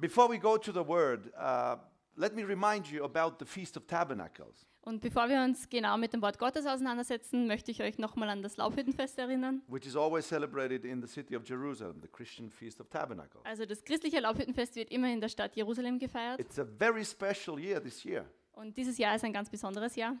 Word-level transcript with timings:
Before 0.00 0.28
we 0.28 0.38
go 0.38 0.56
to 0.58 0.72
the 0.72 0.86
word, 0.86 1.32
uh, 1.36 1.76
let 2.16 2.34
me 2.34 2.42
remind 2.44 2.86
you 2.90 3.04
about 3.04 3.36
the 3.38 3.44
Feast 3.46 3.76
of 3.76 3.86
Tabernacles, 3.86 4.66
Und 4.82 5.00
bevor 5.00 5.28
wir 5.30 5.42
uns 5.42 5.66
genau 5.70 5.96
mit 5.96 6.12
dem 6.12 6.20
Wort 6.20 6.38
Gottes 6.38 6.66
auseinandersetzen, 6.66 7.46
möchte 7.46 7.70
ich 7.70 7.80
euch 7.82 7.96
nochmal 7.98 8.28
an 8.28 8.42
das 8.42 8.56
Laubhüttenfest 8.58 9.18
erinnern. 9.18 9.62
which 9.68 9.86
is 9.86 9.96
always 9.96 10.26
celebrated 10.28 10.84
in 10.84 11.00
the 11.00 11.08
city 11.08 11.34
of 11.36 11.48
Jerusalem, 11.48 12.00
the 12.02 12.08
Christian 12.08 12.50
Feast 12.50 12.80
of 12.80 12.88
Tabernacles. 12.90 13.44
Also 13.46 13.64
das 13.64 13.82
christliche 13.84 14.20
Laubhüttenfest 14.20 14.76
wird 14.76 14.90
immer 14.90 15.10
in 15.10 15.20
der 15.20 15.28
Stadt 15.30 15.56
Jerusalem 15.56 15.98
gefeiert. 15.98 16.38
It's 16.40 16.58
a 16.58 16.64
very 16.66 17.04
special 17.04 17.58
year 17.58 17.82
this 17.82 18.04
year, 18.04 18.26
Und 18.52 18.76
dieses 18.76 18.98
Jahr 18.98 19.14
ist 19.16 19.24
ein 19.24 19.32
ganz 19.32 19.48
besonderes 19.48 19.96
Jahr. 19.96 20.16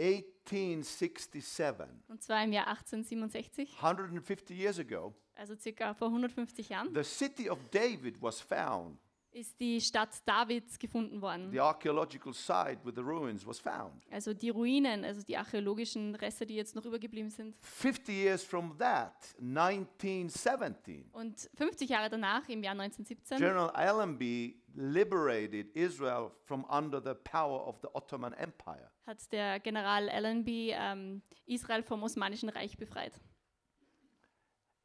1867. 0.00 1.86
Und 2.08 2.22
zwar 2.22 2.42
im 2.44 2.52
Jahr 2.52 2.66
1867, 2.68 3.76
150 3.82 4.56
years 4.58 4.78
ago, 4.78 5.14
also 5.34 5.54
circa 5.56 5.94
vor 5.94 6.08
150 6.08 6.68
Jahren, 6.70 6.92
the 6.94 7.02
city 7.04 7.48
of 7.50 7.58
David 7.70 8.20
was 8.20 8.40
found. 8.40 8.98
Ist 9.38 9.58
die 9.60 9.80
Stadt 9.80 10.10
Davids 10.26 10.78
gefunden 10.78 11.20
worden. 11.22 11.50
The 11.52 11.60
archaeological 11.60 12.32
site 12.34 12.78
with 12.84 12.94
the 12.96 13.00
ruins 13.02 13.46
was 13.46 13.58
found. 13.60 14.04
Also 14.10 14.34
die 14.34 14.50
Ruinen, 14.50 15.04
also 15.04 15.22
die 15.22 15.36
archäologischen 15.36 16.14
Reste, 16.16 16.44
die 16.44 16.56
jetzt 16.56 16.74
noch 16.74 16.84
übergeblieben 16.84 17.30
sind. 17.30 17.56
50 17.62 18.08
years 18.14 18.42
from 18.42 18.76
that, 18.78 19.14
1917, 19.40 21.08
Und 21.12 21.48
50 21.54 21.88
Jahre 21.88 22.10
danach, 22.10 22.48
im 22.48 22.62
Jahr 22.62 22.72
1917, 22.72 23.38
General 23.38 23.70
Allenby 23.70 24.60
liberated 24.74 25.74
Israel 25.74 26.30
from 26.44 26.64
under 26.68 27.00
the 27.02 27.14
power 27.24 27.66
of 27.66 27.76
the 27.82 27.88
Ottoman 27.94 28.32
Empire. 28.34 28.90
hat 29.06 29.32
der 29.32 29.60
General 29.60 30.08
Allenby 30.08 30.72
ähm, 30.74 31.22
Israel 31.46 31.82
vom 31.82 32.02
Osmanischen 32.02 32.48
Reich 32.48 32.76
befreit. 32.76 33.12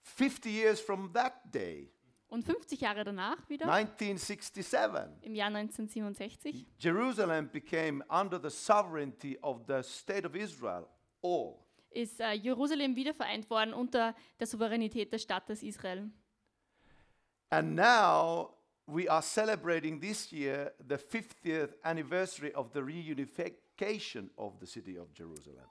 50 0.03 0.49
years 0.49 0.80
from 0.81 1.11
that 1.13 1.33
day, 1.53 1.92
Und 2.34 2.44
50 2.46 2.82
Jahre 2.82 3.04
danach 3.04 3.48
wieder, 3.48 3.72
1967, 3.72 5.04
im 5.22 5.36
Jahr 5.36 5.50
1967, 5.50 6.66
Jerusalem 6.80 7.48
became 7.48 8.03
under 8.09 8.42
the 8.42 8.50
sovereignty 8.50 9.38
of 9.44 9.62
the 9.67 9.84
state 9.84 10.25
of 10.25 10.34
Israel, 10.34 10.88
all. 11.22 11.59
ist 11.92 12.20
äh, 12.20 12.31
Jerusalem 12.31 12.95
wieder 12.95 13.14
vereint 13.14 13.48
worden 13.52 13.72
unter 13.75 14.16
der 14.40 14.48
Souveränität 14.48 15.14
des 15.14 15.22
Staates 15.22 15.62
Israel. 15.62 16.09
And 17.52 17.75
now 17.75 18.58
we 18.88 19.08
are 19.08 19.22
celebrating 19.22 20.02
this 20.02 20.31
year 20.31 20.73
the 20.80 20.95
50th 20.95 21.75
anniversary 21.84 22.52
of 22.56 22.72
the 22.73 22.80
reunification 22.80 23.62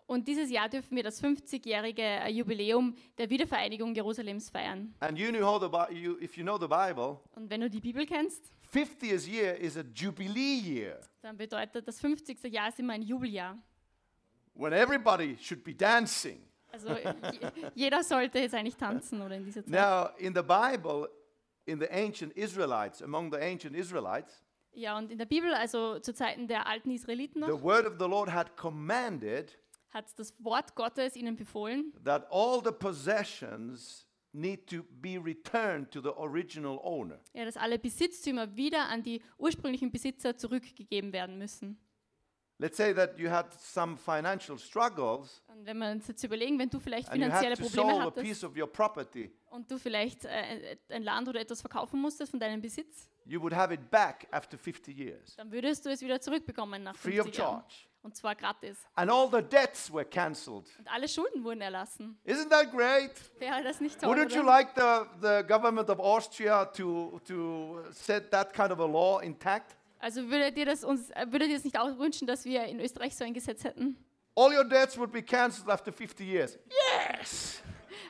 Und 0.07 0.29
dieses 0.29 0.51
Jahr 0.51 0.69
dürfen 0.69 0.97
wir 0.97 1.03
das 1.03 1.23
50-jährige 1.23 2.03
äh, 2.03 2.29
Jubiläum 2.31 2.95
der 3.19 3.31
Wiedervereinigung 3.31 3.95
Jerusalems 3.95 4.51
feiern. 4.51 4.95
And 5.01 5.19
you 5.19 5.31
know 5.31 5.59
the 5.59 5.69
Bi- 5.69 5.95
you, 5.95 6.19
if 6.21 6.37
you 6.37 6.43
know 6.43 6.59
the 6.59 6.67
Bible, 6.69 7.19
Und 7.35 7.49
wenn 7.51 7.61
du 7.61 7.71
die 7.71 7.81
Bibel 7.81 8.05
kennst, 8.07 8.51
50th 8.73 9.29
year 9.29 9.57
is 9.57 9.77
a 9.77 9.83
jubilee 9.95 10.59
year 10.61 11.01
dann 11.21 11.37
bedeutet 11.37 11.87
das 11.87 12.01
50. 12.01 12.43
Jahr 12.53 12.69
ist 12.69 12.79
immer 12.81 12.95
ein 12.95 13.03
Jubeljahr. 13.03 13.57
when 14.55 14.73
everybody 14.73 15.37
should 15.41 15.63
be 15.65 15.75
dancing. 15.75 16.41
Also 16.73 16.89
je, 16.97 17.51
jeder 17.75 18.03
sollte 18.03 18.39
jetzt 18.39 18.55
eigentlich 18.55 18.77
tanzen 18.77 19.21
oder 19.23 19.37
in 19.37 19.45
dieser 19.45 19.65
Zeit. 19.65 19.71
Now, 19.73 20.09
in 20.19 20.35
the 20.35 20.43
Bible, 20.43 21.09
in 21.67 21.79
the 21.79 21.87
ancient 21.91 22.33
Israelites, 22.35 23.03
among 23.03 23.31
the 23.31 23.39
ancient 23.39 23.77
Israelites, 23.77 24.43
Ja, 24.75 24.97
und 24.97 25.11
in 25.11 25.19
der 25.19 25.27
Bibel, 25.27 25.53
also 25.53 25.99
zu 25.99 26.15
Zeiten 26.15 26.49
der 26.49 26.67
alten 26.67 26.91
Israeliten 26.91 27.41
noch, 27.41 27.49
the 27.49 27.63
word 27.63 27.87
of 27.87 27.95
the 27.99 28.07
Lord 28.07 28.33
had 28.33 28.57
commanded 28.57 29.59
hat 29.91 30.07
das 30.19 30.35
Wort 30.43 30.75
Gottes 30.75 31.17
ihnen 31.17 31.37
befohlen, 31.37 31.93
that 32.05 32.27
all 32.31 32.63
the 32.65 32.73
possessions 32.73 34.07
need 34.33 34.67
to 34.67 34.83
be 34.83 35.19
returned 35.23 35.91
to 35.91 36.01
the 36.01 36.09
original 36.17 36.79
owner. 36.83 37.21
ja, 37.35 37.45
dass 37.45 37.59
alle 37.59 37.79
Besitztümer 37.79 38.57
wieder 38.57 38.89
an 38.89 39.03
die 39.03 39.21
ursprünglichen 39.37 39.91
Besitzer 39.91 40.37
zurückgegeben 40.37 41.13
werden 41.13 41.37
müssen. 41.37 41.79
Let's 42.59 42.77
say 42.77 42.95
that 42.95 43.19
you 43.19 43.29
had 43.29 43.53
some 43.55 43.97
financial 43.97 44.57
struggles 44.57 45.43
Und 45.49 45.67
wenn 45.67 45.79
wir 45.79 45.91
uns 45.91 46.07
jetzt 46.07 46.23
überlegen, 46.23 46.59
wenn 46.59 46.71
du 46.71 46.79
vielleicht 46.79 47.09
and 47.09 47.19
you 47.19 47.25
finanzielle 47.25 47.57
had 47.57 47.59
to 47.59 47.65
Probleme 47.65 47.91
sell 47.91 48.01
a 48.01 48.07
hattest 48.07 48.25
piece 48.25 48.45
of 48.45 48.57
your 48.57 48.67
property, 48.69 49.31
und 49.51 49.71
du 49.71 49.79
vielleicht 49.79 50.25
äh, 50.25 50.77
ein 50.89 51.03
Land 51.03 51.29
oder 51.29 51.41
etwas 51.41 51.61
verkaufen 51.61 52.01
musstest 52.01 52.31
von 52.31 52.41
deinem 52.41 52.63
Besitz, 52.63 53.11
you 53.27 53.41
would 53.41 53.55
have 53.55 53.73
it 53.73 53.91
back 53.91 54.27
after 54.31 54.57
50 54.59 54.93
years, 54.97 55.37
dann 55.37 55.51
würdest 55.53 55.85
du 55.87 55.91
es 55.91 56.01
wieder 56.01 56.21
zurückbekommen 56.21 56.83
nach 56.83 56.97
free 56.97 57.21
of 57.21 57.27
50 57.27 57.39
Jahren. 57.39 57.61
charge. 57.61 57.75
Und 58.05 58.17
zwar 58.17 58.35
gratis. 58.35 58.79
And 58.97 59.09
all 59.13 59.29
the 59.31 59.41
debts 59.43 59.93
were 59.93 60.05
cancelled. 60.05 60.67
Und 60.77 60.93
alle 60.93 61.07
Schulden 61.07 61.45
wurden 61.45 61.61
erlassen. 61.61 62.19
Isn't 62.27 62.51
that 62.51 62.73
great? 62.73 63.13
Wäre 63.39 63.63
das 63.63 63.81
nicht 63.81 64.01
toll? 64.01 64.11
Wouldn't 64.11 64.35
you 64.35 64.41
Oder? 64.43 64.51
like 64.51 64.71
the, 64.75 65.05
the 65.21 65.47
government 65.47 65.89
of 65.89 66.01
Austria 66.01 66.65
to, 66.65 67.21
to 67.25 67.85
set 67.93 68.29
that 68.33 68.53
kind 68.53 68.73
of 68.73 68.81
a 68.81 68.87
law 68.87 69.21
intact? 69.21 69.77
Also 70.01 70.29
würdet 70.29 70.59
ihr 70.59 70.67
das 70.67 70.83
uns, 70.83 71.11
äh, 71.11 71.27
würdet 71.31 71.49
ihr 71.51 71.57
es 71.57 71.63
nicht 71.63 71.79
auch 71.79 71.97
wünschen, 71.97 72.27
dass 72.27 72.45
wir 72.45 72.65
in 72.65 72.81
Österreich 72.81 73.15
so 73.15 73.23
ein 73.23 73.35
Gesetz 73.35 73.63
hätten? 73.63 73.97
All 74.35 74.53
your 74.53 74.65
debts 74.65 74.99
would 74.99 75.13
be 75.13 75.23
cancelled 75.23 75.71
after 75.71 75.93
50 75.93 76.27
years. 76.27 76.59
Yes! 77.21 77.63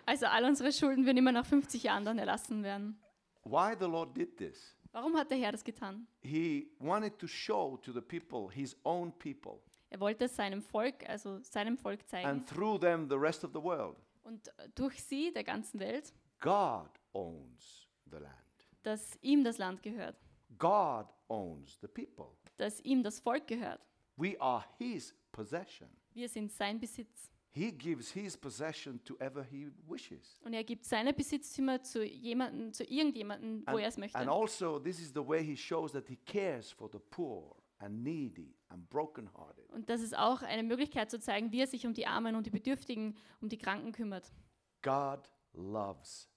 Also 0.06 0.24
all 0.24 0.44
unsere 0.44 0.72
Schulden 0.72 1.04
würden 1.04 1.18
immer 1.18 1.32
nach 1.32 1.44
50 1.44 1.82
Jahren 1.82 2.06
dann 2.06 2.18
erlassen 2.18 2.62
werden. 2.62 2.98
Why 3.44 3.74
the 3.78 3.84
Lord 3.86 4.16
did 4.16 4.38
this? 4.38 4.74
Warum 4.92 5.16
hat 5.16 5.30
der 5.30 5.38
Herr 5.38 5.52
das 5.52 5.64
getan? 5.64 6.06
He 6.22 6.70
wanted 6.78 7.18
to 7.18 7.26
show 7.26 7.76
to 7.78 7.92
the 7.92 8.00
people, 8.00 8.50
his 8.54 8.76
own 8.84 9.12
people, 9.18 9.60
Er 9.90 10.00
wollte 10.00 10.24
es 10.24 10.36
seinem 10.36 10.62
Volk, 10.62 11.06
also 11.08 11.40
seinem 11.42 11.76
Volk 11.76 12.06
zeigen 12.08 12.26
and 12.28 12.48
through 12.48 12.78
them 12.80 13.08
the 13.08 13.16
rest 13.16 13.44
of 13.44 13.52
the 13.52 13.62
world. 13.62 13.96
und 14.22 14.48
äh, 14.58 14.68
durch 14.74 15.02
sie 15.02 15.32
der 15.32 15.44
ganzen 15.44 15.80
Welt, 15.80 16.12
God 16.40 16.90
owns 17.12 17.88
the 18.10 18.16
land. 18.18 18.36
dass 18.82 19.16
ihm 19.22 19.44
das 19.44 19.58
Land 19.58 19.82
gehört, 19.82 20.16
God 20.58 21.06
owns 21.28 21.78
the 21.80 21.88
people. 21.88 22.26
dass 22.56 22.80
ihm 22.80 23.02
das 23.02 23.20
Volk 23.20 23.46
gehört. 23.46 23.80
We 24.16 24.38
are 24.40 24.64
his 24.78 25.14
possession. 25.32 25.88
Wir 26.14 26.28
sind 26.28 26.52
sein 26.52 26.78
Besitz. 26.78 27.30
He 27.54 27.70
gives 27.70 28.10
his 28.10 28.34
possession 28.34 29.02
to 29.04 29.14
ever 29.18 29.44
he 29.44 29.70
wishes. 29.86 30.38
Und 30.42 30.54
er 30.54 30.64
gibt 30.64 30.86
seine 30.86 31.12
Besitztümer 31.12 31.82
zu 31.82 32.02
jemanden, 32.02 32.72
zu 32.72 32.82
irgendjemandem, 32.84 33.64
wo 33.70 33.76
er 33.76 33.88
es 33.88 33.98
möchte. 33.98 34.18
and 34.18 34.30
also, 34.30 34.78
this 34.78 34.98
is 34.98 35.12
the 35.12 35.26
way 35.26 35.44
he 35.44 35.54
shows 35.54 35.92
that 35.92 36.08
he 36.08 36.16
cares 36.24 36.70
for 36.70 36.88
the 36.90 36.98
poor 37.10 37.54
and 37.78 38.02
needy 38.02 38.54
and 38.68 38.88
brokenhearted. 38.88 39.68
Und 39.70 39.90
das 39.90 40.00
ist 40.00 40.16
auch 40.16 40.40
eine 40.40 40.62
Möglichkeit 40.62 41.10
zu 41.10 41.20
zeigen, 41.20 41.52
wie 41.52 41.60
er 41.60 41.66
sich 41.66 41.84
um 41.86 41.92
die 41.92 42.06
Armen 42.06 42.36
und 42.36 42.46
die 42.46 42.50
Bedürftigen, 42.50 43.18
um 43.42 43.50
die 43.50 43.58
Kranken 43.58 43.92
kümmert. 43.92 44.32
God 44.80 45.30
loves 45.52 46.30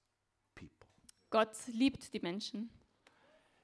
people. 0.53 0.89
Gott 1.29 1.55
liebt 1.67 2.13
die 2.13 2.19
Menschen. 2.19 2.69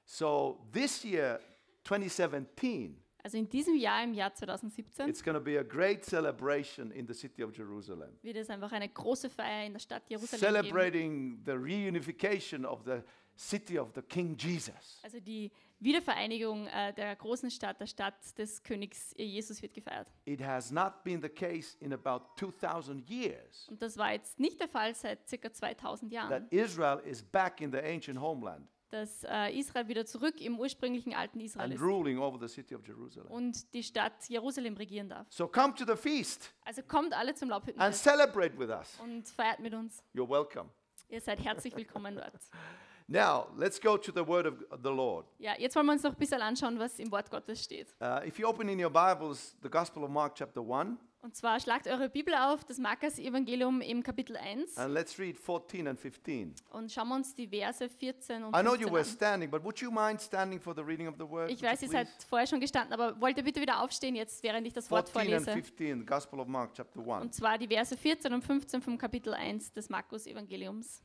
So, 0.04 0.66
this 0.72 1.04
year, 1.04 1.38
2017, 1.84 3.01
Also 3.24 3.38
in 3.38 3.48
diesem 3.48 3.76
Jahr, 3.76 4.02
im 4.02 4.14
Jahr 4.14 4.34
2017, 4.34 5.08
it's 5.08 5.22
going 5.22 5.36
to 5.36 5.40
be 5.42 5.58
a 5.58 5.62
great 5.62 6.04
celebration 6.04 6.90
in 6.90 7.06
the 7.06 7.14
city 7.14 7.44
of 7.44 7.56
Jerusalem, 7.56 8.10
wird 8.22 8.36
es 8.36 8.50
einfach 8.50 8.72
eine 8.72 8.88
große 8.88 9.30
Feier 9.30 9.66
in 9.66 9.72
der 9.74 9.80
Stadt 9.80 10.02
Jerusalem 10.08 10.40
geben. 10.40 10.54
celebrating 10.64 11.42
the 11.44 11.52
reunification 11.52 12.64
of 12.64 12.82
the 12.84 13.00
city 13.36 13.78
of 13.78 13.90
the 13.94 14.02
King 14.02 14.36
Jesus. 14.36 14.98
Also 15.02 15.20
die 15.20 15.50
Wiedervereinigung 15.78 16.66
äh, 16.66 16.92
der 16.94 17.16
großen 17.16 17.50
Stadt, 17.50 17.80
der 17.80 17.86
Stadt 17.86 18.14
des 18.38 18.62
Königs 18.62 19.12
äh, 19.14 19.24
Jesus 19.24 19.62
wird 19.62 19.74
gefeiert. 19.74 20.08
It 20.24 20.40
has 20.40 20.70
not 20.70 21.02
been 21.04 21.20
the 21.20 21.28
case 21.28 21.76
in 21.80 21.92
about 21.92 22.24
2,000 22.36 23.08
years 23.08 23.68
Und 23.68 23.80
das 23.82 23.96
war 23.96 24.12
jetzt 24.12 24.38
nicht 24.38 24.60
der 24.60 24.68
Fall 24.68 24.94
seit 24.94 25.28
circa 25.28 25.52
2000 25.52 26.12
Jahren, 26.12 26.28
that 26.28 26.52
Israel 26.52 27.00
is 27.04 27.22
back 27.22 27.60
in 27.60 27.70
the 27.72 27.78
ancient 27.78 28.20
homeland 28.20 28.68
dass 28.92 29.24
äh, 29.24 29.58
Israel 29.58 29.88
wieder 29.88 30.04
zurück 30.06 30.40
im 30.40 30.58
ursprünglichen 30.58 31.14
alten 31.14 31.40
Israel 31.40 31.64
and 31.66 31.74
ist 31.74 31.80
ruling 31.82 32.18
over 32.18 32.38
the 32.40 32.52
city 32.52 32.74
of 32.74 32.86
Jerusalem. 32.86 33.30
und 33.30 33.72
die 33.74 33.82
Stadt 33.82 34.12
Jerusalem 34.28 34.76
regieren 34.76 35.08
darf. 35.08 35.26
So 35.30 35.48
come 35.48 35.74
to 35.74 35.84
the 35.86 35.96
feast 35.96 36.52
Also 36.64 36.82
kommt 36.82 37.14
alle 37.14 37.34
zum 37.34 37.46
and 37.46 37.50
Laubhüttenfest 37.52 38.02
celebrate 38.02 38.58
with 38.58 38.68
us. 38.68 38.98
und 39.02 39.28
feiert 39.28 39.60
mit 39.60 39.74
uns. 39.74 40.02
You're 40.14 40.28
welcome. 40.28 40.70
Ihr 41.08 41.20
seid 41.20 41.42
herzlich 41.44 41.74
willkommen 41.76 42.14
dort. 42.16 42.32
Now, 43.08 43.48
let's 43.58 43.80
go 43.80 43.98
to 43.98 44.12
the 44.12 44.26
word 44.26 44.46
of 44.46 44.54
the 44.82 44.88
Lord. 44.88 45.26
Ja, 45.38 45.54
jetzt 45.58 45.76
wollen 45.76 45.86
wir 45.86 45.92
uns 45.92 46.02
noch 46.02 46.12
ein 46.12 46.18
bisschen 46.18 46.40
anschauen, 46.40 46.78
was 46.78 46.98
im 46.98 47.10
Wort 47.10 47.30
Gottes 47.30 47.62
steht. 47.62 47.94
Uh, 48.00 48.20
if 48.26 48.38
you 48.38 48.46
open 48.48 48.68
in 48.68 48.82
your 48.82 48.90
Bibles 48.90 49.56
the 49.62 49.68
Gospel 49.68 50.04
of 50.04 50.10
Mark, 50.10 50.34
chapter 50.34 50.62
1, 50.62 50.96
Und 51.24 51.36
zwar 51.36 51.60
schlagt 51.60 51.86
eure 51.86 52.08
Bibel 52.08 52.34
auf, 52.34 52.64
das 52.64 52.78
Markus-Evangelium 52.78 53.80
im 53.80 54.02
Kapitel 54.02 54.36
1 54.36 54.76
and 54.76 54.92
let's 54.92 55.16
read 55.20 55.38
14 55.38 55.86
and 55.86 55.98
15. 55.98 56.52
und 56.70 56.90
schauen 56.90 57.08
wir 57.10 57.14
uns 57.14 57.32
die 57.32 57.46
Verse 57.46 57.88
14 57.88 58.42
und 58.42 58.56
I 58.56 58.60
know 58.60 58.72
15 58.72 58.80
you 58.80 58.92
were 58.92 58.98
an. 59.02 59.04
standing, 59.04 59.48
but 59.48 59.62
would 59.62 59.78
you 59.78 59.92
mind 59.92 60.20
standing 60.20 60.60
for 60.60 60.74
the 60.74 60.82
reading 60.82 61.06
of 61.06 61.14
the 61.18 61.28
word? 61.28 61.48
Ich 61.48 61.62
weiß, 61.62 61.80
ihr 61.82 61.90
seid 61.90 62.08
vorher 62.28 62.48
schon 62.48 62.58
gestanden, 62.58 62.92
aber 62.92 63.20
wollt 63.20 63.36
ihr 63.36 63.44
bitte 63.44 63.60
wieder 63.60 63.80
aufstehen 63.84 64.16
jetzt, 64.16 64.42
während 64.42 64.66
ich 64.66 64.72
das 64.72 64.90
Wort 64.90 65.08
14 65.10 65.34
and 65.34 65.44
vorlese? 65.44 65.62
15, 65.64 66.00
the 66.00 66.06
Gospel 66.06 66.40
of 66.40 66.48
Mark, 66.48 66.74
chapter 66.74 66.98
1. 66.98 67.22
Und 67.22 67.32
zwar 67.32 67.56
die 67.56 67.68
Verse 67.68 67.96
14 67.96 68.32
und 68.34 68.42
15 68.42 68.82
vom 68.82 68.98
Kapitel 68.98 69.32
1 69.32 69.72
des 69.74 69.88
Markus-Evangeliums. 69.90 71.02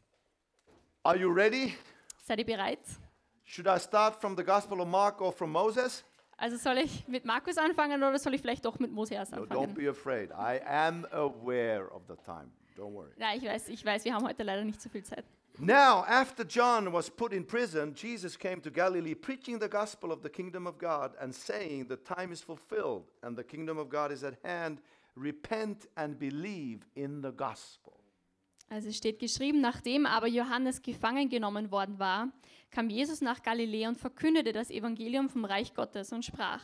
Are 1.03 1.15
you 1.15 1.31
ready? 1.31 1.75
Seid 2.23 2.39
ihr 2.39 2.45
bereit? 2.45 2.79
Should 3.43 3.67
I 3.67 3.79
start 3.79 4.19
from 4.19 4.35
the 4.35 4.43
Gospel 4.43 4.81
of 4.81 4.87
Mark 4.87 5.21
or 5.21 5.31
from 5.31 5.51
Moses? 5.51 6.03
Also 6.37 6.57
soll 6.57 6.77
ich 6.77 7.07
mit 7.07 7.25
Markus 7.25 7.57
anfangen 7.57 8.01
oder 8.03 8.17
soll 8.19 8.35
ich 8.35 8.41
vielleicht 8.41 8.63
doch 8.65 8.77
mit 8.79 8.91
Mose 8.91 9.15
erst 9.15 9.31
No, 9.31 9.39
don't 9.43 9.51
anfangen? 9.51 9.73
be 9.73 9.89
afraid. 9.89 10.29
I 10.31 10.61
am 10.65 11.05
aware 11.11 11.91
of 11.91 12.03
the 12.07 12.15
time. 12.23 12.51
Don't 12.77 12.93
worry. 12.93 13.09
Ja, 13.17 13.33
ich 13.35 13.43
weiß, 13.43 13.69
ich 13.69 13.83
weiß, 13.83 14.05
wir 14.05 14.13
haben 14.13 14.25
heute 14.27 14.43
leider 14.43 14.63
nicht 14.63 14.79
so 14.81 14.87
viel 14.89 15.03
Zeit. 15.03 15.25
Now, 15.59 16.03
after 16.07 16.43
John 16.45 16.93
was 16.93 17.09
put 17.09 17.33
in 17.33 17.43
prison, 17.43 17.91
Jesus 17.95 18.37
came 18.37 18.61
to 18.61 18.69
Galilee 18.69 19.15
preaching 19.15 19.59
the 19.59 19.67
gospel 19.67 20.11
of 20.11 20.21
the 20.21 20.29
kingdom 20.29 20.67
of 20.67 20.77
God 20.77 21.15
and 21.19 21.33
saying, 21.33 21.87
The 21.87 21.97
time 21.97 22.31
is 22.31 22.43
fulfilled 22.43 23.05
and 23.23 23.35
the 23.35 23.43
kingdom 23.43 23.79
of 23.79 23.89
God 23.89 24.11
is 24.11 24.23
at 24.23 24.35
hand. 24.43 24.77
Repent 25.15 25.87
and 25.95 26.19
believe 26.19 26.85
in 26.95 27.21
the 27.23 27.31
gospel. 27.31 27.93
Also 28.69 28.89
es 28.89 28.97
steht 28.97 29.19
geschrieben, 29.19 29.61
nachdem 29.61 30.05
aber 30.05 30.27
Johannes 30.27 30.81
gefangen 30.81 31.29
genommen 31.29 31.71
worden 31.71 31.99
war, 31.99 32.29
kam 32.69 32.89
Jesus 32.89 33.21
nach 33.21 33.41
Galiläa 33.41 33.87
und 33.89 33.97
verkündete 33.97 34.51
das 34.51 34.69
Evangelium 34.69 35.29
vom 35.29 35.45
Reich 35.45 35.73
Gottes 35.73 36.11
und 36.11 36.25
sprach, 36.25 36.61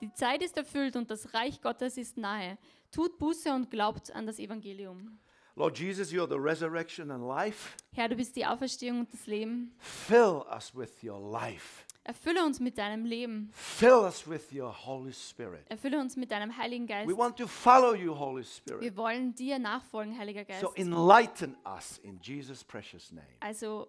die 0.00 0.12
Zeit 0.12 0.42
ist 0.42 0.56
erfüllt 0.56 0.96
und 0.96 1.10
das 1.10 1.34
Reich 1.34 1.60
Gottes 1.60 1.96
ist 1.96 2.16
nahe. 2.16 2.56
Tut 2.90 3.18
Buße 3.18 3.52
und 3.52 3.70
glaubt 3.70 4.10
an 4.12 4.26
das 4.26 4.38
Evangelium. 4.38 5.18
Lord 5.56 5.78
Jesus, 5.78 6.10
you 6.12 6.22
are 6.22 6.28
the 6.28 6.38
resurrection 6.38 7.10
and 7.10 7.26
life. 7.26 7.76
Herr, 7.92 8.08
du 8.08 8.16
bist 8.16 8.34
die 8.36 8.46
Auferstehung 8.46 9.00
und 9.00 9.12
das 9.12 9.26
Leben. 9.26 9.74
Fill 9.78 10.42
us 10.50 10.74
with 10.74 11.02
your 11.02 11.20
life. 11.20 11.84
Erfülle 12.02 12.44
uns 12.44 12.60
mit 12.60 12.78
deinem 12.78 13.04
Leben. 13.04 13.50
Fill 13.52 14.04
us 14.04 14.26
with 14.26 14.52
your 14.52 14.74
Holy 14.86 15.12
Spirit. 15.12 15.70
Erfülle 15.70 16.00
uns 16.00 16.16
mit 16.16 16.30
deinem 16.30 16.56
Heiligen 16.56 16.86
Geist. 16.86 17.08
We 17.08 17.16
want 17.16 17.36
to 17.36 17.46
follow 17.46 17.94
you, 17.94 18.18
Holy 18.18 18.42
Spirit. 18.42 18.80
Wir 18.80 18.96
wollen 18.96 19.34
dir 19.34 19.58
nachfolgen, 19.58 20.18
Heiliger 20.18 20.44
Geist. 20.44 20.62
So 20.62 20.72
enlighten 20.74 21.56
us 21.64 21.98
in 21.98 22.18
Jesus' 22.22 22.64
precious 22.64 23.12
name. 23.12 23.28
Also 23.40 23.88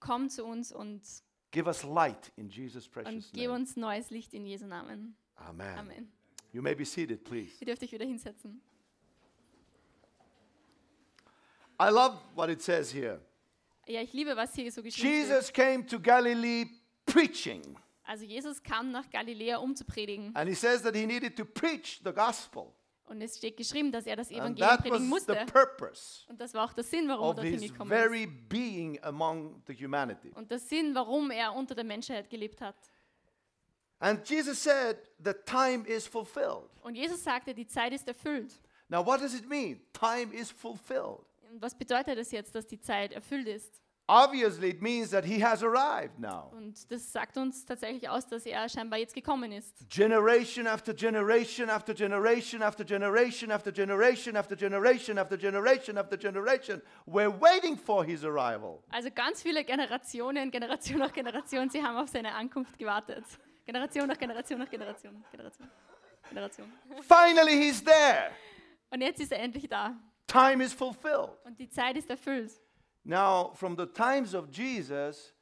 komm 0.00 0.28
zu 0.28 0.44
uns 0.44 0.72
und, 0.72 1.02
Give 1.52 1.66
us 1.68 1.84
light 1.84 2.32
in 2.36 2.48
Jesus' 2.48 2.86
und 2.86 2.92
precious 2.92 3.30
gib 3.32 3.44
name. 3.44 3.54
uns 3.54 3.76
neues 3.76 4.10
Licht 4.10 4.34
in 4.34 4.44
Jesu 4.46 4.66
Namen. 4.66 5.16
Amen. 5.36 5.78
Amen. 5.78 6.12
You 6.52 6.60
may 6.60 6.74
be 6.74 6.84
seated, 6.84 7.22
please. 7.22 7.52
Ihr 7.60 7.66
dürft 7.66 7.82
euch 7.84 7.92
wieder 7.92 8.04
hinsetzen. 8.04 8.60
I 11.80 11.90
love 11.90 12.18
what 12.34 12.48
it 12.48 12.62
says 12.62 12.92
here. 12.92 13.20
Ja, 13.86 14.00
ich 14.00 14.12
liebe, 14.12 14.36
was 14.36 14.54
hier 14.54 14.70
so 14.72 14.82
geschrieben 14.82 15.08
steht. 15.08 15.28
Jesus 15.28 15.52
came 15.52 15.86
to 15.86 16.00
Galilee 16.00 16.66
preaching. 17.06 17.76
Also 18.04 18.24
Jesus 18.24 18.62
kam 18.62 18.90
nach 18.90 19.08
Galiläa, 19.10 19.58
um 19.58 19.74
zu 19.74 19.84
predigen. 19.84 20.34
And 20.36 20.48
he 20.48 20.54
says 20.54 20.82
that 20.82 20.94
he 20.94 21.06
needed 21.06 21.36
to 21.36 21.44
preach 21.44 22.00
the 22.04 22.12
gospel. 22.12 22.74
Und 23.06 23.20
es 23.20 23.36
steht 23.36 23.56
geschrieben, 23.56 23.92
dass 23.92 24.06
er 24.06 24.16
das 24.16 24.28
And 24.28 24.38
Evangelium 24.38 24.68
that 24.68 24.80
predigen 24.80 25.10
was 25.10 25.24
the 25.26 25.32
musste. 25.34 25.46
purpose 25.46 26.24
Und 26.28 26.40
das 26.40 26.54
war 26.54 26.64
auch 26.64 26.72
der 26.72 26.84
Sinn, 26.84 27.06
warum 27.08 27.28
er 27.28 27.34
dorthin 27.34 27.60
gekommen 27.60 27.90
very 27.90 28.24
ist. 28.24 28.48
being 28.48 28.98
among 29.02 29.62
the 29.66 29.74
humanity. 29.74 30.30
Und 30.34 30.50
der 30.50 30.58
Sinn, 30.58 30.94
warum 30.94 31.30
er 31.30 31.54
unter 31.54 31.74
der 31.74 31.84
Menschheit 31.84 32.28
gelebt 32.30 32.60
hat. 32.60 32.76
And 34.00 34.28
Jesus 34.28 34.62
said, 34.62 34.98
The 35.22 35.32
time 35.46 35.86
is 35.86 36.06
fulfilled. 36.06 36.68
Und 36.82 36.94
Jesus 36.94 37.22
sagte, 37.22 37.54
die 37.54 37.66
Zeit 37.66 37.92
ist 37.92 38.06
erfüllt. 38.08 38.60
Now, 38.88 39.04
what 39.04 39.20
does 39.20 39.34
it 39.34 39.48
mean? 39.48 39.80
Time 39.92 40.34
is 40.34 40.50
fulfilled. 40.50 41.24
Und 41.50 41.62
was 41.62 41.74
bedeutet 41.76 42.18
das 42.18 42.30
jetzt, 42.32 42.54
dass 42.54 42.66
die 42.66 42.80
Zeit 42.80 43.12
erfüllt 43.12 43.46
ist? 43.48 43.80
Obviously, 44.06 44.68
it 44.68 44.82
means 44.82 45.10
that 45.10 45.24
he 45.24 45.40
has 45.40 45.62
arrived 45.62 46.18
now. 46.18 46.50
Und 46.52 46.90
das 46.90 47.10
sagt 47.10 47.38
uns 47.38 47.64
tatsächlich 47.64 48.06
aus, 48.06 48.26
dass 48.26 48.44
er 48.44 48.68
scheinbar 48.68 48.98
jetzt 48.98 49.14
gekommen 49.14 49.50
ist. 49.50 49.88
Generation 49.88 50.66
after 50.66 50.92
generation 50.92 51.70
after 51.70 51.94
generation 51.94 52.62
after 52.62 52.84
generation 52.84 53.50
after 53.50 53.72
generation 53.72 54.36
after 54.36 54.56
generation 54.56 55.18
after 55.18 55.38
generation 55.38 55.96
after 55.96 56.18
generation, 56.18 56.82
we're 57.06 57.30
waiting 57.30 57.78
for 57.78 58.04
his 58.04 58.24
arrival. 58.24 58.82
Also 58.90 59.10
ganz 59.10 59.40
viele 59.40 59.64
Generationen, 59.64 60.50
Generation 60.50 60.98
nach 60.98 61.12
Generation, 61.12 61.70
sie 61.70 61.82
haben 61.82 61.96
auf 61.96 62.10
seine 62.10 62.34
Ankunft 62.34 62.78
gewartet. 62.78 63.24
Generation 63.64 64.06
nach 64.06 64.18
Generation 64.18 64.58
nach 64.58 64.68
Generation, 64.68 65.24
Generation, 65.30 65.70
Generation. 66.28 66.72
Finally, 67.00 67.52
he's 67.52 67.82
there. 67.82 68.32
Und 68.90 69.00
jetzt 69.00 69.18
ist 69.20 69.32
er 69.32 69.40
endlich 69.40 69.66
da. 69.66 69.96
Time 70.26 70.62
is 70.62 70.74
fulfilled. 70.74 71.30
Und 71.44 71.58
die 71.58 71.70
Zeit 71.70 71.96
ist 71.96 72.10
erfüllt. 72.10 72.52
Now, 73.04 73.52
from 73.54 73.76
the 73.76 73.86
times 73.86 74.34
of 74.34 74.50
Jesus 74.50 75.34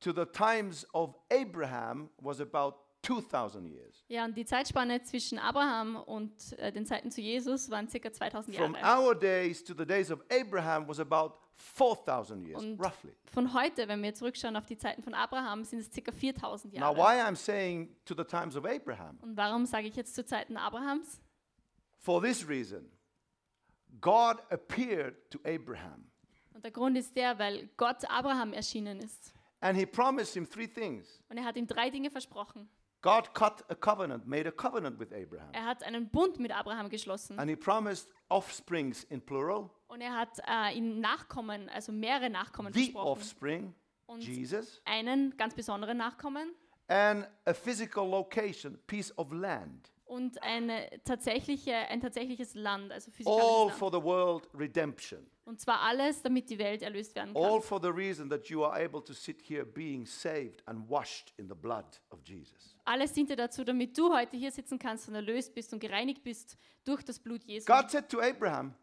to 0.00 0.12
the 0.12 0.24
times 0.26 0.86
of 0.94 1.14
Abraham 1.30 2.10
was 2.22 2.40
about 2.40 2.76
2,000 3.02 3.66
years. 3.68 4.04
Ja, 4.08 4.24
und 4.24 4.36
die 4.36 4.44
Zeitspanne 4.44 5.02
zwischen 5.02 5.38
Abraham 5.38 5.96
und 5.96 6.32
äh, 6.58 6.72
den 6.72 6.86
Zeiten 6.86 7.10
zu 7.10 7.20
Jesus 7.20 7.70
waren 7.70 7.88
circa 7.88 8.12
2000 8.12 8.54
From 8.56 8.74
Jahre. 8.74 9.00
our 9.06 9.14
days 9.14 9.62
to 9.62 9.74
the 9.76 9.86
days 9.86 10.10
of 10.10 10.20
Abraham 10.30 10.88
was 10.88 10.98
about 11.00 11.34
4,000 11.56 12.42
years, 12.46 12.60
Und 12.62 12.78
roughly. 12.80 13.12
von 13.32 13.52
heute, 13.54 13.88
wenn 13.88 14.02
wir 14.02 14.12
zurückschauen 14.14 14.56
auf 14.56 14.66
die 14.66 14.76
Zeiten 14.76 15.02
von 15.02 15.14
Abraham, 15.14 15.64
sind 15.64 15.78
es 15.80 15.90
circa 15.92 16.12
4000 16.12 16.74
Now, 16.74 16.80
Jahre. 16.80 16.96
why 16.96 17.20
I'm 17.22 17.36
saying 17.36 17.94
to 18.04 18.14
the 18.16 18.24
times 18.24 18.56
of 18.56 18.64
Abraham? 18.66 19.18
Und 19.22 19.36
warum 19.36 19.66
sage 19.66 19.86
ich 19.88 19.96
jetzt 19.96 20.14
zu 20.14 20.24
Zeiten 20.24 20.56
Abrahams? 20.56 21.20
For 21.98 22.20
this 22.20 22.46
reason 22.48 22.90
God 24.00 24.36
appeared 24.50 25.14
to 25.30 25.38
Abraham 25.44 26.10
Und 26.56 26.64
der 26.64 26.70
Grund 26.72 26.96
ist 26.96 27.14
der, 27.14 27.38
weil 27.38 27.68
Gott 27.76 28.04
Abraham 28.10 28.52
erschienen 28.54 28.98
ist. 29.00 29.32
and 29.60 29.76
he 29.78 29.84
promised 29.86 30.34
him 30.34 30.48
three 30.48 30.66
things. 30.66 31.22
Und 31.28 31.36
er 31.38 31.44
hat 31.44 31.56
ihm 31.56 31.66
drei 31.66 31.90
Dinge 31.90 32.10
versprochen. 32.10 32.68
God 33.02 33.34
cut 33.34 33.62
a 33.70 33.74
covenant, 33.74 34.26
made 34.26 34.48
a 34.48 34.50
covenant 34.50 34.98
with 34.98 35.12
Abraham. 35.12 35.50
Er 35.52 35.64
hat 35.66 35.82
einen 35.82 36.08
Bund 36.08 36.38
mit 36.40 36.50
Abraham 36.50 36.88
geschlossen. 36.88 37.38
And 37.38 37.48
he 37.50 37.54
promised 37.56 38.08
offsprings 38.30 39.04
in 39.04 39.20
plural, 39.20 39.70
Und 39.88 40.00
er 40.00 40.14
hat 40.16 40.38
äh, 40.48 40.76
ihm 40.76 40.98
Nachkommen, 41.00 41.68
also 41.68 41.92
mehrere 41.92 42.30
Nachkommen 42.30 42.72
the 42.72 42.84
versprochen. 42.84 43.06
offspring, 43.08 43.74
Und 44.06 44.22
Jesus, 44.24 44.80
einen 44.86 45.36
ganz 45.36 45.54
besonderen 45.54 45.98
Nachkommen 45.98 46.54
and 46.88 47.28
a 47.44 47.52
physical 47.52 48.08
location, 48.08 48.78
piece 48.86 49.16
of 49.18 49.30
land, 49.32 49.92
und 50.06 50.42
eine 50.42 50.88
tatsächliche, 51.04 51.74
ein 51.74 52.00
tatsächliches 52.00 52.54
Land, 52.54 52.92
also 52.92 53.10
all 53.10 53.14
physikalisches 53.16 53.68
Land. 53.68 53.72
for 53.78 53.90
the 53.92 54.02
world 54.02 54.48
redemption. 54.54 55.26
Und 55.46 55.60
zwar 55.60 55.80
alles, 55.82 56.20
damit 56.22 56.50
die 56.50 56.58
Welt 56.58 56.82
erlöst 56.82 57.14
werden 57.14 57.34
All 57.36 57.52
kann. 57.52 57.62
for 57.62 57.80
the 57.80 57.88
reason 57.88 58.28
that 58.30 58.46
you 58.48 58.64
are 58.64 58.84
able 58.84 59.00
to 59.02 59.12
sit 59.14 59.40
here 59.40 59.64
being 59.64 60.04
saved 60.04 60.60
and 60.66 60.90
washed 60.90 61.32
in 61.38 61.48
the 61.48 61.54
blood 61.54 61.84
of 62.10 62.18
Jesus. 62.26 62.76
Alles 62.84 63.12
diente 63.12 63.36
dazu, 63.36 63.62
damit 63.64 63.96
du 63.96 64.12
heute 64.12 64.36
hier 64.36 64.50
sitzen 64.50 64.76
kannst 64.78 65.08
und 65.08 65.14
erlöst 65.14 65.54
bist 65.54 65.72
und 65.72 65.78
gereinigt 65.78 66.24
bist 66.24 66.58
durch 66.84 67.02
das 67.04 67.20
Blut 67.20 67.44
Jesu. 67.44 67.64
God 67.64 67.88
said 67.90 68.08
to 68.08 68.20
Abraham, 68.20 68.74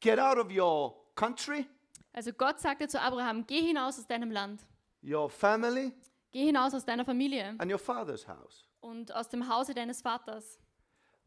Get 0.00 0.18
out 0.18 0.36
of 0.36 0.50
your 0.54 0.94
country, 1.14 1.66
Also 2.12 2.32
Gott 2.32 2.60
sagte 2.60 2.86
zu 2.88 3.00
Abraham, 3.00 3.46
geh 3.46 3.60
hinaus 3.62 3.98
aus 3.98 4.06
deinem 4.06 4.30
Land, 4.30 4.60
your 5.02 5.30
family, 5.30 5.92
geh 6.30 6.44
hinaus 6.44 6.74
aus 6.74 6.84
deiner 6.84 7.06
Familie 7.06 7.54
and 7.58 7.72
your 7.72 7.78
father's 7.78 8.28
house. 8.28 8.66
und 8.80 9.14
aus 9.14 9.30
dem 9.30 9.48
Hause 9.48 9.72
deines 9.72 10.02
Vaters. 10.02 10.58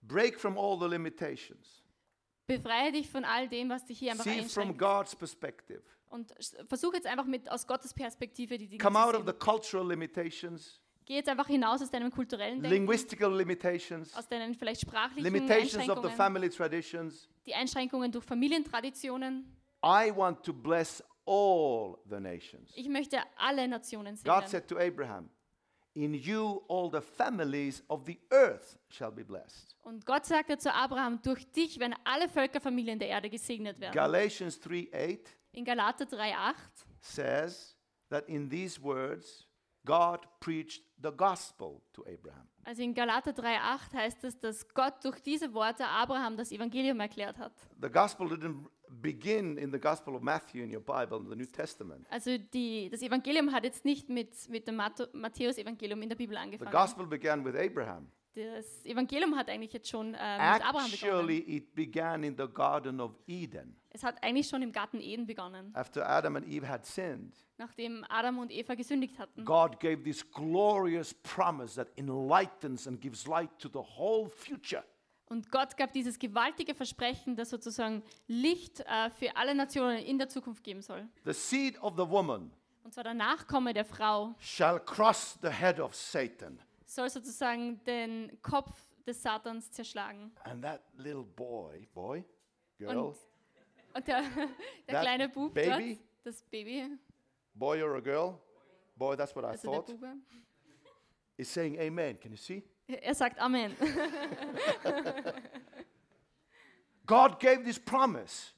Break 0.03 0.39
from 0.39 0.57
all 0.59 0.77
the 0.79 0.85
limitations. 0.87 1.81
Befreie 2.47 2.91
dich 2.91 3.09
von 3.09 3.23
all 3.25 3.47
dem, 3.49 3.69
was 3.69 3.85
dich 3.85 3.99
hier 3.99 4.11
einfach 4.11 4.23
See 4.25 4.43
from 4.43 4.43
einschränkt. 4.69 4.79
God's 4.79 5.15
perspective. 5.15 5.81
Und 6.09 6.31
s- 6.37 6.55
versuch 6.67 6.93
jetzt 6.93 7.07
einfach 7.07 7.25
mit 7.25 7.49
aus 7.51 7.65
Gottes 7.65 7.93
Perspektive 7.93 8.57
die 8.57 8.67
Dinge 8.67 8.83
Come 8.83 8.95
zu 8.99 9.01
out 9.03 9.15
of 9.15 9.25
sehen. 9.25 9.27
the 9.27 9.33
cultural 9.45 9.87
limitations, 9.87 10.79
Geh 11.07 11.15
jetzt 11.15 11.29
einfach 11.29 11.47
hinaus 11.47 11.81
aus 11.83 11.91
deinem 11.91 12.09
kulturellen 12.11 12.61
Denken, 12.61 12.69
linguistical 12.77 13.31
limitations, 13.35 14.15
aus 14.15 14.27
deinen 14.27 14.55
vielleicht 14.55 14.81
sprachlichen 14.81 15.23
limitations 15.23 15.75
of 15.89 15.97
the 16.01 16.07
Einschränkungen, 16.07 16.15
family 16.17 16.49
traditions. 16.49 17.29
die 17.45 17.53
Einschränkungen 17.53 18.11
durch 18.11 18.25
Familientraditionen. 18.25 19.55
I 19.83 20.11
want 20.15 20.43
to 20.43 20.53
bless 20.53 21.03
all 21.27 21.97
the 22.09 22.19
nations. 22.19 22.71
Ich 22.75 22.89
möchte 22.89 23.19
alle 23.37 23.67
Nationen 23.67 24.15
God 24.15 24.23
segnen. 24.23 24.47
said 24.47 24.67
to 24.67 24.77
Abraham, 24.77 25.29
In 25.95 26.13
you 26.13 26.61
all 26.67 26.91
the 26.91 26.99
families 26.99 27.81
of 27.87 28.05
the 28.05 28.19
earth 28.29 28.77
shall 28.89 29.11
be 29.11 29.23
blessed. 29.23 29.75
Und 29.81 30.05
Gott 30.05 30.25
sagte 30.25 30.57
zu 30.57 30.73
Abraham, 30.73 31.21
durch 31.21 31.49
dich 31.53 31.79
werden 31.79 31.95
alle 32.03 32.27
Völkerfamilien 32.27 32.99
der 32.99 33.07
Erde 33.07 33.29
gesegnet 33.29 33.79
werden. 33.79 33.93
Galatians 33.93 34.59
3 34.59 34.89
8 34.93 35.19
In 35.53 35.63
Galater 35.63 36.03
3,8 36.03 36.55
says 36.99 37.77
that 38.09 38.27
in 38.27 38.49
these 38.49 38.81
words, 38.81 39.47
God 39.85 40.27
preached 40.41 40.83
the 41.01 41.11
gospel 41.15 41.81
to 41.93 42.03
Abraham. 42.03 42.49
Also 42.65 42.81
in 42.81 42.93
Galater 42.93 43.31
3,8 43.31 43.93
heißt 43.93 44.23
es, 44.25 44.37
dass 44.37 44.67
Gott 44.73 44.95
durch 45.03 45.21
diese 45.21 45.53
Worte 45.53 45.87
Abraham 45.87 46.35
das 46.35 46.51
Evangelium 46.51 46.99
erklärt 46.99 47.37
hat. 47.37 47.53
The 47.81 47.89
gospel 47.89 48.27
didn't 48.27 48.65
begin 48.89 49.57
in 49.57 49.71
the 49.71 49.79
Gospel 49.79 50.15
of 50.15 50.21
Matthew 50.21 50.63
in 50.63 50.73
your 50.73 50.81
Bible, 50.81 51.17
in 51.19 51.29
the 51.29 51.35
New 51.35 51.45
Testament. 51.45 52.05
Also 52.09 52.37
die, 52.37 52.89
das 52.89 53.01
Evangelium 53.01 53.51
hat 53.51 53.63
jetzt 53.63 53.85
nicht 53.85 54.09
mit, 54.09 54.33
mit 54.49 54.67
dem 54.67 54.75
Matth- 54.75 55.09
Matthäus-Evangelium 55.13 56.01
in 56.01 56.09
der 56.09 56.15
Bibel 56.15 56.35
The 56.35 56.41
angefangen. 56.43 56.71
gospel 56.71 57.05
began 57.05 57.43
with 57.45 57.55
Abraham. 57.55 58.07
Das 58.35 58.83
Evangelium 58.85 59.33
hat 59.37 59.49
eigentlich 59.49 59.71
jetzt 59.71 59.87
schon 59.87 60.07
äh, 60.07 60.51
mit 60.53 60.65
Abraham 60.67 60.91
Actually, 60.91 61.39
begonnen. 61.39 61.55
it 61.57 61.73
began 61.75 62.23
in 62.25 62.35
the 62.37 62.47
Garden 62.53 62.99
of 62.99 63.17
Eden. 63.27 63.77
Es 63.91 64.03
hat 64.03 64.21
eigentlich 64.21 64.49
schon 64.49 64.61
im 64.61 64.73
Garten 64.73 64.99
Eden 64.99 65.25
begonnen, 65.25 65.71
After 65.73 66.05
Adam 66.09 66.35
and 66.35 66.45
Eve 66.45 66.67
had 66.67 66.85
sinned, 66.85 67.33
nachdem 67.57 68.03
Adam 68.09 68.39
und 68.39 68.51
Eva 68.51 68.75
gesündigt 68.75 69.17
hatten. 69.19 69.45
God 69.45 69.79
gave 69.79 70.03
this 70.03 70.29
glorious 70.31 71.13
promise 71.13 71.75
that 71.75 71.87
enlightens 71.97 72.87
and 72.87 72.99
gives 72.99 73.25
light 73.25 73.57
to 73.57 73.69
the 73.69 73.79
whole 73.97 74.27
future. 74.29 74.83
Und 75.27 75.51
Gott 75.51 75.75
gab 75.75 75.91
dieses 75.91 76.19
gewaltige 76.19 76.75
Versprechen, 76.75 77.35
das 77.35 77.49
sozusagen 77.49 78.03
Licht 78.27 78.81
äh, 78.81 79.09
für 79.09 79.35
alle 79.35 79.55
Nationen 79.55 79.97
in 79.99 80.17
der 80.19 80.29
Zukunft 80.29 80.63
geben 80.63 80.81
soll. 80.81 81.07
The 81.25 81.33
seed 81.33 81.81
of 81.81 81.93
the 81.97 82.07
woman 82.07 82.51
Und 82.83 82.93
zwar 82.93 83.03
der 83.05 83.15
Nachkomme 83.15 83.73
der 83.73 83.85
Frau 83.85 84.35
shall 84.39 84.79
crush 84.79 85.35
the 85.41 85.49
head 85.49 85.79
of 85.79 85.95
Satan. 85.95 86.59
soll 86.85 87.09
sozusagen 87.09 87.83
den 87.85 88.39
Kopf 88.43 88.71
des 89.07 89.21
Satans 89.21 89.71
zerschlagen. 89.71 90.31
And 90.43 90.61
that 90.63 90.81
little 90.95 91.23
boy, 91.23 91.87
boy, 91.93 92.23
girl, 92.77 92.95
Und, 92.97 93.17
und 93.95 94.07
der, 94.07 94.21
der 94.21 94.47
That 94.87 95.01
kleine 95.01 95.29
Bub 95.29 95.53
baby? 95.55 95.95
dort, 95.95 96.05
das 96.23 96.43
Baby, 96.43 96.97
boy 97.55 97.81
or 97.83 97.95
a 97.95 97.99
girl, 97.99 98.39
boy, 98.95 99.15
that's 99.15 99.35
what 99.35 99.43
I 99.43 99.47
also 99.47 99.71
der 99.71 99.77
thought, 99.77 99.87
Bube, 99.87 100.17
is 101.37 101.51
saying 101.51 101.79
amen. 101.79 102.19
Can 102.19 102.31
you 102.31 102.37
see? 102.37 102.63
Er 102.87 103.15
sagt 103.15 103.39
Amen. 103.39 103.75
God 107.05 107.39
gave 107.39 107.63
this 107.63 107.79
promise 107.79 108.51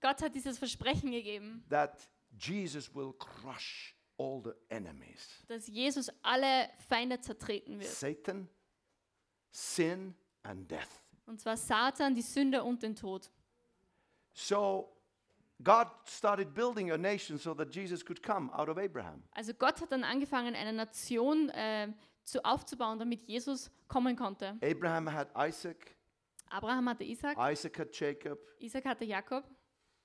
Gott 0.00 0.22
hat 0.22 0.34
dieses 0.34 0.58
Versprechen 0.58 1.10
gegeben, 1.10 1.64
that 1.68 2.08
Jesus 2.38 2.94
will 2.94 3.12
crush 3.14 3.94
all 4.16 4.40
the 4.42 4.52
enemies 4.68 5.44
dass 5.48 5.66
Jesus 5.66 6.10
alle 6.22 6.70
Feinde 6.88 7.20
zertreten 7.20 7.80
wird. 7.80 7.90
Satan, 7.90 8.48
sin, 9.50 10.14
and 10.42 10.70
death. 10.70 11.02
Und 11.26 11.40
zwar 11.40 11.56
Satan, 11.56 12.14
die 12.14 12.22
Sünde 12.22 12.62
und 12.62 12.82
den 12.82 12.94
Tod. 12.94 13.30
So 14.32 14.94
God 15.62 15.88
started 16.06 16.54
building 16.54 16.92
a 16.92 16.96
nation 16.96 17.38
so 17.38 17.52
that 17.54 17.74
Jesus 17.74 18.04
could 18.04 18.22
come 18.22 18.52
out 18.52 18.68
of 18.68 18.78
Abraham. 18.78 19.24
Also 19.32 19.52
Gott 19.54 19.80
hat 19.80 19.90
dann 19.90 20.04
angefangen, 20.04 20.54
eine 20.54 20.72
Nation 20.72 21.48
äh, 21.50 21.88
zu, 22.30 22.44
aufzubauen, 22.44 22.98
damit 22.98 23.22
Jesus 23.22 23.70
kommen 23.88 24.16
konnte. 24.16 24.56
Abraham 24.62 25.12
had 25.12 25.28
Isaac, 25.36 25.96
Abraham 26.50 26.88
hatte 26.88 27.04
Isaac, 27.04 27.36
Isaac 27.38 27.78
had 27.78 27.88
Jacob, 27.92 28.38
Isaac 28.60 28.84
hatte 28.84 29.04
Jakob. 29.04 29.44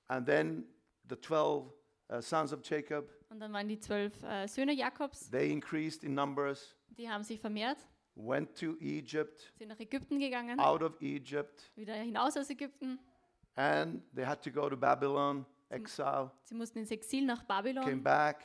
And 0.08 0.26
then 0.26 0.66
the 1.08 1.16
12 1.16 1.72
uh, 2.10 2.20
sons 2.20 2.52
of 2.52 2.60
Jacob. 2.62 3.08
und 3.30 3.40
dann 3.40 3.52
waren 3.52 3.68
die 3.68 3.78
zwölf 3.78 4.22
äh, 4.22 4.46
Söhne 4.46 4.72
Jakobs, 4.72 5.30
They 5.30 5.50
increased 5.50 6.04
in 6.04 6.14
numbers, 6.14 6.76
die 6.88 7.08
haben 7.08 7.24
sich 7.24 7.40
vermehrt, 7.40 7.78
went 8.14 8.54
to 8.58 8.76
Egypt, 8.80 9.52
sind 9.58 9.68
nach 9.68 9.80
Ägypten 9.80 10.18
gegangen, 10.18 10.58
out 10.60 10.82
of 10.82 11.00
Egypt, 11.00 11.70
wieder 11.74 11.94
hinaus 11.94 12.36
aus 12.36 12.50
Ägypten. 12.50 12.98
and 13.56 14.02
they 14.14 14.24
had 14.24 14.42
to 14.42 14.50
go 14.50 14.68
to 14.68 14.76
Babylon, 14.76 15.44
exile, 15.70 16.30
Sie 16.42 16.54
mussten 16.54 16.78
ins 16.78 16.90
Exil 16.90 17.24
nach 17.24 17.46
came 17.46 17.62
Babylon, 17.62 18.02
back, 18.02 18.44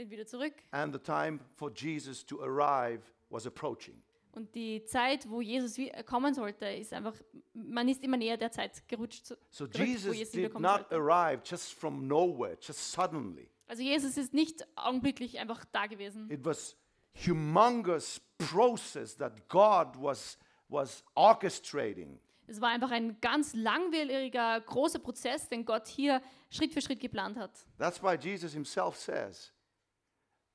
sind 0.00 0.10
wieder 0.10 0.26
zurück. 0.26 0.54
and 0.72 0.92
the 0.92 0.98
time 0.98 1.38
for 1.56 1.70
Jesus 1.70 2.24
to 2.24 2.40
arrive 2.42 3.02
was 3.28 3.46
approaching. 3.46 4.02
Und 4.32 4.54
die 4.54 4.84
Zeit, 4.84 5.28
wo 5.28 5.40
Jesus 5.40 5.76
kommen 6.06 6.34
sollte, 6.34 6.66
ist 6.66 6.92
einfach, 6.92 7.14
man 7.52 7.88
ist 7.88 8.02
immer 8.04 8.16
näher 8.16 8.36
der 8.36 8.52
Zeit 8.52 8.86
gerutscht. 8.88 9.34
So 9.50 9.68
gerückt, 9.68 9.78
wo 9.78 9.82
Jesus 9.84 10.16
Jesus 10.16 10.32
did 10.32 10.58
not 10.58 10.88
sollte. 10.88 10.94
arrive 10.96 11.42
just 11.44 11.72
from 11.72 12.06
nowhere, 12.06 12.56
just 12.60 12.92
suddenly. 12.92 13.50
Also 13.66 13.82
Jesus 13.82 14.16
ist 14.16 14.32
nicht 14.32 14.66
augenblicklich 14.76 15.38
einfach 15.38 15.64
da 15.72 15.86
gewesen. 15.86 16.30
It 16.30 16.44
was 16.44 16.76
humongous 17.26 18.20
process 18.38 19.16
that 19.16 19.48
God 19.48 20.00
was 20.00 20.38
was 20.68 21.04
orchestrating. 21.14 22.20
Es 22.46 22.60
war 22.60 22.70
einfach 22.70 22.90
ein 22.90 23.20
ganz 23.20 23.54
langwieriger, 23.54 24.60
großer 24.60 24.98
Prozess, 24.98 25.48
den 25.48 25.64
Gott 25.64 25.86
hier 25.86 26.20
Schritt 26.50 26.72
für 26.72 26.80
Schritt 26.80 27.00
geplant 27.00 27.36
hat. 27.36 27.52
That's 27.78 28.02
why 28.02 28.14
Jesus 28.14 28.52
himself 28.52 28.96
says 28.96 29.52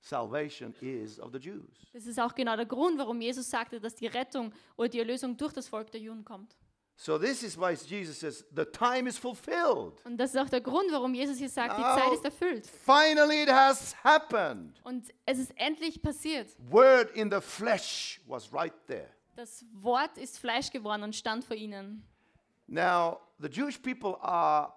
salvation 0.06 0.74
is 0.82 1.20
of 1.20 1.32
the 1.34 1.40
Jews. 1.40 1.88
Das 1.94 2.06
ist 2.06 2.20
auch 2.20 2.36
genau 2.36 2.56
der 2.56 2.66
Grund, 2.66 2.98
warum 3.00 3.20
Jesus 3.22 3.50
sagte, 3.50 3.80
dass 3.80 3.96
die 3.96 4.08
Rettung 4.08 4.54
oder 4.78 4.90
die 4.90 5.00
Erlösung 5.00 5.36
durch 5.36 5.54
das 5.54 5.68
Volk 5.68 5.92
der 5.92 6.00
Juden 6.02 6.24
kommt. 6.24 6.56
So 6.98 7.18
this 7.20 7.44
is 7.44 7.58
why 7.58 7.74
Jesus 7.74 8.20
says 8.20 8.46
the 8.56 8.64
time 8.64 9.10
is 9.10 9.18
fulfilled. 9.18 9.94
Und 10.06 10.18
das 10.18 10.34
ist 10.34 10.40
auch 10.40 10.50
der 10.50 10.62
Grund, 10.62 10.92
warum 10.92 11.14
Jesus 11.14 11.38
hier 11.38 11.50
sagt, 11.50 11.78
die 11.78 11.82
Now- 11.82 11.96
Zeit 11.98 12.14
ist 12.14 12.24
erfüllt. 12.24 12.68
Finally 12.68 13.44
it 13.44 13.50
has 13.52 13.96
happened. 14.04 14.80
Und 14.84 15.12
es 15.26 15.40
ist 15.40 15.52
endlich 15.58 16.02
passiert. 16.02 16.56
Word 16.70 17.12
in 17.16 17.30
the 17.30 17.42
flesh 17.42 18.22
was 18.28 18.54
right 18.54 18.74
there. 18.88 19.10
Das 19.36 19.66
Wort 19.74 20.18
ist 20.18 20.40
Fleisch 20.40 20.72
geworden 20.72 21.04
und 21.04 21.14
stand 21.16 21.44
vor 21.44 21.58
ihnen. 21.58 22.08
Now, 22.68 23.20
the 23.40 23.50
Jewish 23.50 23.78
people 23.82 24.18
are 24.22 24.72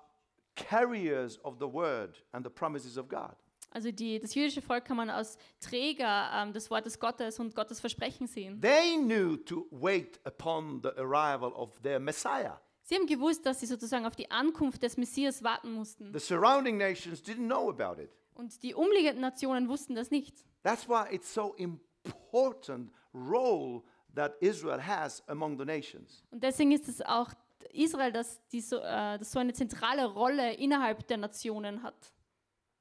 carriers 0.57 1.39
of 1.45 1.59
the 1.61 1.73
word 1.73 2.25
and 2.33 2.45
the 2.45 2.51
promises 2.51 2.99
of 2.99 3.09
God. 3.09 3.37
Also 3.71 3.91
die, 3.91 4.19
das 4.19 4.35
jüdische 4.35 4.63
Volk 4.63 4.85
kann 4.85 4.97
man 4.97 5.11
als 5.11 5.39
Träger 5.61 6.31
ähm, 6.35 6.53
des 6.53 6.71
Wortes 6.71 6.99
Gottes 6.99 7.39
und 7.39 7.55
Gottes 7.55 7.81
Versprechen 7.81 8.27
sehen. 8.27 8.61
They 8.61 8.97
knew 8.97 9.37
to 9.37 9.67
wait 9.71 10.21
upon 10.25 10.81
the 10.83 10.91
arrival 10.99 11.53
of 11.53 11.79
their 11.83 12.01
Messiah. 12.01 12.61
Sie 12.83 12.95
haben 12.95 13.07
gewusst, 13.07 13.45
dass 13.45 13.61
sie 13.61 13.67
sozusagen 13.67 14.07
auf 14.07 14.17
die 14.17 14.31
Ankunft 14.31 14.83
des 14.83 14.97
Messias 14.97 15.43
warten 15.43 15.73
mussten. 15.73 16.13
The 16.13 16.21
surrounding 16.21 16.79
nations 16.79 17.23
didn't 17.23 17.47
know 17.47 17.69
about 17.69 18.01
it. 18.01 18.11
Und 18.35 18.63
die 18.63 18.75
umliegenden 18.75 19.21
Nationen 19.21 19.69
wussten 19.69 19.95
das 19.95 20.11
nicht. 20.11 20.35
That's 20.63 20.89
why 20.89 21.15
it's 21.15 21.33
so 21.33 21.55
important 21.57 22.91
role 23.13 23.83
that 24.15 24.41
Israel 24.41 24.81
has 24.81 25.23
among 25.29 25.59
the 25.59 25.65
nations. 25.65 26.25
Und 26.31 26.43
deswegen 26.43 26.73
ist 26.73 26.89
es 26.89 27.03
auch 27.03 27.35
Israel, 27.73 28.13
das, 28.13 28.41
die 28.49 28.61
so, 28.61 28.79
äh, 28.79 29.19
das 29.19 29.33
so 29.33 29.39
eine 29.39 29.53
zentrale 29.53 30.07
Rolle 30.07 30.55
innerhalb 30.55 31.07
der 31.09 31.19
Nationen 31.19 31.83
hat. 31.83 32.13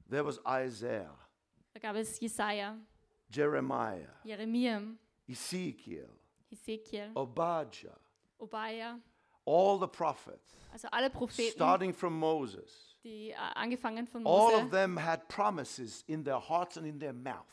There 0.09 0.23
was 0.23 0.39
Isaiah, 0.47 1.11
Da 1.73 1.79
gab 1.79 1.95
es 1.97 2.19
Jesaja, 2.19 2.75
Jeremiah, 3.29 4.07
Jeremia, 4.25 4.81
Ezekiel, 5.29 6.07
Ezekiel, 6.51 7.11
Obadiah, 7.15 7.97
Obaya, 8.39 8.99
all 9.45 9.77
the 9.77 9.87
prophets, 9.87 10.55
also 10.71 10.87
alle 10.91 11.09
Propheten, 11.09 11.51
starting 11.51 11.93
from 11.93 12.17
Moses. 12.17 12.95
die 13.03 13.31
äh, 13.31 13.35
angefangen 13.55 14.07
von 14.07 14.25
All 14.25 14.53
of 14.55 14.63
Mose, 14.63 14.71
them 14.71 14.97
had 14.97 15.27
promises 15.27 16.03
in 16.07 16.23
their 16.23 16.39
hearts 16.39 16.77
and 16.77 16.85
in 16.87 16.99
their 16.99 17.13
mouth. 17.13 17.45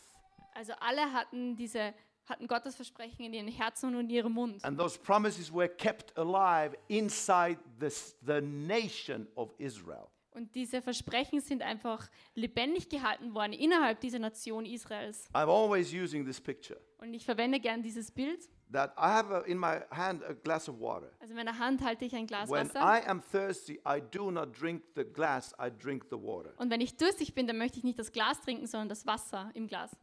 also 0.55 0.75
alle 0.81 1.13
hatten 1.13 1.57
diese 1.57 1.93
hatten 2.27 2.47
Gottes 2.47 2.75
Versprechen 2.77 3.27
in 3.27 3.35
ihren 3.35 3.49
Herzen 3.49 3.95
und 3.95 4.09
in 4.09 4.11
ihrem 4.11 4.33
Mund. 4.33 4.65
And 4.65 4.79
those 4.79 4.97
promises 4.97 5.53
were 5.53 5.69
kept 5.69 6.17
alive 6.17 6.75
inside 6.89 7.59
this, 7.79 8.17
the 8.25 8.41
nation 8.41 9.27
of 9.37 9.53
Israel. 9.59 10.11
Und 10.35 10.53
diese 10.57 10.83
Versprechen 10.83 11.41
sind 11.41 11.63
einfach 11.63 12.11
lebendig 12.35 12.89
gehalten 12.89 13.35
worden 13.35 13.53
innerhalb 13.53 14.01
dieser 14.01 14.19
Nation 14.19 14.67
Israels. 14.67 15.29
I'm 15.33 15.49
always 15.49 15.95
using 15.95 16.27
this 16.27 16.41
picture 16.41 16.81
Und 16.99 17.15
ich 17.15 17.25
verwende 17.25 17.61
gern 17.61 17.83
dieses 17.83 18.11
Bild. 18.11 18.49
that 18.73 18.93
I 18.99 19.07
have 19.07 19.33
a, 19.33 19.41
in 19.43 19.57
my 19.59 19.81
hand 19.93 20.25
a 20.25 20.33
glass 20.33 20.69
of 20.69 20.81
water. 20.81 21.13
Also 21.21 21.31
in 21.31 21.37
meiner 21.37 21.57
Hand 21.57 21.85
halte 21.85 22.05
ich 22.05 22.17
ein 22.17 22.27
Glas 22.27 22.51
When 22.51 22.69
Wasser. 22.75 22.81
I 22.81 23.07
am 23.09 23.23
thirsty, 23.23 23.81
I 23.87 24.01
do 24.11 24.33
not 24.33 24.61
drink 24.61 24.83
the 24.97 25.05
glass, 25.05 25.55
I 25.63 25.71
drink 25.71 26.07
the 26.11 26.17
water. 26.17 26.53
Und 26.57 26.69
wenn 26.71 26.81
ich 26.81 26.97
durstig 26.97 27.35
bin, 27.37 27.47
dann 27.47 27.57
möchte 27.59 27.79
ich 27.79 27.85
nicht 27.85 28.01
das 28.01 28.11
Glas 28.11 28.41
trinken, 28.41 28.67
sondern 28.67 28.89
das 28.89 29.07
Wasser 29.07 29.53
im 29.55 29.69
Glas. 29.69 29.97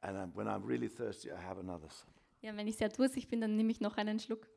And 0.00 0.34
when 0.34 0.48
I'm 0.48 0.66
really 0.66 0.88
thirsty, 0.88 1.28
I 1.28 1.36
have 1.36 1.58
another 1.60 1.90
sip. 1.90 2.08
Ja, 2.40 2.52
und 2.52 2.56
wenn 2.56 2.68
ich 2.68 2.76
sehr 2.76 2.88
durstig 2.88 3.28
bin, 3.28 3.42
dann 3.42 3.56
nehme 3.56 3.70
ich 3.70 3.80
noch 3.80 3.98
einen 3.98 4.18
Schluck. 4.18 4.48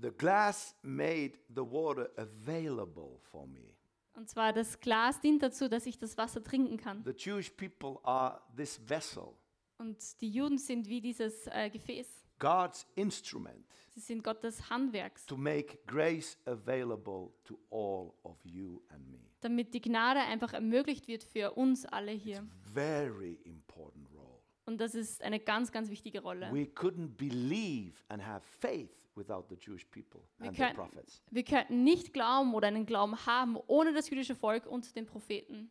The 0.00 0.10
glass 0.10 0.74
made 0.82 1.38
the 1.48 1.62
water 1.62 2.10
available 2.16 3.18
for 3.30 3.46
me. 3.46 3.74
Und 4.14 4.28
zwar 4.28 4.52
das 4.52 4.80
Glas 4.80 5.20
dient 5.20 5.42
dazu, 5.42 5.68
dass 5.68 5.86
ich 5.86 5.98
das 5.98 6.16
Wasser 6.16 6.42
trinken 6.42 6.76
kann. 6.76 7.02
The 7.04 7.12
Jewish 7.16 7.50
people 7.50 7.98
are 8.02 8.40
this 8.56 8.80
vessel, 8.86 9.34
Und 9.78 10.20
die 10.20 10.30
Juden 10.30 10.58
sind 10.58 10.88
wie 10.88 11.00
dieses 11.00 11.46
äh, 11.46 11.70
Gefäß. 11.70 12.06
God's 12.38 12.86
instrument 12.94 13.66
Sie 13.90 14.00
sind 14.00 14.24
Gottes 14.24 14.70
Handwerks, 14.70 15.26
to 15.26 15.36
make 15.36 15.78
grace 15.86 16.38
available 16.46 17.32
to 17.44 17.58
all 17.70 18.14
of 18.22 18.38
you 18.44 18.80
and 18.88 19.06
me. 19.10 19.20
damit 19.40 19.74
die 19.74 19.80
Gnade 19.80 20.20
einfach 20.20 20.52
ermöglicht 20.54 21.06
wird 21.08 21.22
für 21.22 21.52
uns 21.52 21.84
alle 21.84 22.12
hier. 22.12 22.46
Very 22.72 23.38
important 23.44 24.08
role. 24.14 24.40
Und 24.64 24.80
das 24.80 24.94
ist 24.94 25.22
eine 25.22 25.40
ganz, 25.40 25.72
ganz 25.72 25.90
wichtige 25.90 26.20
Rolle. 26.20 26.50
We 26.52 26.64
couldn't 26.64 27.16
believe 27.16 27.94
and 28.08 28.24
have 28.24 28.46
faith 28.46 28.99
without 29.20 29.44
the 29.48 29.56
Jewish 29.56 29.84
people 29.90 30.22
Wir 30.38 30.48
and 30.48 30.56
their 30.56 30.68
könnten, 30.74 30.90
prophets. 30.90 31.22
wir 31.30 31.44
könnten 31.44 31.84
nicht 31.84 32.12
glauben 32.12 32.54
oder 32.54 32.66
einen 32.68 32.86
Glauben 32.86 33.14
haben 33.26 33.56
ohne 33.68 33.92
das 33.92 34.10
jüdische 34.10 34.34
Volk 34.34 34.66
und 34.66 34.96
den 34.96 35.06
Propheten. 35.06 35.70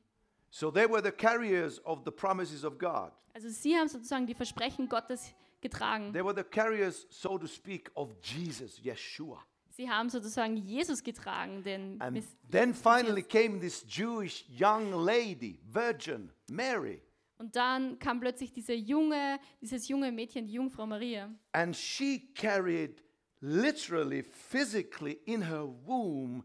So 0.52 0.72
they 0.72 0.90
were 0.90 1.04
the 1.04 1.12
carriers 1.12 1.84
of 1.86 2.04
the 2.06 2.12
promises 2.12 2.64
of 2.64 2.78
God. 2.78 3.12
Also 3.34 3.50
sie 3.50 3.76
haben 3.76 3.88
sozusagen 3.88 4.26
die 4.28 4.34
Versprechen 4.34 4.88
Gottes 4.88 5.34
getragen. 5.62 6.14
They 6.14 6.24
were 6.24 6.36
the 6.36 6.44
carriers, 6.44 7.06
so 7.10 7.38
to 7.38 7.48
speak, 7.48 7.92
of 7.96 8.16
Jesus, 8.24 8.80
Yeshua. 8.84 9.44
Sie 9.70 9.90
haben 9.90 10.10
sozusagen 10.10 10.58
Jesus 10.58 11.04
getragen, 11.04 11.64
den 11.64 12.02
And 12.02 12.22
then 12.52 12.74
finally 12.74 13.24
came 13.24 13.60
this 13.60 13.86
Jewish 13.88 14.46
young 14.50 14.92
lady, 15.06 15.60
virgin, 15.72 16.32
Mary. 16.50 17.02
Und 17.38 17.56
dann 17.56 17.98
kam 18.00 18.20
plötzlich 18.20 18.52
diese 18.52 18.74
junge, 18.74 19.40
dieses 19.62 19.88
junge 19.88 20.12
Mädchen, 20.12 20.46
die 20.46 20.54
Jungfrau 20.54 20.86
Maria. 20.86 21.30
And 21.54 21.74
she 21.74 22.34
carried 22.36 23.02
literally, 23.42 24.24
physically 24.24 25.20
in 25.26 25.42
her 25.44 25.66
womb, 25.86 26.44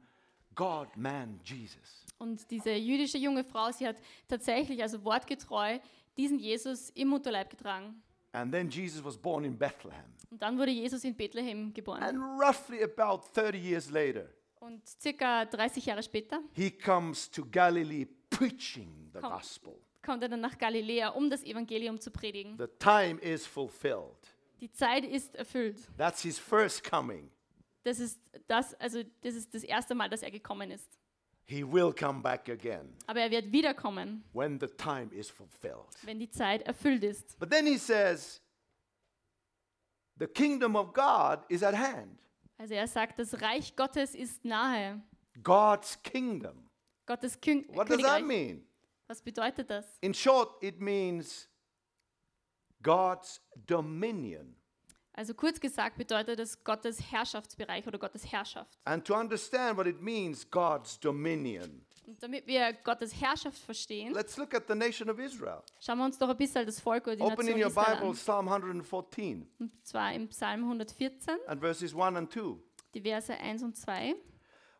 God, 0.54 0.88
man, 0.96 1.40
Jesus. 1.44 2.04
Und 2.18 2.48
diese 2.50 2.72
jüdische 2.72 3.18
junge 3.18 3.44
Frau, 3.44 3.70
sie 3.72 3.86
hat 3.86 3.96
tatsächlich, 4.28 4.80
also 4.82 5.04
wortgetreu, 5.04 5.78
diesen 6.16 6.38
Jesus 6.38 6.90
im 6.90 7.08
Mutterleib 7.08 7.50
getragen. 7.50 8.02
And 8.32 8.52
then 8.52 8.68
Jesus 8.68 9.02
was 9.04 9.16
born 9.16 9.44
in 9.44 9.56
Bethlehem. 9.58 10.04
Und 10.30 10.40
dann 10.42 10.58
wurde 10.58 10.70
Jesus 10.70 11.04
in 11.04 11.14
Bethlehem 11.14 11.72
geboren. 11.72 12.02
And 12.02 12.18
roughly 12.40 12.82
about 12.82 13.22
30 13.34 13.58
years 13.58 13.90
later, 13.90 14.28
Und 14.60 14.82
circa 14.88 15.44
30 15.44 15.86
Jahre 15.86 16.02
später 16.02 16.40
he 16.54 16.70
comes 16.70 17.30
to 17.30 17.44
Galilee 17.50 18.06
preaching 18.30 19.10
the 19.12 19.20
Come. 19.20 19.34
gospel. 19.34 19.74
kommt 20.04 20.22
er 20.22 20.28
dann 20.28 20.40
nach 20.40 20.56
Galiläa, 20.58 21.10
um 21.10 21.28
das 21.30 21.42
Evangelium 21.44 22.00
zu 22.00 22.10
predigen. 22.10 22.56
The 22.58 22.66
time 22.78 23.20
is 23.20 23.46
fulfilled. 23.46 24.33
Die 24.64 24.72
Zeit 24.72 25.04
ist 25.04 25.34
erfüllt. 25.36 25.76
That's 25.98 26.22
his 26.22 26.38
first 26.38 26.82
coming. 26.82 27.30
Das 27.82 28.00
ist 28.00 28.18
das, 28.46 28.72
also 28.80 29.02
das 29.20 29.34
ist 29.34 29.52
das 29.52 29.62
erste 29.62 29.94
Mal, 29.94 30.08
dass 30.08 30.22
er 30.22 30.30
gekommen 30.30 30.70
ist. 30.70 30.98
He 31.44 31.62
will 31.62 31.92
come 31.92 32.22
back 32.22 32.48
again 32.48 32.96
Aber 33.06 33.20
er 33.20 33.30
wird 33.30 33.52
wiederkommen, 33.52 34.24
when 34.32 34.58
the 34.58 34.66
time 34.66 35.12
is 35.14 35.28
fulfilled. 35.28 35.94
wenn 36.04 36.18
die 36.18 36.30
Zeit 36.30 36.62
erfüllt 36.62 37.04
ist. 37.04 37.38
But 37.38 37.50
then 37.50 37.66
he 37.66 37.76
says, 37.76 38.40
the 40.18 40.26
kingdom 40.26 40.76
of 40.76 40.94
God 40.94 41.40
is 41.50 41.62
at 41.62 41.74
hand. 41.76 42.18
Also 42.56 42.72
er 42.72 42.86
sagt, 42.88 43.18
das 43.18 43.38
Reich 43.42 43.76
Gottes 43.76 44.14
ist 44.14 44.46
nahe. 44.46 45.02
God's 45.42 46.02
kingdom. 46.02 46.70
Gottes 47.04 47.38
Kön 47.38 47.66
What 47.68 47.90
does 47.90 47.98
that 47.98 48.22
Königreich. 48.22 48.24
mean? 48.24 48.66
Was 49.08 49.20
bedeutet 49.20 49.68
das? 49.68 49.98
In 50.00 50.14
short, 50.14 50.62
it 50.62 50.80
means 50.80 51.50
God's 52.84 53.40
dominion. 53.66 54.54
Also 55.16 55.32
kurz 55.34 55.60
gesagt 55.60 55.96
bedeutet 55.96 56.40
es 56.40 56.62
Gottes 56.64 57.00
Herrschaftsbereich 57.12 57.86
oder 57.86 57.98
Gottes 57.98 58.30
Herrschaft. 58.30 58.78
And 58.84 59.04
to 59.04 59.14
understand 59.14 59.76
what 59.76 59.86
it 59.86 60.00
means, 60.00 60.48
God's 60.50 60.98
dominion, 60.98 61.84
Und 62.06 62.22
damit 62.22 62.46
wir 62.46 62.72
Gottes 62.84 63.18
Herrschaft 63.20 63.58
verstehen, 63.58 64.12
let's 64.12 64.36
look 64.36 64.54
at 64.54 64.64
the 64.68 64.74
nation 64.74 65.08
of 65.08 65.18
Israel. 65.20 65.62
schauen 65.80 65.98
wir 65.98 66.04
uns 66.04 66.18
doch 66.18 66.28
ein 66.28 66.36
bisschen 66.36 66.66
das 66.66 66.80
Volk 66.80 67.06
oder 67.06 67.16
die 67.16 67.22
Open 67.22 67.46
in 67.46 67.56
Nation 67.56 67.62
your 67.62 67.68
Israel 67.68 67.94
Bible 67.96 68.08
an. 68.08 68.14
Psalm 68.14 68.48
114 68.48 69.48
Und 69.60 69.86
zwar 69.86 70.12
im 70.12 70.28
Psalm 70.28 70.64
114, 70.64 71.38
and 71.46 71.60
verses 71.60 71.94
1 71.94 72.16
and 72.16 72.32
2. 72.32 72.56
die 72.94 73.00
Verse 73.00 73.32
1 73.32 73.62
und 73.62 73.76
2. 73.76 74.14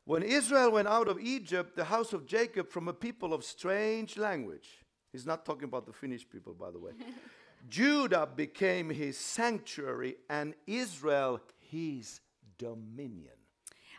When 0.06 0.22
Israel 0.22 0.70
went 0.72 0.88
out 0.88 1.08
of 1.08 1.18
Egypt, 1.18 1.76
the 1.76 1.88
house 1.88 2.12
of 2.12 2.26
Jacob 2.26 2.68
from 2.70 2.88
a 2.88 2.92
people 2.92 3.32
of 3.32 3.44
strange 3.44 4.16
language, 4.18 4.84
he's 5.12 5.24
not 5.24 5.44
talking 5.46 5.64
about 5.64 5.86
the 5.86 5.92
Finnish 5.92 6.28
people, 6.28 6.52
by 6.54 6.70
the 6.72 6.78
way. 6.78 6.92
Judah 7.68 8.26
became 8.26 8.90
his 8.90 9.18
sanctuary 9.18 10.16
and 10.28 10.54
Israel 10.66 11.40
his 11.58 12.20
dominion. 12.58 13.32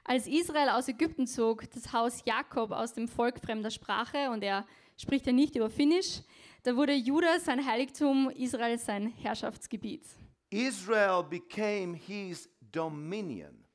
Als 0.04 0.28
Israel 0.28 0.70
aus 0.70 0.88
Ägypten 0.88 1.26
zog, 1.26 1.70
das 1.72 1.92
Haus 1.92 2.22
Jakob 2.26 2.72
aus 2.72 2.94
dem 2.94 3.08
Volk 3.08 3.40
fremder 3.40 3.72
Sprache, 3.72 4.30
und 4.30 4.44
er 4.44 4.66
spricht 4.98 5.26
ja 5.26 5.34
nicht 5.34 5.56
über 5.56 5.70
Finnisch, 5.70 6.22
da 6.62 6.76
wurde 6.76 6.94
Juda 6.94 7.40
sein 7.40 7.66
Heiligtum, 7.66 8.30
Israel 8.30 8.78
sein 8.78 9.08
Herrschaftsgebiet. 9.08 10.06
Israel 10.52 11.24
became 11.24 11.96
his 11.96 12.48
dominion. 12.72 13.66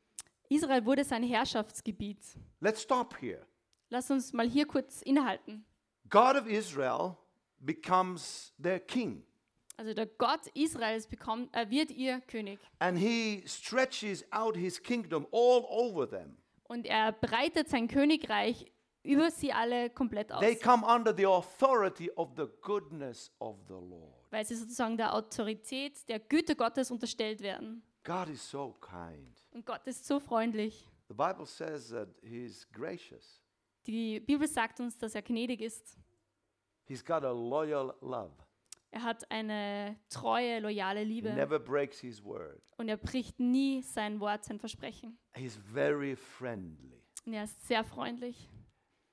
Israel 0.49 0.85
wurde 0.85 1.05
sein 1.05 1.25
Herrschaftsgebiet. 1.25 2.19
Let's 2.61 2.83
stop 2.83 3.17
here. 3.21 3.45
Lass 3.89 4.11
uns 4.11 4.33
mal 4.33 4.49
hier 4.49 4.67
kurz 4.67 5.03
innehalten. 5.03 5.65
God 6.09 6.37
of 6.37 6.47
Israel 6.47 7.17
becomes 7.59 8.53
their 8.61 8.79
king, 8.79 9.25
Also 9.81 9.95
der 9.95 10.05
Gott 10.05 10.47
Israels 10.53 11.07
bekommt, 11.07 11.57
äh, 11.57 11.71
wird 11.71 11.91
ihr 11.91 12.21
König. 12.29 12.59
and 12.81 12.99
he 12.99 13.43
stretches 13.47 14.31
out 14.31 14.55
his 14.55 14.83
kingdom 14.83 15.27
all 15.33 15.65
over 15.71 16.07
them. 16.07 16.37
Und 16.65 16.85
er 16.87 17.13
breitet 17.13 17.71
sein 17.71 17.89
Königreich 17.89 18.71
über 19.03 19.31
sie 19.31 19.55
alle 19.55 19.89
komplett 19.89 20.31
aus, 20.33 20.41
They 20.41 20.55
come 20.55 20.85
under 20.87 21.17
the 21.17 21.25
authority 21.25 22.11
of 22.17 22.33
the 22.37 22.45
goodness 22.61 23.33
of 23.39 23.57
the 23.69 23.73
Lord. 23.73 24.13
weil 24.31 24.45
sie 24.45 24.55
sozusagen 24.55 24.99
der 24.99 25.15
Autorität, 25.15 26.07
der 26.11 26.19
Güte 26.21 26.57
Gottes 26.57 26.91
unterstellt 26.91 27.41
werden. 27.41 27.83
God 28.05 28.29
is 28.29 28.51
so 28.51 28.77
kind. 28.83 29.35
Und 29.51 29.65
Gott 29.65 29.87
ist 29.87 30.07
so 30.07 30.21
freundlich. 30.21 30.87
The 31.09 31.15
Bible 31.15 31.47
says 31.47 31.89
that 31.89 32.09
He's 32.23 32.69
gracious. 32.71 33.43
Die 33.87 34.21
Bibel 34.21 34.47
sagt 34.47 34.79
uns, 34.79 34.99
dass 34.99 35.15
er 35.15 35.23
gnädig 35.23 35.63
ist. 35.63 35.97
He's 36.87 37.03
got 37.03 37.25
a 37.25 37.33
loyal 37.33 37.95
love. 38.03 38.35
Er 38.93 39.03
hat 39.05 39.31
eine 39.31 39.97
treue, 40.09 40.59
loyale 40.61 41.01
He 41.01 41.07
Liebe 41.07 41.33
never 41.33 41.59
breaks 41.61 42.01
His 42.01 42.25
word. 42.25 42.61
und 42.77 42.89
er 42.89 42.97
bricht 42.97 43.39
nie 43.39 43.83
sein 43.83 44.19
Wort, 44.21 44.45
sein 44.45 44.59
Versprechen. 44.59 45.19
He's 45.35 45.57
very 45.57 46.17
friendly, 46.17 47.03
Und 47.25 47.35
er 47.35 47.45
ist 47.45 47.67
sehr 47.67 47.85
freundlich 47.85 48.49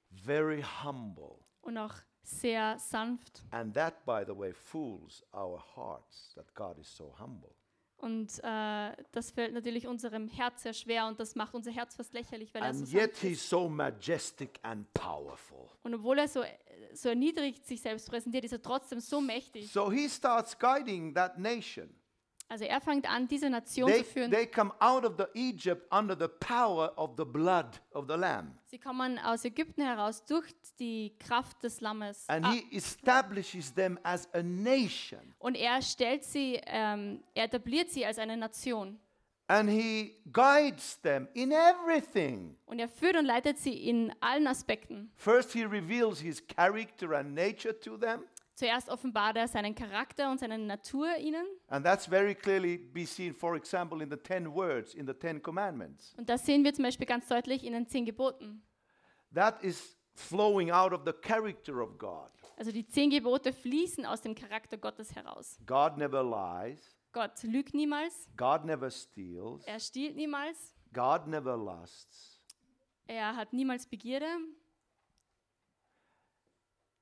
very 0.09 0.63
humble. 0.83 1.35
und 1.61 1.77
auch 1.77 1.93
sehr 2.23 2.77
sanft. 2.79 3.43
And 3.51 3.73
that, 3.75 4.03
by 4.05 4.23
the 4.25 4.35
way, 4.37 4.51
fools 4.51 5.23
our 5.33 5.61
hearts 5.75 6.33
that 6.35 6.53
God 6.55 6.77
is 6.79 6.93
so 6.93 7.13
humble. 7.19 7.53
Und 7.97 8.39
äh, 8.43 8.91
das 9.11 9.31
fällt 9.31 9.53
natürlich 9.53 9.87
unserem 9.87 10.27
Herz 10.27 10.61
sehr 10.63 10.73
schwer 10.73 11.07
und 11.07 11.19
das 11.19 11.33
macht 11.35 11.55
unser 11.55 11.71
Herz 11.71 11.95
fast 11.95 12.13
lächerlich, 12.13 12.53
weil 12.53 12.61
er 12.61 12.73
so 12.73 12.83
And 12.83 12.93
yet 12.93 13.01
sanft 13.15 13.21
He's 13.23 13.37
ist. 13.39 13.49
so 13.49 13.67
majestic 13.67 14.59
and 14.61 14.91
powerful. 14.93 15.67
Und 15.83 15.95
obwohl 15.95 16.19
er 16.19 16.27
so, 16.27 16.43
so 16.93 17.09
erniedrigt 17.09 17.65
sich 17.65 17.81
selbst 17.81 18.07
präsentiert, 18.09 18.45
ist 18.45 18.51
er 18.51 18.61
trotzdem 18.61 18.99
so 18.99 19.19
mächtig. 19.19 19.71
So 19.71 19.91
He 19.91 20.07
starts 20.09 20.57
guiding 20.57 21.13
that 21.15 21.39
nation. 21.39 21.89
Also 22.49 22.63
er 22.63 22.79
fängt 22.79 23.09
an, 23.09 23.27
diese 23.27 23.49
Nation 23.49 23.89
They, 23.89 23.99
zu 23.99 24.05
führen. 24.05 24.31
they 24.31 24.45
come 24.47 24.71
out 24.79 25.03
of 25.03 25.15
the 25.17 25.25
Egypt 25.33 25.85
under 25.93 26.15
the 26.17 26.29
power 26.39 26.93
of 26.97 27.11
the 27.17 27.25
blood 27.25 27.81
of 27.91 28.05
the 28.07 28.15
Lamb. 28.15 28.57
Sie 28.67 28.77
kommen 28.79 29.19
aus 29.19 29.43
Ägypten 29.43 29.81
heraus 29.81 30.23
durch 30.25 30.53
die 30.79 31.13
Kraft 31.19 31.61
des 31.63 31.81
Lammes. 31.81 32.23
And 32.29 32.45
Ah, 32.45 32.51
he 32.51 32.65
establishes 32.75 33.73
them 33.73 33.99
as 34.03 34.29
a 34.33 34.41
nation. 34.41 35.19
und 35.39 35.55
er 35.55 35.81
stellt 35.81 36.23
sie, 36.23 36.61
ähm, 36.65 37.21
er 37.33 37.45
etabliert 37.45 37.89
sie 37.89 38.05
als 38.05 38.17
eine 38.17 38.37
Nation. 38.37 38.97
And 39.49 39.69
he 39.69 40.15
guides 40.33 40.99
them 41.01 41.27
in 41.33 41.51
everything. 41.53 42.57
Und 42.65 42.79
er 42.79 42.89
führt 42.89 43.15
und 43.15 43.25
leitet 43.25 43.57
sie 43.57 43.87
in 43.89 44.13
allen 44.19 44.45
Aspekten. 44.47 45.09
First, 45.15 45.53
he 45.53 45.63
reveals 45.63 46.19
his 46.19 46.41
character 46.47 47.11
and 47.13 47.33
nature 47.33 47.77
to 47.79 47.97
them. 47.97 48.23
Zuerst 48.57 48.89
offenbart 48.89 49.37
er 49.37 49.47
seinen 49.47 49.75
Charakter 49.75 50.31
und 50.31 50.39
seine 50.39 50.57
Natur 50.57 51.15
ihnen. 51.17 51.45
And 51.67 51.85
that's 51.85 52.07
very 52.07 52.33
clearly 52.33 52.79
be 52.79 53.05
seen, 53.05 53.31
for 53.35 53.55
example, 53.55 54.01
in 54.01 54.09
the 54.09 54.17
10 54.17 54.51
words 54.51 54.95
in 54.95 55.05
the 55.05 55.13
10 55.13 55.43
commandments. 55.43 56.15
Und 56.17 56.27
das 56.27 56.43
sehen 56.43 56.63
wir 56.63 56.73
zum 56.73 56.85
Beispiel 56.85 57.05
ganz 57.05 57.27
deutlich 57.27 57.63
in 57.63 57.73
den 57.73 57.85
zehn 57.87 58.03
Geboten. 58.03 58.63
That 59.31 59.63
is 59.63 59.95
flowing 60.15 60.71
out 60.71 60.91
of 60.91 61.01
the 61.05 61.13
character 61.13 61.83
of 61.83 61.99
God. 61.99 62.31
Also 62.57 62.71
die 62.71 62.87
zehn 62.87 63.11
Gebote 63.11 63.53
fließen 63.53 64.07
aus 64.07 64.21
dem 64.21 64.33
Charakter 64.33 64.75
Gottes 64.77 65.13
heraus. 65.13 65.59
God 65.67 65.97
never 65.97 66.23
lies. 66.23 66.81
Gott 67.11 67.43
lügt 67.43 67.75
niemals, 67.75 68.27
God 68.37 68.65
never 68.65 68.89
steals. 68.89 69.63
er 69.67 69.79
stiehlt 69.79 70.15
niemals, 70.15 70.73
God 70.93 71.27
never 71.27 71.55
lusts. 71.55 72.41
er 73.05 73.35
hat 73.35 73.53
niemals 73.53 73.85
Begierde. 73.85 74.25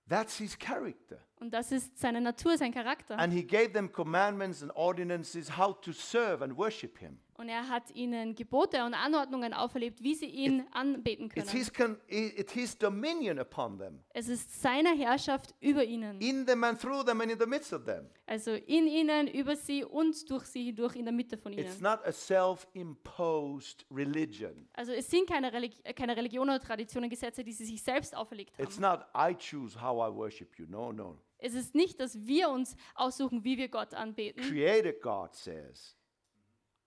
That's 0.08 0.38
his 0.38 0.58
character. 0.58 1.20
Und 1.46 1.52
das 1.52 1.72
ist 1.72 2.00
seine 2.00 2.22
Natur, 2.22 2.58
sein 2.58 2.74
Charakter. 2.74 3.20
And 3.20 3.32
he 3.32 3.44
gave 3.44 3.72
them 3.72 3.92
commandments 3.92 4.64
and 4.64 4.72
ordinances 4.76 5.56
how 5.56 5.80
to 5.82 5.92
serve 5.92 6.44
and 6.44 6.58
worship 6.58 6.98
him. 6.98 7.20
Und 7.38 7.50
er 7.50 7.68
hat 7.70 7.92
ihnen 7.94 8.34
Gebote 8.34 8.84
und 8.86 8.94
Anordnungen 8.96 9.54
auferlebt, 9.54 10.02
wie 10.02 10.16
sie 10.16 10.26
ihn 10.28 10.66
anbeten 10.72 11.26
It's 11.26 11.36
können. 11.36 11.50
his, 11.50 11.72
con- 11.74 11.98
i- 12.10 12.34
it's 12.38 12.54
his 12.54 12.76
dominion 12.78 13.38
upon 13.40 13.78
them, 13.78 14.00
Es 14.14 14.28
ist 14.30 14.60
seine 14.62 14.96
Herrschaft 14.98 15.54
über 15.60 15.84
ihnen. 15.84 16.20
in 16.22 16.46
them 16.48 16.64
and 16.64 16.80
through 16.82 17.04
them 17.04 17.20
and 17.22 17.30
in 17.32 17.38
the 17.40 17.46
midst 17.46 17.74
of 17.74 17.84
them. 17.84 18.10
Also 18.26 18.52
in 18.54 18.88
ihnen, 18.88 19.28
über 19.28 19.56
sie 19.58 19.84
und 19.84 20.28
durch 20.32 20.46
sie 20.46 20.64
hindurch 20.64 20.96
in 20.96 21.04
der 21.06 21.14
Mitte 21.14 21.38
von 21.38 21.52
It's 21.54 21.76
ihnen. 21.76 21.84
not 21.84 22.00
a 22.06 22.12
self 22.14 22.66
imposed 22.74 23.86
religion. 23.92 24.68
Also 24.74 24.94
es 24.94 25.08
sind 25.10 25.30
keine, 25.30 25.52
Religi 25.54 25.82
keine 25.94 26.16
Religion 26.16 26.50
oder 26.50 26.60
Traditionen, 26.60 27.10
Gesetze, 27.10 27.44
die 27.44 27.52
sie 27.52 27.66
sich 27.66 27.84
selbst 27.84 28.16
auferlegt 28.16 28.54
It's 28.58 28.80
haben. 28.82 29.00
not, 29.00 29.06
I 29.14 29.36
choose 29.36 29.80
how 29.80 29.98
I 30.10 30.16
worship 30.16 30.58
you. 30.58 30.66
No, 30.70 30.92
no. 30.92 31.20
Es 31.38 31.54
ist 31.54 31.76
nicht, 31.76 32.00
dass 32.00 32.26
wir 32.26 32.50
uns 32.50 32.76
aussuchen, 32.96 33.44
wie 33.44 33.58
wir 33.58 33.68
Gott 33.70 33.94
anbeten, 33.94 34.42
Creator 34.44 34.94
God 34.94 35.34
says, 35.36 35.96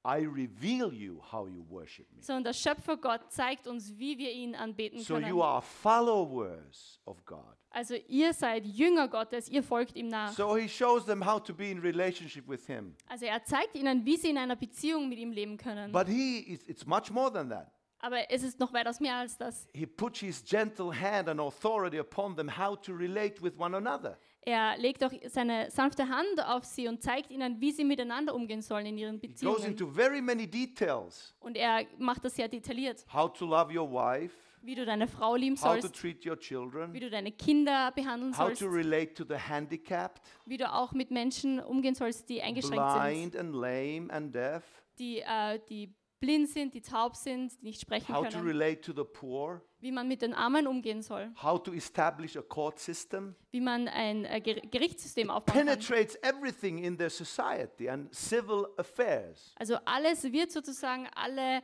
I 0.07 0.25
reveal 0.25 0.93
you 0.93 1.21
how 1.33 1.47
you 1.49 1.65
worship 1.69 2.11
me. 2.13 2.23
sondern 2.23 2.45
der 2.45 2.53
Schöpfer 2.55 2.97
Gott 2.97 3.31
zeigt 3.31 3.67
uns, 3.67 3.99
wie 3.99 4.17
wir 4.17 4.33
ihn 4.33 4.55
anbeten 4.55 5.01
So 5.01 5.15
können. 5.15 5.29
you 5.29 5.43
are 5.43 5.61
followers 5.61 7.01
of 7.05 7.25
God. 7.25 7.45
Also 7.71 7.95
ihr 8.09 8.33
seid 8.33 8.65
Jünger 8.67 9.09
Gottes, 9.09 9.49
ihr 9.49 9.63
folgt 9.63 9.97
ihm 9.97 10.09
nach. 10.09 10.33
So 10.33 10.57
he 10.57 10.69
shows 10.69 11.05
them 11.05 11.25
how 11.25 11.43
to 11.43 11.53
be 11.55 11.71
in 11.71 11.81
relationship 11.81 12.49
with 12.49 12.67
him. 12.67 12.95
Also 13.07 13.27
er 13.27 13.45
zeigt 13.45 13.75
ihnen, 13.75 14.05
wie 14.05 14.17
sie 14.17 14.31
in 14.31 14.39
einer 14.39 14.57
Beziehung 14.57 15.09
mit 15.09 15.19
ihm 15.19 15.33
leben 15.33 15.57
können. 15.59 15.93
But 15.93 16.07
he 16.09 16.39
is, 16.41 16.63
it's 16.67 16.87
much 16.87 17.11
more 17.11 17.31
than 17.33 17.51
that. 17.51 17.71
Aber 18.01 18.31
es 18.31 18.43
ist 18.45 18.61
noch 18.61 18.73
weitaus 18.73 19.01
mehr 19.01 19.17
als 19.17 19.37
das. 19.37 19.67
He 19.75 19.85
puts 19.85 20.21
his 20.21 20.43
gentle 20.45 20.93
hand 20.99 21.29
and 21.29 21.41
authority 21.41 21.99
upon 21.99 22.37
them 22.37 22.49
how 22.57 22.77
to 22.81 22.93
relate 22.95 23.43
with 23.43 23.59
one 23.59 23.77
another. 23.77 24.17
Er 24.49 24.79
legt 24.79 25.05
auch 25.05 25.13
seine 25.27 25.71
sanfte 25.71 26.09
Hand 26.09 26.43
auf 26.43 26.65
sie 26.65 26.89
und 26.89 27.03
zeigt 27.03 27.31
ihnen, 27.31 27.61
wie 27.61 27.71
sie 27.71 27.85
miteinander 27.85 28.35
umgehen 28.35 28.63
sollen 28.63 28.87
in 28.87 28.97
ihren 28.97 29.21
He 29.21 29.27
goes 29.27 29.35
Beziehungen. 29.35 29.65
into 29.67 29.87
very 29.87 30.23
many 30.23 30.47
details. 30.47 31.35
Und 31.39 31.55
er 31.55 31.85
macht 31.99 32.25
das 32.25 32.35
sehr 32.35 32.49
detailliert. 32.49 33.05
How 33.13 33.31
to 33.31 33.45
love 33.45 33.71
your 33.79 33.91
wife, 33.93 34.35
Wie 34.63 34.75
du 34.75 34.87
deine 34.87 35.07
Frau 35.07 35.37
lieben 35.37 35.57
how 35.57 35.75
to 35.75 35.83
sollst, 35.83 36.01
treat 36.01 36.25
your 36.25 36.39
children, 36.39 36.95
wie 36.95 37.01
du 37.01 37.11
deine 37.11 37.31
Kinder 37.31 37.93
behandeln 37.95 38.33
how 38.33 38.47
sollst, 38.47 38.63
to 38.63 38.69
relate 38.69 39.13
to 39.13 39.25
the 39.29 39.37
handicapped, 39.37 40.23
wie 40.47 40.57
du 40.57 40.73
auch 40.73 40.93
mit 40.93 41.11
Menschen 41.11 41.61
umgehen 41.61 41.95
sollst, 41.95 42.27
die 42.31 42.41
eingeschränkt 42.41 42.91
sind, 42.91 43.03
blind 43.03 43.37
and 43.37 43.55
lame 43.55 44.11
and 44.11 44.35
deaf, 44.35 44.65
die, 44.99 45.19
äh, 45.19 45.61
die 45.69 45.95
blind 46.21 46.49
sind, 46.49 46.73
die 46.73 46.81
taub 46.81 47.17
sind, 47.17 47.53
die 47.61 47.67
nicht 47.67 47.83
sprechen 47.83 48.15
how 48.15 48.25
to 48.27 48.39
können, 48.39 48.47
relate 48.49 48.81
to 48.81 48.95
the 48.95 49.05
poor, 49.05 49.61
wie 49.81 49.93
man 49.93 50.09
mit 50.09 50.23
den 50.23 50.35
Armen 50.35 50.67
umgehen 50.67 51.03
soll, 51.03 51.31
how 51.43 51.63
to 51.63 51.73
establish 51.73 52.37
a 52.37 52.43
court 52.43 52.79
system, 52.79 53.35
wie 53.51 53.61
man 53.61 53.89
ein 53.89 54.25
äh, 54.25 54.41
Ger 54.41 54.55
Gerichtssystem 54.61 55.31
aufbauen 55.31 55.57
kann. 55.57 55.67
penetrates 55.67 56.17
everything 56.23 56.79
in 56.79 56.97
their 56.99 57.11
society 57.11 57.89
and 57.89 58.13
civil 58.15 58.67
affairs. 58.77 59.55
Also 59.59 59.77
alles 59.85 60.25
wird 60.25 60.51
sozusagen, 60.51 61.07
alle, 61.15 61.63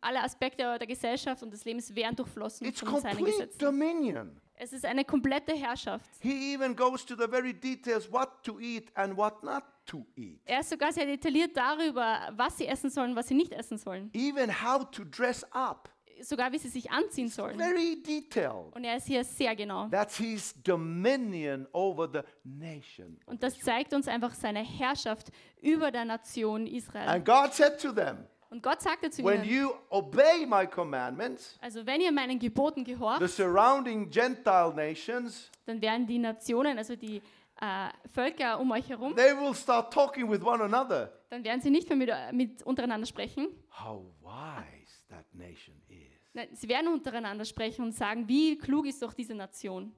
alle 0.00 0.22
Aspekte 0.22 0.62
der 0.78 0.86
Gesellschaft 0.86 1.42
und 1.42 1.52
des 1.52 1.64
Lebens 1.64 1.94
werden 1.94 2.16
durchflossen 2.16 2.66
It's 2.66 2.80
von 2.80 3.00
seinen 3.00 3.24
Gesetzen. 3.24 3.58
dominion. 3.58 4.40
Es 4.58 4.72
ist 4.72 4.84
eine 4.86 5.04
komplette 5.04 5.52
Herrschaft. 5.54 6.08
He 6.20 6.54
even 6.54 6.74
goes 6.74 7.04
to 7.04 7.14
the 7.14 7.28
very 7.28 7.52
details 7.52 8.10
what 8.10 8.42
to 8.42 8.58
eat 8.58 8.90
and 8.94 9.14
what 9.16 9.42
not 9.42 9.62
to 9.84 10.04
eat. 10.16 10.40
Er 10.46 10.60
ist 10.60 10.70
sogar 10.70 10.92
sehr 10.92 11.04
detailliert 11.06 11.54
darüber, 11.56 12.30
was 12.34 12.56
sie 12.56 12.66
essen 12.66 12.88
sollen, 12.90 13.14
was 13.14 13.28
sie 13.28 13.34
nicht 13.34 13.52
essen 13.52 13.76
sollen. 13.76 14.10
Even 14.14 14.50
how 14.50 14.90
to 14.90 15.04
dress 15.04 15.44
up. 15.52 15.90
Sogar 16.22 16.52
wie 16.52 16.58
sie 16.58 16.68
sich 16.68 16.90
anziehen 16.90 17.28
sollen. 17.28 17.58
Very 17.58 18.02
detailed. 18.02 18.74
Und 18.74 18.84
er 18.84 18.96
ist 18.96 19.06
hier 19.06 19.22
sehr 19.24 19.54
genau. 19.54 19.88
That's 19.88 20.16
his 20.16 20.54
dominion 20.62 21.66
over 21.72 22.08
the 22.12 22.20
nation. 22.44 23.18
Und 23.26 23.42
das 23.42 23.58
zeigt 23.60 23.92
uns 23.92 24.08
einfach 24.08 24.34
seine 24.34 24.60
Herrschaft 24.64 25.30
über 25.60 25.90
der 25.90 26.04
Nation 26.04 26.66
Israel. 26.66 27.08
And 27.08 27.24
God 27.24 27.52
said 27.52 27.80
to 27.80 27.92
them, 27.92 28.18
Und 28.48 28.62
Gott 28.62 28.80
sagte 28.80 29.10
zu 29.10 29.24
When 29.24 29.42
ihnen, 29.44 29.50
you 29.52 29.70
obey 29.90 30.46
my 30.46 30.66
commandments, 30.66 31.58
also 31.60 31.84
wenn 31.84 32.00
ihr 32.00 32.12
meinen 32.12 32.38
Geboten 32.38 32.84
the 32.84 32.92
gehorcht, 32.92 33.28
surrounding 33.28 34.08
Gentile 34.08 34.72
nations, 34.74 35.50
dann 35.66 35.80
werden 35.82 36.06
die 36.06 36.18
Nationen, 36.18 36.78
also 36.78 36.94
die 36.96 37.20
äh, 37.60 37.88
Völker 38.12 38.60
um 38.60 38.70
euch 38.70 38.88
herum, 38.88 39.16
they 39.16 39.36
will 39.36 39.54
start 39.54 39.92
talking 39.92 40.30
with 40.30 40.42
one 40.42 40.62
another. 40.62 41.12
dann 41.28 41.42
werden 41.42 41.60
sie 41.60 41.70
nicht 41.70 41.88
mehr 41.88 41.96
mit, 41.98 42.10
mit 42.32 42.62
untereinander 42.62 43.06
sprechen. 43.06 43.48
How 43.82 44.04
wise 44.22 45.04
that 45.08 45.24
nation. 45.34 45.74
Nein, 46.36 46.48
sie 46.52 46.68
werden 46.68 46.88
untereinander 46.92 47.46
sprechen 47.46 47.82
und 47.86 47.92
sagen, 47.92 48.28
wie 48.28 48.58
klug 48.58 48.84
ist 48.86 49.00
doch 49.02 49.14
diese 49.14 49.34
Nation. 49.34 49.92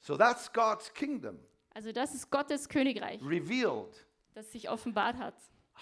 So 0.00 0.16
that's 0.16 0.52
God's 0.52 0.92
kingdom 0.92 1.38
Also 1.72 1.92
das 1.92 2.12
ist 2.14 2.28
Gottes 2.30 2.68
Königreich, 2.68 3.22
revealed. 3.22 4.04
das 4.34 4.50
sich 4.50 4.68
offenbart 4.68 5.16
hat. 5.16 5.34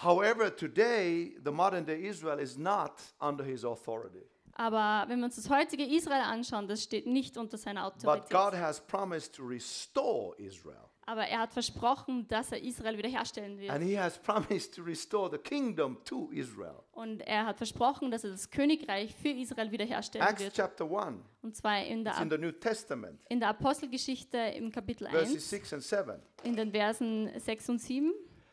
However, 0.03 0.55
today, 0.55 1.37
the 1.43 1.51
modern 1.51 1.85
day 1.87 2.07
Israel 2.07 2.39
is 2.39 2.57
not 2.59 2.93
under 3.21 3.43
his 3.43 3.65
authority. 3.65 4.23
Aber 4.55 5.09
wenn 5.09 5.19
wir 5.21 5.25
uns 5.25 5.37
das 5.37 5.49
heutige 5.49 5.85
Israel 5.85 6.21
anschauen, 6.21 6.69
das 6.69 6.83
steht 6.83 7.07
nicht 7.07 7.39
unter 7.39 7.57
seiner 7.57 7.91
But 7.91 8.01
God 8.05 8.35
Autorität. 8.35 8.61
has 8.61 8.81
promised 8.87 9.35
to 9.35 9.43
restore 9.45 10.35
Israel. 10.37 10.91
Aber 11.05 11.23
er 11.27 11.41
hat 11.41 11.53
versprochen, 11.53 12.29
dass 12.29 12.53
er 12.53 12.63
Israel 12.63 12.97
wiederherstellen 12.97 13.59
wird. 13.59 13.71
And 13.71 13.83
he 13.85 13.99
has 13.99 14.19
promised 14.19 14.75
to 14.77 14.83
restore 14.83 15.29
the 15.31 15.39
kingdom 15.39 15.99
to 16.05 16.31
Israel. 16.33 16.77
Und 16.93 17.23
er 17.23 17.47
hat 17.47 17.57
versprochen, 17.59 18.11
dass 18.11 18.23
er 18.25 18.31
das 18.31 18.49
Königreich 18.51 19.15
für 19.15 19.31
Israel 19.31 19.71
wiederherstellen 19.73 20.27
Acts 20.27 20.43
wird. 20.43 20.55
chapter 20.55 20.85
1, 20.85 21.17
Und 21.43 21.57
zwar 21.57 21.85
in 21.85 22.07
it's 22.07 22.21
in 22.21 22.29
der, 22.29 22.39
the 22.39 22.45
New 22.47 22.53
Testament, 22.53 23.21
in 23.29 23.41
der 23.41 23.49
Apostelgeschichte 23.49 24.37
im 24.57 24.71
Kapitel 24.71 25.09
verses 25.09 25.35
1, 25.35 25.51
6 25.51 25.73
and 25.73 25.83
7. 25.83 26.23
in 26.45 26.57
den 26.57 26.71
Versen 26.71 27.31
6 27.39 27.69
und 27.71 27.81
7. 27.81 28.13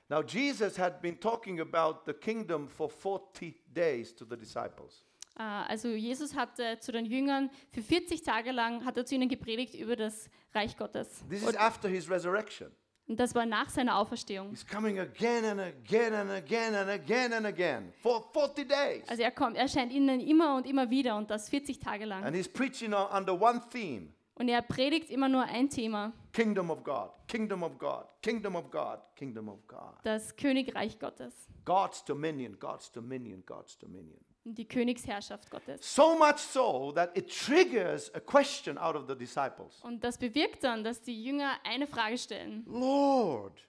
Now, 0.10 0.24
Jesus 0.24 0.80
had 0.80 1.02
been 1.04 1.20
talking 1.20 1.60
about 1.62 2.00
the 2.08 2.14
kingdom 2.14 2.68
for 2.68 2.90
40 2.90 3.54
days 3.72 4.16
to 4.16 4.26
the 4.28 4.36
disciples. 4.36 5.06
Äh, 5.40 5.44
Also 5.44 5.88
Jesus 5.88 6.36
hatte 6.36 6.80
zu 6.80 6.92
den 6.92 7.06
Jüngern 7.06 7.50
für 7.72 7.82
40 7.82 8.22
Tage 8.22 8.52
lang 8.52 8.86
hat 8.86 8.98
er 8.98 9.06
zu 9.06 9.16
ihnen 9.16 9.30
gepredigt 9.30 9.74
über 9.74 9.96
das 9.96 10.30
Reich 10.54 10.78
Gottes. 10.78 11.24
This 11.30 11.44
is 11.44 11.56
after 11.56 11.88
his 11.90 12.10
resurrection. 12.10 12.70
Und 13.08 13.20
das 13.20 13.34
war 13.34 13.48
nach 13.48 13.72
seiner 13.72 13.98
Auferstehung. 13.98 14.52
He's 14.52 14.68
coming 14.68 15.00
again 15.00 15.44
and 15.44 15.60
again 15.60 16.14
and 16.14 16.30
again 16.30 16.76
and 16.76 16.90
again 16.92 17.34
and 17.34 17.46
again 17.48 17.92
for 18.04 18.22
40 18.34 18.68
days. 18.68 19.10
Also 19.10 19.24
er 19.24 19.32
kommt, 19.32 19.56
er 19.56 19.64
erscheint 19.64 19.92
ihnen 19.92 20.20
immer 20.20 20.56
und 20.56 20.68
immer 20.68 20.92
wieder 20.92 21.18
und 21.18 21.32
das 21.32 21.50
40 21.50 21.80
Tage 21.80 22.06
lang. 22.06 22.24
And 22.24 22.36
he's 22.36 22.48
preaching 22.48 22.94
under 22.94 23.34
one 23.34 23.62
theme 23.72 24.10
Und 24.36 24.48
er 24.48 24.62
predigt 24.62 25.10
immer 25.10 25.28
nur 25.28 25.44
ein 25.44 25.70
Thema, 25.70 26.14
kingdom 26.34 26.70
of 26.70 26.84
God, 26.84 27.10
kingdom 27.28 27.64
of 27.64 27.80
God, 27.80 28.06
kingdom 28.22 28.56
of 28.56 28.70
God, 28.70 29.00
kingdom 29.16 29.50
of 29.50 29.68
God. 29.68 29.96
das 30.04 30.36
Königreich 30.36 31.00
Gottes 31.00 31.34
God's 31.66 32.06
dominion, 32.06 32.58
God's 32.60 32.92
dominion, 32.92 33.44
God's 33.46 33.78
dominion. 33.78 34.20
Die 34.44 34.68
Königsherrschaft 34.68 35.50
Gottes. 35.50 35.96
So 35.96 36.18
much 36.18 36.38
so 36.38 36.92
that 36.94 37.16
it 37.18 37.30
triggers 37.30 38.14
a 38.14 38.20
question 38.20 38.78
out 38.78 38.96
of 38.96 39.08
the 39.08 39.16
disciples 39.16 39.80
Und 39.84 40.04
das 40.04 40.18
bewirkt 40.18 40.64
dann, 40.64 40.84
dass 40.84 41.02
die 41.02 41.24
Jünger 41.24 41.54
eine 41.64 41.88
Frage 41.88 42.18
stellen. 42.18 42.64
Lord, 42.68 43.60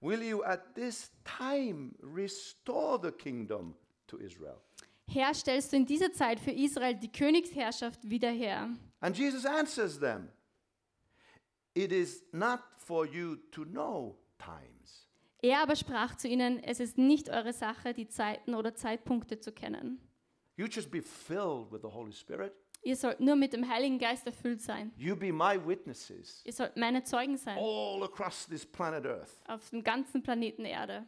will 0.00 0.22
you 0.22 0.42
at 0.42 0.74
this 0.74 1.10
time 1.24 1.94
restore 2.02 2.98
the 3.02 3.12
kingdom 3.12 3.74
to 4.06 4.18
Israel? 4.18 4.60
Herr, 5.10 5.32
stellst 5.32 5.72
du 5.72 5.76
in 5.76 5.86
dieser 5.86 6.12
Zeit 6.12 6.38
für 6.38 6.50
Israel 6.50 6.94
die 6.94 7.10
Königsherrschaft 7.10 8.08
wieder 8.08 8.30
her? 8.30 8.68
And 9.00 9.16
Jesus 9.16 9.46
answers 9.46 9.98
them 9.98 10.28
It 11.74 11.92
is 11.92 12.24
not 12.32 12.60
for 12.76 13.06
you 13.06 13.36
to 13.52 13.64
know 13.64 14.18
times. 14.38 15.06
Er 15.40 15.60
aber 15.62 15.76
sprach 15.76 16.16
zu 16.16 16.26
ihnen, 16.26 16.62
es 16.62 16.80
ist 16.80 16.98
nicht 16.98 17.28
eure 17.30 17.52
Sache, 17.52 17.94
die 17.94 18.08
Zeiten 18.08 18.54
oder 18.54 18.74
Zeitpunkte 18.74 19.38
zu 19.38 19.52
kennen. 19.52 20.00
You 20.58 20.66
just 20.66 20.90
be 20.90 21.00
filled 21.00 21.70
with 21.70 21.82
the 21.82 21.88
Holy 21.88 22.12
Spirit. 22.12 22.52
Ihr 22.82 22.96
sollt 22.96 23.20
nur 23.20 23.36
mit 23.36 23.52
dem 23.52 23.68
Heiligen 23.68 23.98
Geist 23.98 24.26
erfüllt 24.26 24.60
sein. 24.60 24.92
You 24.96 25.14
be 25.16 25.32
my 25.32 25.56
witnesses 25.64 26.42
Ihr 26.44 26.52
sollt 26.52 26.76
meine 26.76 27.02
Zeugen 27.04 27.36
sein 27.36 27.56
all 27.58 28.02
across 28.02 28.46
this 28.46 28.66
planet 28.66 29.06
Earth. 29.06 29.40
auf 29.46 29.70
dem 29.70 29.82
ganzen 29.84 30.22
Planeten 30.22 30.64
Erde. 30.64 31.06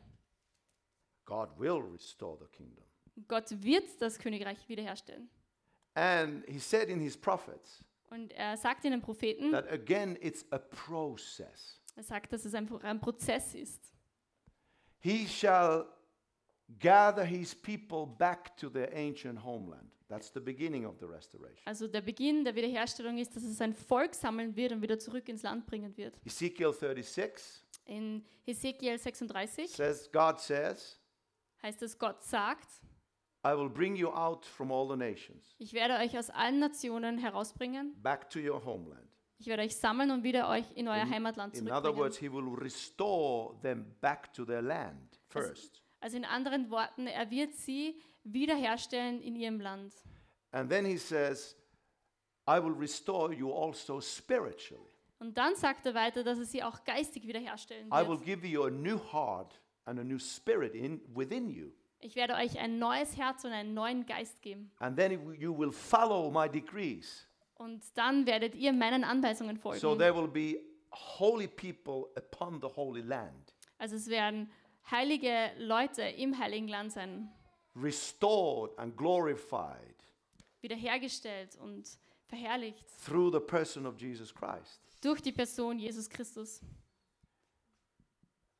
God 1.24 1.48
will 1.58 1.80
restore 1.92 2.38
the 2.38 2.46
kingdom. 2.56 2.84
Gott 3.28 3.50
wird 3.62 4.00
das 4.00 4.18
Königreich 4.18 4.68
wiederherstellen. 4.68 5.28
And 5.94 6.44
he 6.48 6.58
said 6.60 6.88
in 6.88 7.00
his 7.00 7.16
prophets 7.16 7.84
Und 8.08 8.32
er 8.32 8.56
sagt 8.56 8.84
in 8.84 8.92
den 8.92 9.00
Propheten, 9.02 9.50
that 9.50 9.70
again 9.70 10.16
it's 10.20 10.44
a 10.52 10.58
process. 10.58 11.80
er 11.96 12.04
sagt, 12.04 12.32
dass 12.32 12.44
es 12.44 12.54
einfach 12.54 12.82
ein 12.84 13.00
Prozess 13.00 13.54
ist. 13.54 13.92
He 15.00 15.26
shall 15.26 15.86
gather 16.78 17.24
his 17.24 17.54
people 17.54 18.06
back 18.06 18.56
to 18.56 18.68
their 18.70 18.90
ancient 18.94 19.38
homeland. 19.44 19.90
That's 20.08 20.32
the 20.32 20.40
beginning 20.40 20.84
of 20.86 20.98
the 20.98 21.06
restoration. 21.06 21.62
Also 21.66 21.86
der 21.86 22.00
Beginn 22.00 22.44
der 22.44 22.54
Wiederherstellung 22.54 23.18
ist, 23.18 23.34
dass 23.36 23.44
es 23.44 23.60
ein 23.60 23.72
Volk 23.74 24.14
sammeln 24.14 24.56
wird 24.56 24.72
und 24.72 24.82
wieder 24.82 24.98
zurück 24.98 25.28
ins 25.28 25.42
Land 25.42 25.66
bringen 25.66 25.96
wird. 25.96 26.14
Ezekiel 26.24 26.72
36 26.72 27.62
In 27.86 28.24
Hesekiel 28.44 28.98
36 28.98 29.70
says, 29.70 30.10
God 30.12 30.40
says, 30.40 30.98
heißt 31.62 31.82
es, 31.82 31.98
Gott 31.98 32.22
sagt, 32.24 32.68
I 33.44 33.50
will 33.56 33.70
bring 33.70 33.94
you 33.96 34.08
out 34.10 34.44
from 34.44 34.70
all 34.72 34.88
the 34.88 34.96
nations, 34.96 35.54
ich 35.58 35.72
werde 35.72 35.94
euch 35.94 36.18
aus 36.18 36.28
allen 36.30 36.58
Nationen 36.58 37.16
herausbringen, 37.18 37.94
back 38.02 38.28
to 38.30 38.38
your 38.40 38.62
homeland. 38.64 39.08
ich 39.38 39.46
werde 39.46 39.62
euch 39.62 39.76
sammeln 39.76 40.10
und 40.10 40.24
wieder 40.24 40.48
euch 40.48 40.70
in 40.74 40.88
euer 40.88 41.02
In- 41.04 41.10
Heimatland 41.10 41.56
In 41.56 41.64
other 41.68 41.82
zurückbringen. 41.94 41.98
words, 41.98 42.18
he 42.18 42.30
will 42.30 42.48
restore 42.54 43.58
them 43.62 43.94
back 44.00 44.32
to 44.34 44.44
their 44.44 44.60
land 44.62 45.18
first. 45.28 45.76
Also 45.76 45.89
in 46.16 46.24
anderen 46.24 46.70
Worten, 46.70 47.06
er 47.06 47.30
wird 47.30 47.54
sie 47.54 48.00
wiederherstellen 48.24 49.20
in 49.20 49.36
ihrem 49.36 49.60
Land. 49.60 49.94
And 50.52 50.68
then 50.70 50.84
he 50.84 50.96
says, 50.96 51.56
I 52.48 52.58
will 52.62 52.72
restore 52.74 53.32
you 53.32 53.52
also 53.52 54.00
spiritually. 54.00 54.84
Und 55.18 55.36
dann 55.36 55.54
sagt 55.54 55.84
er 55.86 55.94
weiter, 55.94 56.24
dass 56.24 56.38
er 56.38 56.46
sie 56.46 56.62
auch 56.62 56.82
geistig 56.84 57.26
wiederherstellen 57.26 57.88
I 57.88 58.00
will 58.08 58.18
wird. 58.18 58.24
give 58.24 58.46
you 58.46 58.64
a 58.64 58.70
new 58.70 58.98
heart 59.12 59.60
and 59.84 59.98
a 60.00 60.04
new 60.04 60.18
spirit 60.18 60.74
in, 60.74 61.00
within 61.14 61.48
you. 61.50 61.70
Ich 62.00 62.16
werde 62.16 62.34
euch 62.34 62.58
ein 62.58 62.78
neues 62.78 63.16
Herz 63.18 63.44
und 63.44 63.52
einen 63.52 63.74
neuen 63.74 64.06
Geist 64.06 64.40
geben. 64.40 64.70
And 64.78 64.96
then 64.96 65.34
you 65.38 65.56
will 65.56 65.70
follow 65.72 66.30
my 66.30 66.48
decrees. 66.48 67.26
Und 67.54 67.82
dann 67.98 68.24
werdet 68.24 68.54
ihr 68.54 68.72
meinen 68.72 69.04
Anweisungen 69.04 69.56
So 69.56 69.62
folgen. 69.62 69.98
there 69.98 70.14
will 70.16 70.28
be 70.28 70.58
holy 70.90 71.46
people 71.46 72.08
upon 72.16 72.58
the 72.62 72.68
holy 72.74 73.02
land, 73.02 73.54
Also 73.78 73.96
es 73.96 74.08
werden 74.08 74.50
heilige 74.90 75.52
Leute 75.58 76.02
im 76.02 76.38
heiligen 76.38 76.68
Land 76.68 76.92
sein, 76.92 77.30
restored 77.76 78.76
and 78.78 78.96
glorified 78.96 79.96
wiederhergestellt 80.60 81.56
und 81.56 81.88
verherrlicht 82.26 82.84
through 83.04 83.32
the 83.32 83.40
person 83.40 83.86
of 83.86 83.98
Jesus 84.00 84.34
Christ. 84.34 84.80
durch 85.00 85.20
die 85.22 85.32
Person 85.32 85.78
Jesus 85.78 86.08
Christus. 86.08 86.60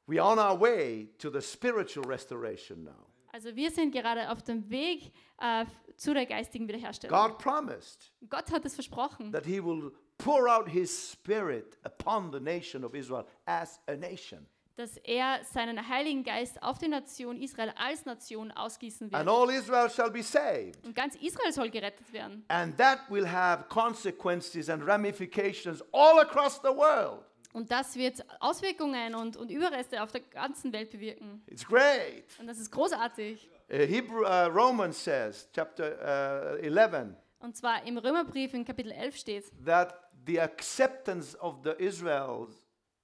We 0.07 0.19
are 0.19 0.33
on 0.33 0.39
our 0.39 0.59
way 0.59 1.09
to 1.19 1.31
the 1.31 1.41
spiritual 1.41 2.05
restoration 2.05 2.83
now. 2.85 3.07
Also 3.33 3.55
wir 3.55 3.71
sind 3.71 3.93
gerade 3.93 4.29
auf 4.29 4.43
dem 4.43 4.69
Weg 4.69 5.13
äh, 5.39 5.65
zu 5.97 6.13
der 6.15 6.27
geistigen 6.27 6.67
Wiederherstellung. 6.67 7.17
God 7.17 7.39
promised 7.39 8.13
Gott 8.29 8.51
hat 8.51 8.65
es 8.65 8.75
versprochen, 8.75 9.31
that 9.31 9.47
he 9.47 9.63
will 9.63 9.93
pour 10.19 10.49
out 10.49 10.69
his 10.69 10.91
spirit 11.13 11.79
upon 11.85 12.33
the 12.33 12.41
nation 12.41 12.83
of 12.83 12.95
Israel 12.95 13.25
as 13.47 13.79
a 13.87 13.95
nation. 13.95 14.49
Dass 14.77 14.97
er 14.99 15.41
seinen 15.45 15.89
Heiligen 15.89 16.25
Geist 16.25 16.63
auf 16.63 16.79
die 16.79 16.89
Nation 16.89 17.37
Israel 17.37 17.73
als 17.77 18.05
Nation 18.07 18.51
ausgießen 18.51 19.13
And 19.13 19.27
wird. 19.27 19.37
all 19.37 19.51
Israel 19.51 19.91
shall 19.91 20.11
be 20.11 20.23
saved. 20.23 20.85
Und 20.85 20.95
ganz 20.95 21.15
Israel 21.17 21.53
soll 21.53 21.71
gerettet 21.71 22.13
werden. 22.13 22.45
And 22.49 22.77
that 22.79 23.01
will 23.11 23.31
have 23.31 23.65
consequences 23.69 24.69
and 24.69 24.87
ramifications 24.87 25.83
all 25.93 26.21
across 26.21 26.61
the 26.63 26.69
world. 26.69 27.25
Und 27.53 27.71
das 27.71 27.97
wird 27.97 28.25
Auswirkungen 28.39 29.15
und, 29.15 29.37
und 29.37 29.51
Überreste 29.51 30.03
auf 30.03 30.13
der 30.13 30.21
ganzen 30.21 30.73
Welt 30.73 30.91
bewirken. 30.91 31.43
It's 31.47 31.67
great. 31.67 32.25
Und 32.39 32.47
das 32.47 32.59
ist 32.59 32.71
großartig. 32.71 33.49
Uh, 33.69 33.75
Hebrew 33.75 34.25
uh, 34.25 34.47
Romans 34.47 35.03
says, 35.03 35.49
chapter 35.53 36.57
uh, 36.57 36.65
11, 36.65 37.15
Und 37.41 37.57
zwar 37.57 37.85
im 37.87 37.99
Römerbrief 37.99 38.55
in 38.55 38.65
Kapitel 38.65 38.93
11 38.93 39.17
steht, 39.17 39.45
that 39.65 39.95
the 40.27 40.41
acceptance 40.41 41.37
of 41.41 41.57
the 41.65 41.71
Israels, 41.79 42.51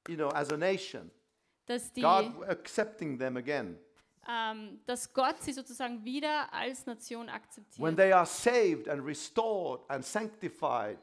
you 0.08 0.16
know, 0.16 0.28
as 0.30 0.52
a 0.52 0.56
nation, 0.56 1.10
dass, 1.66 1.92
die, 1.92 2.00
God 2.02 2.42
accepting 2.48 3.18
them 3.18 3.36
again, 3.36 3.78
ähm, 4.28 4.80
dass 4.86 5.12
Gott 5.12 5.40
sie 5.42 5.52
sozusagen 5.52 6.04
wieder 6.04 6.52
als 6.52 6.86
Nation 6.86 7.26
when 7.26 7.34
akzeptiert. 7.34 7.96
they 7.96 8.12
are 8.12 8.26
saved 8.26 8.88
and 8.88 9.04
restored 9.04 9.80
and 9.88 10.04
sanctified, 10.04 10.98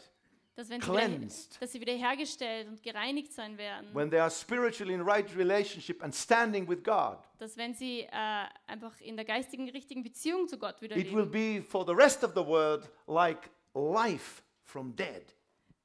Dass, 0.56 0.70
wenn 0.70 0.82
sie 0.82 0.88
wieder, 0.88 1.00
cleansed. 1.00 1.62
dass 1.62 1.72
sie 1.72 1.80
wiederhergestellt 1.82 2.68
und 2.68 2.84
gereinigt 2.84 3.32
sein 3.34 3.58
werden. 3.58 3.88
when 3.94 4.10
they 4.10 4.20
are 4.20 4.30
spiritually 4.30 4.94
in 4.94 5.02
right 5.02 5.26
relationship 5.38 6.04
and 6.04 6.14
standing 6.14 6.68
with 6.68 6.84
God, 6.84 7.18
dass 7.40 7.56
wenn 7.58 7.74
sie 7.74 8.02
äh, 8.02 8.46
einfach 8.68 9.00
in 9.02 9.16
der 9.16 9.26
geistigen, 9.26 9.70
richtigen 9.70 10.04
Beziehung 10.04 10.48
zu 10.48 10.58
Gott 10.58 10.82
wieder 10.82 10.96
it 10.98 11.12
will 11.14 11.24
leben, 11.30 11.62
be 11.62 11.64
for 11.68 11.86
the 11.86 11.94
rest 11.94 12.24
of 12.24 12.32
the 12.36 12.46
world 12.46 12.90
like 13.08 13.50
life 13.74 14.44
from 14.64 14.96
dead. 14.96 15.24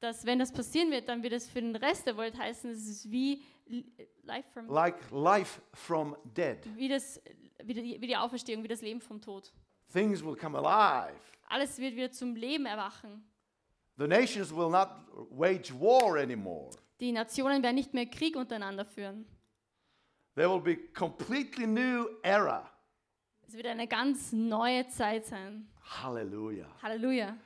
dass 0.01 0.25
wenn 0.27 0.38
das 0.38 0.53
passieren 0.53 0.91
wird, 0.91 1.09
dann 1.09 1.23
wird 1.23 1.33
es 1.33 1.49
für 1.49 1.61
den 1.61 1.75
Rest 1.75 2.07
der 2.07 2.17
Welt 2.17 2.37
heißen, 2.37 2.71
es 2.71 2.87
ist 2.87 3.11
wie 3.11 3.43
life 4.24 4.46
from, 4.52 4.68
Like 4.68 4.96
life 5.11 5.61
from 5.74 6.16
dead. 6.35 6.59
wie, 6.76 6.88
das, 6.88 7.20
wie, 7.64 7.74
die, 7.74 8.00
wie 8.00 8.07
die 8.07 8.16
Auferstehung, 8.16 8.62
wie 8.62 8.68
das 8.68 8.83
Leben 8.83 9.00
vom 9.00 9.20
Tod. 9.20 9.52
Things 9.92 10.22
will 10.24 10.37
come 10.37 10.59
alive. 10.59 11.18
Alles 11.48 11.78
wird 11.78 11.94
wieder 11.96 12.11
zum 12.11 12.35
Leben 12.37 12.66
erwachen. 12.66 13.24
The 13.96 14.07
nations 14.07 14.54
will 14.54 14.70
not 14.70 14.88
wage 15.31 15.72
war 15.81 16.16
anymore. 16.18 16.70
Die 17.00 17.11
Nationen 17.12 17.62
werden 17.62 17.74
nicht 17.76 17.94
mehr 17.94 18.07
Krieg 18.07 18.37
untereinander 18.37 18.85
führen. 18.85 19.26
There 20.35 20.48
will 20.50 20.61
be 20.61 20.76
completely 20.92 21.66
new 21.66 22.07
era. 22.22 22.70
Es 23.46 23.54
wird 23.54 23.66
eine 23.66 23.88
ganz 23.88 24.31
neue 24.33 24.87
Zeit 24.88 25.24
sein. 25.26 25.68
Hallelujah. 26.02 26.68
Halleluja. 26.83 27.37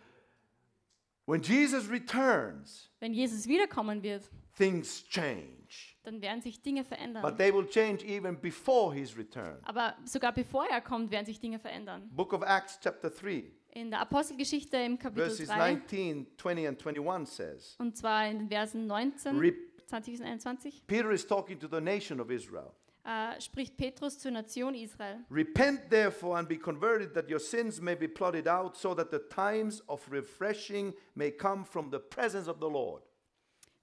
When 1.26 1.40
Jesus 1.42 1.88
returns, 1.90 2.90
Wenn 3.00 3.12
Jesus 3.14 3.46
wiederkommen 3.46 4.02
wird, 4.02 4.28
things 4.56 5.04
change. 5.08 5.96
dann 6.02 6.20
werden 6.20 6.42
sich 6.42 6.60
Dinge 6.62 6.82
But 6.82 6.88
verändern. 6.88 7.36
they 7.38 7.52
will 7.54 7.66
change 7.66 8.04
even 8.04 8.38
before 8.40 8.92
his 8.94 9.16
return. 9.16 9.58
Aber 9.64 9.96
sogar 10.04 10.32
bevor 10.32 10.66
er 10.68 10.80
kommt, 10.80 11.10
werden 11.10 11.26
sich 11.26 11.38
Dinge 11.38 11.58
verändern. 11.58 12.08
Book 12.10 12.32
of 12.32 12.42
Acts, 12.42 12.78
chapter 12.82 13.08
3, 13.10 13.44
In 13.70 13.90
der 13.90 14.00
Apostelgeschichte 14.00 14.76
im 14.78 14.98
Kapitel 14.98 15.24
verses 15.26 15.48
3, 15.48 15.56
19, 15.74 16.26
20, 16.36 16.68
and 16.68 16.86
21 16.86 17.34
says 17.34 17.76
und 17.78 17.96
zwar 17.96 18.26
in 18.28 18.40
den 18.40 18.48
Versen 18.48 18.86
19, 18.86 19.38
Re- 19.38 19.54
20 19.86 20.12
bis 20.14 20.20
21, 20.20 20.86
Peter 20.86 21.10
is 21.12 21.26
talking 21.26 21.58
to 21.58 21.68
the 21.68 21.80
nation 21.80 22.20
of 22.20 22.30
Israel. 22.30 22.72
Äh, 23.04 23.40
spricht 23.40 23.76
Petrus 23.76 24.18
zur 24.18 24.30
Nation 24.30 24.74
Israel. 24.74 25.24
Repent 25.30 25.90
therefore 25.90 26.38
and 26.38 26.48
be 26.48 26.56
converted, 26.56 27.14
that 27.14 27.30
your 27.30 27.40
sins 27.40 27.80
may 27.80 27.94
be 27.94 28.06
blotted 28.06 28.46
out, 28.46 28.76
so 28.76 28.94
that 28.94 29.10
the 29.10 29.18
times 29.18 29.82
of 29.88 30.06
refreshing 30.10 30.94
may 31.14 31.30
come 31.30 31.64
from 31.64 31.90
the 31.90 31.98
presence 31.98 32.48
of 32.48 32.58
the 32.60 32.68
Lord. 32.68 33.02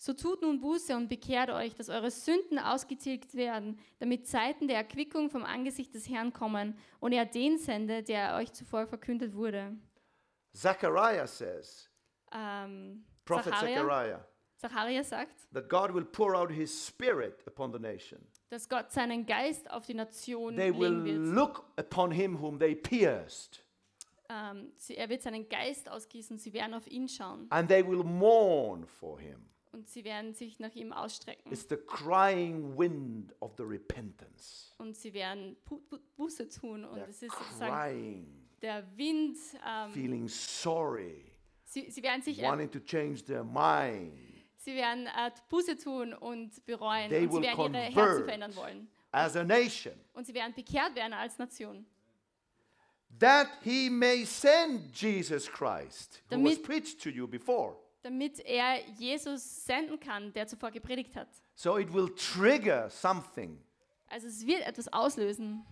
So 0.01 0.13
tut 0.13 0.41
nun 0.41 0.61
Buße 0.61 0.95
und 0.95 1.09
bekehrt 1.09 1.49
euch, 1.49 1.75
dass 1.75 1.89
eure 1.89 2.09
Sünden 2.09 2.57
ausgetilgt 2.57 3.35
werden, 3.35 3.77
damit 3.99 4.27
Zeiten 4.27 4.69
der 4.69 4.77
Erquickung 4.77 5.29
vom 5.29 5.43
Angesicht 5.43 5.93
des 5.93 6.07
Herrn 6.07 6.31
kommen 6.31 6.77
und 7.01 7.11
er 7.11 7.25
den 7.25 7.57
sende, 7.57 8.01
der 8.01 8.37
euch 8.37 8.53
zuvor 8.53 8.87
verkündet 8.87 9.35
wurde. 9.35 9.75
Zechariah 10.53 11.27
says, 11.27 11.89
Ähm, 12.31 13.03
Prophet 13.25 13.53
Zacharia, 13.53 13.75
Zechariah, 13.75 14.25
Zacharia 14.59 15.03
sagt, 15.03 15.47
that 15.53 15.69
God 15.69 15.93
will 15.93 16.05
pour 16.05 16.35
out 16.35 16.51
his 16.51 16.69
spirit 16.87 17.41
upon 17.47 17.71
the 17.71 17.79
nation. 17.79 18.19
dass 18.49 18.67
Gott 18.67 18.91
seinen 18.91 19.25
Geist 19.25 19.69
auf 19.71 19.85
die 19.85 19.93
Nation 19.93 20.55
They 20.55 20.71
will 20.77 21.01
legen 21.01 21.25
wird. 21.25 21.35
look 21.35 21.65
upon 21.77 22.11
him 22.11 22.41
whom 22.41 22.59
they 22.59 22.75
pierced, 22.75 23.63
Ähm, 24.31 24.71
sie, 24.77 24.95
er 24.95 25.09
wird 25.09 25.21
seinen 25.23 25.49
Geist 25.49 25.89
ausgießen, 25.89 26.37
sie 26.37 26.53
werden 26.53 26.73
auf 26.75 26.85
ihn 26.87 27.07
schauen 27.07 27.47
and 27.49 27.67
they 27.69 27.85
will 27.85 28.03
mourn 28.03 28.85
for 28.85 29.19
him. 29.19 29.45
und 29.71 29.87
sie 29.87 30.03
werden 30.03 30.33
sich 30.33 30.59
nach 30.59 30.73
ihm 30.75 30.91
ausstrecken. 30.93 31.51
It's 31.51 31.65
the 31.69 31.77
crying 31.77 32.77
wind 32.77 33.33
of 33.39 33.53
the 33.57 33.63
repentance. 33.63 34.73
und 34.77 34.95
sie 34.97 35.13
werden 35.13 35.55
Pu 35.65 35.79
Bu 35.89 35.97
Buße 36.17 36.47
tun 36.49 36.83
und 36.85 36.99
They're 36.99 37.07
es 37.09 37.21
ist 37.23 37.31
sozusagen 37.31 37.71
crying, 37.71 38.47
der 38.61 38.83
Wind. 38.97 39.37
Ähm, 39.65 39.91
feeling 39.93 40.27
sorry, 40.27 41.31
sie, 41.63 41.89
sie 41.89 42.03
werden 42.03 42.21
sich, 42.21 42.41
wanting 42.41 42.69
to 42.69 42.79
change 42.79 43.23
their 43.23 43.43
mind. 43.43 44.28
Sie 44.59 44.75
werden 44.75 45.07
äh, 45.07 45.31
Buße 45.49 45.77
tun 45.77 46.13
und 46.13 46.63
bereuen 46.65 47.09
They 47.09 47.25
und 47.25 47.31
sie 47.31 47.41
werden 47.41 47.73
ihre 47.73 47.83
Herzen 47.83 48.23
verändern 48.25 48.55
wollen 48.55 48.87
As 49.11 49.35
a 49.35 49.43
nation, 49.43 49.93
und 50.13 50.27
sie 50.27 50.33
werden 50.35 50.53
bekehrt 50.53 50.93
werden 50.95 51.13
als 51.13 51.37
Nation, 51.39 51.83
that 53.19 53.47
he 53.63 53.89
may 53.89 54.23
send 54.23 54.91
Jesus 54.93 55.47
Christ, 55.47 56.21
who 56.29 56.37
was 56.43 56.53
Damit- 56.57 56.63
preached 56.63 57.01
to 57.01 57.09
you 57.09 57.27
before. 57.27 57.75
damit 58.03 58.39
er 58.45 58.79
Jesus 58.97 59.65
senden 59.65 59.99
kann, 59.99 60.31
der 60.33 60.47
zuvor 60.47 60.71
gepredigt 60.71 61.15
hat. 61.15 61.27
So 61.55 61.77
it 61.77 61.91
will 61.91 62.13
trigger 62.15 62.89
something. 62.89 63.59
Also 64.09 64.27
es 64.27 64.45
wird 64.45 64.61
etwas 64.65 64.87
auslösen. 64.93 65.65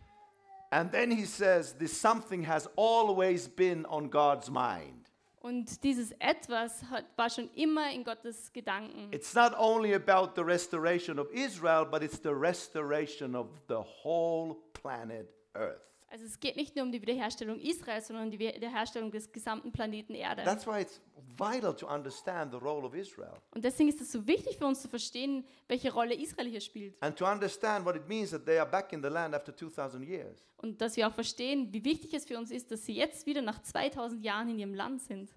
And 0.71 0.91
then 0.91 1.09
he 1.11 1.25
says, 1.25 1.73
this 1.77 1.97
something 1.99 2.45
has 2.45 2.67
always 2.75 3.47
been 3.47 3.85
on 3.85 4.09
God's 4.09 4.49
mind. 4.49 5.06
Und 5.47 5.81
dieses 5.85 6.11
Etwas 6.19 6.83
hat, 6.89 7.05
war 7.15 7.29
schon 7.29 7.49
immer 7.53 7.89
in 7.93 8.03
Gottes 8.03 8.51
Gedanken. 8.51 9.13
It's 9.13 9.33
not 9.33 9.53
only 9.57 9.93
about 9.93 10.31
the 10.35 10.41
restoration 10.41 11.17
of 11.19 11.31
Israel, 11.31 11.85
but 11.89 12.03
it's 12.03 12.19
the 12.21 12.33
restoration 12.33 13.33
of 13.33 13.47
the 13.69 13.81
whole 14.03 14.57
planet 14.73 15.29
Earth. 15.55 15.86
Also 16.09 16.23
es 16.23 16.39
geht 16.39 16.55
nicht 16.55 16.73
nur 16.75 16.85
um 16.85 16.91
die 16.93 17.01
Wiederherstellung 17.01 17.59
Israels, 17.59 18.07
sondern 18.07 18.25
um 18.25 18.31
die 18.31 18.39
Wiederherstellung 18.39 19.11
des 19.11 19.29
gesamten 19.31 19.73
Planeten 19.73 20.13
Erde. 20.15 20.43
That's 20.45 20.65
why 20.65 20.79
it's 20.81 21.01
vital 21.37 21.75
to 21.75 21.85
understand 21.93 22.53
the 22.53 22.57
role 22.57 22.85
of 22.85 22.93
Israel 22.95 23.33
Und 23.51 23.65
deswegen 23.65 23.89
ist 23.89 23.99
es 23.99 24.13
so 24.13 24.25
wichtig 24.25 24.57
für 24.57 24.65
uns 24.65 24.81
zu 24.81 24.87
verstehen, 24.87 25.45
welche 25.67 25.91
Rolle 25.91 26.15
Israel 26.15 26.47
hier 26.47 26.61
spielt. 26.61 26.95
and 27.03 27.17
to 27.17 27.25
understand 27.29 27.85
what 27.85 27.95
it 27.97 28.07
means 28.07 28.29
that 28.31 28.45
they 28.45 28.57
are 28.57 28.69
back 28.69 28.93
in 28.93 29.01
the 29.03 29.09
land 29.09 29.35
after 29.35 29.53
2,000 29.53 30.01
years. 30.07 30.47
Und 30.57 30.79
dass 30.81 30.95
wir 30.95 31.07
auch 31.09 31.13
verstehen, 31.13 31.73
wie 31.73 31.83
wichtig 31.83 32.13
es 32.13 32.25
für 32.25 32.37
uns 32.37 32.51
ist, 32.51 32.71
dass 32.71 32.85
sie 32.85 32.95
jetzt 32.95 33.25
wieder 33.25 33.41
nach 33.41 33.61
2000 33.61 34.23
Jahren 34.23 34.47
in 34.49 34.59
ihrem 34.59 34.73
Land 34.75 35.01
sind. 35.01 35.29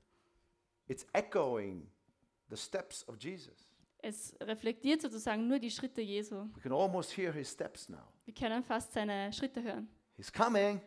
It's 0.87 1.05
echoing 1.13 1.91
the 2.49 2.57
steps 2.57 3.07
of 3.09 3.17
Jesus. 3.21 3.69
Es 4.03 4.35
reflektiert 4.41 5.03
sozusagen 5.03 5.47
nur 5.49 5.59
die 5.59 5.71
Schritte 5.71 6.01
Jesu. 6.01 6.47
We 6.55 6.61
can 6.63 6.73
almost 6.73 7.17
hear 7.17 7.33
his 7.33 7.51
steps 7.51 7.89
now. 7.89 7.99
Wir 8.25 8.35
können 8.35 8.63
fast 8.63 8.93
seine 8.93 9.33
Schritte 9.33 9.63
hören. 9.63 9.89
He's 10.21 10.31
coming. 10.31 10.83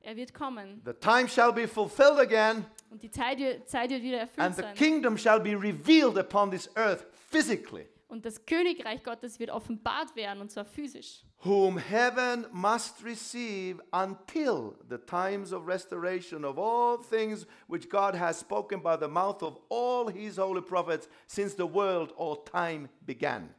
Er 0.00 0.16
wird 0.16 0.32
kommen 0.32 0.80
The 0.86 0.94
time 0.94 1.28
shall 1.28 1.52
be 1.52 1.68
fulfilled 1.68 2.18
again, 2.18 2.64
und 2.90 3.02
die 3.02 3.10
Zeit, 3.10 3.36
wird- 3.38 3.68
Zeit 3.68 3.90
wird 3.90 4.02
wieder 4.02 4.20
erfüllt 4.20 4.38
and 4.46 4.56
the 4.56 4.62
sein. 4.62 4.74
kingdom 4.76 5.18
shall 5.18 5.38
be 5.40 5.54
revealed 5.54 6.16
upon 6.16 6.50
this 6.50 6.70
earth 6.74 7.04
physically. 7.30 7.86
Und 8.08 8.24
das 8.24 8.46
Königreich 8.46 9.02
Gottes 9.02 9.38
wird 9.38 9.50
offenbart 9.50 10.16
werden, 10.16 10.40
und 10.40 10.50
zwar 10.50 10.64
physisch. 10.64 11.22
whom 11.44 11.76
heaven 11.76 12.46
must 12.50 13.04
receive 13.04 13.78
until 13.92 14.74
the 14.88 14.96
times 14.96 15.52
of 15.52 15.66
restoration 15.66 16.42
of 16.46 16.56
all 16.58 16.96
things 16.98 17.46
which 17.68 17.90
God 17.90 18.14
has 18.14 18.38
spoken 18.40 18.80
by 18.82 18.96
the 18.98 19.06
mouth 19.08 19.42
of 19.42 19.58
all 19.68 20.08
his 20.08 20.38
holy 20.38 20.62
prophets 20.62 21.08
since 21.26 21.54
the 21.54 21.66
world 21.66 22.14
or 22.16 22.42
time 22.44 22.88
began. 23.04 23.54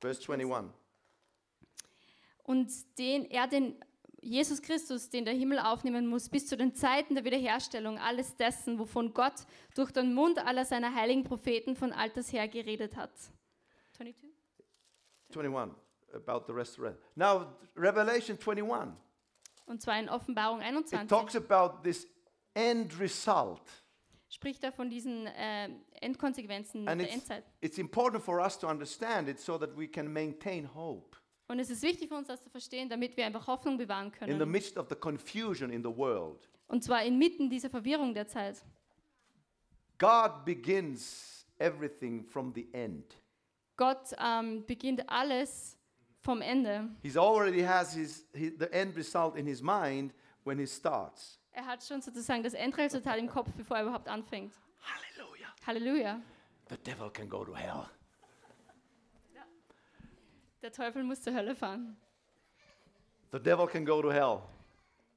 Verse 0.00 0.18
21. 0.20 0.70
Und 2.44 2.70
den 2.98 3.24
er 3.30 3.46
den 3.46 3.76
Jesus 4.20 4.62
Christus, 4.62 5.10
den 5.10 5.26
der 5.26 5.34
Himmel 5.34 5.58
aufnehmen 5.58 6.06
muss, 6.06 6.30
bis 6.30 6.46
zu 6.46 6.56
den 6.56 6.74
Zeiten 6.74 7.14
der 7.14 7.24
Wiederherstellung 7.24 7.98
alles 7.98 8.36
dessen, 8.36 8.78
wovon 8.78 9.12
Gott 9.12 9.34
durch 9.74 9.90
den 9.90 10.14
Mund 10.14 10.38
aller 10.38 10.64
seiner 10.64 10.94
heiligen 10.94 11.24
Propheten 11.24 11.76
von 11.76 11.92
alters 11.92 12.32
her 12.32 12.48
geredet 12.48 12.96
hat. 12.96 13.12
22? 13.92 14.30
21 15.36 15.76
about 16.14 16.46
the 16.46 16.52
restoration. 16.52 16.98
Now, 17.16 17.46
Revelation 17.76 18.38
21. 18.38 18.94
Und 19.66 19.82
zwar 19.82 19.98
in 19.98 20.08
Offenbarung 20.08 20.60
It 20.60 20.66
21 20.66 21.08
talks 21.08 21.36
about 21.36 21.82
this 21.82 22.06
end 22.54 22.98
result. 22.98 23.60
spricht 24.28 24.64
er 24.64 24.72
von 24.72 24.88
diesen 24.90 25.26
äh, 25.26 25.68
Endkonsequenzen 26.00 26.88
And 26.88 27.00
der 27.00 27.08
it's, 27.08 27.16
Endzeit. 27.16 27.44
it's 27.60 27.78
important 27.78 28.22
for 28.22 28.40
us 28.40 28.58
to 28.58 28.68
understand 28.68 29.28
it 29.28 29.38
so 29.38 29.58
that 29.58 29.76
we 29.76 29.86
can 29.86 30.12
maintain 30.12 30.66
hope 30.74 31.16
Und 31.46 31.58
es 31.58 31.68
ist 31.70 31.82
wichtig 31.82 32.08
für 32.08 32.16
uns, 32.16 32.28
das 32.28 32.42
zu 32.42 32.48
verstehen, 32.50 32.88
damit 32.88 33.16
wir 33.16 33.26
einfach 33.26 33.46
Hoffnung 33.46 33.76
bewahren 33.76 34.06
in 34.06 34.12
the 34.12 34.18
können. 34.38 34.50
midst 34.50 34.78
of 34.78 34.88
the 34.88 34.94
confusion 34.94 35.70
in 35.70 35.82
the 35.82 35.94
world. 35.94 36.48
Und 36.68 36.82
zwar 36.82 37.02
inmitten 37.04 37.50
dieser 37.50 37.68
Verwirrung 37.68 38.14
der 38.14 38.26
Zeit. 38.26 38.64
God 39.98 40.44
begins 40.44 41.46
everything 41.58 42.24
from 42.24 42.52
the 42.54 42.68
end. 42.72 43.16
Gott 43.76 44.14
ähm, 44.18 44.64
beginnt 44.66 45.08
alles 45.08 45.76
vom 46.20 46.40
Ende. 46.40 46.88
He's 47.02 47.16
already 47.16 47.62
has 47.62 47.92
his, 47.92 48.26
his 48.32 48.52
the 48.58 48.70
end 48.72 48.96
result 48.96 49.36
in 49.36 49.46
his 49.46 49.60
mind 49.60 50.14
when 50.44 50.58
he 50.58 50.66
starts. 50.66 51.38
Er 51.52 51.66
hat 51.66 51.84
schon 51.84 52.00
sozusagen 52.00 52.42
das 52.42 52.54
Endresultat 52.54 53.18
im 53.18 53.28
Kopf, 53.28 53.50
bevor 53.56 53.76
er 53.76 53.82
überhaupt 53.84 54.08
anfängt. 54.08 54.54
Hallelujah. 54.80 55.48
Halleluja. 55.66 56.20
The 56.70 56.76
devil 56.78 57.10
can 57.10 57.28
go 57.28 57.44
to 57.44 57.54
hell. 57.54 57.84
Der 60.64 60.72
Teufel 60.72 61.04
muss 61.04 61.20
zur 61.20 61.34
Hölle 61.34 61.54
fahren. 61.54 61.94
The 63.32 63.38
devil 63.38 63.66
can 63.66 63.84
go 63.84 64.00
to 64.00 64.10
hell 64.10 64.38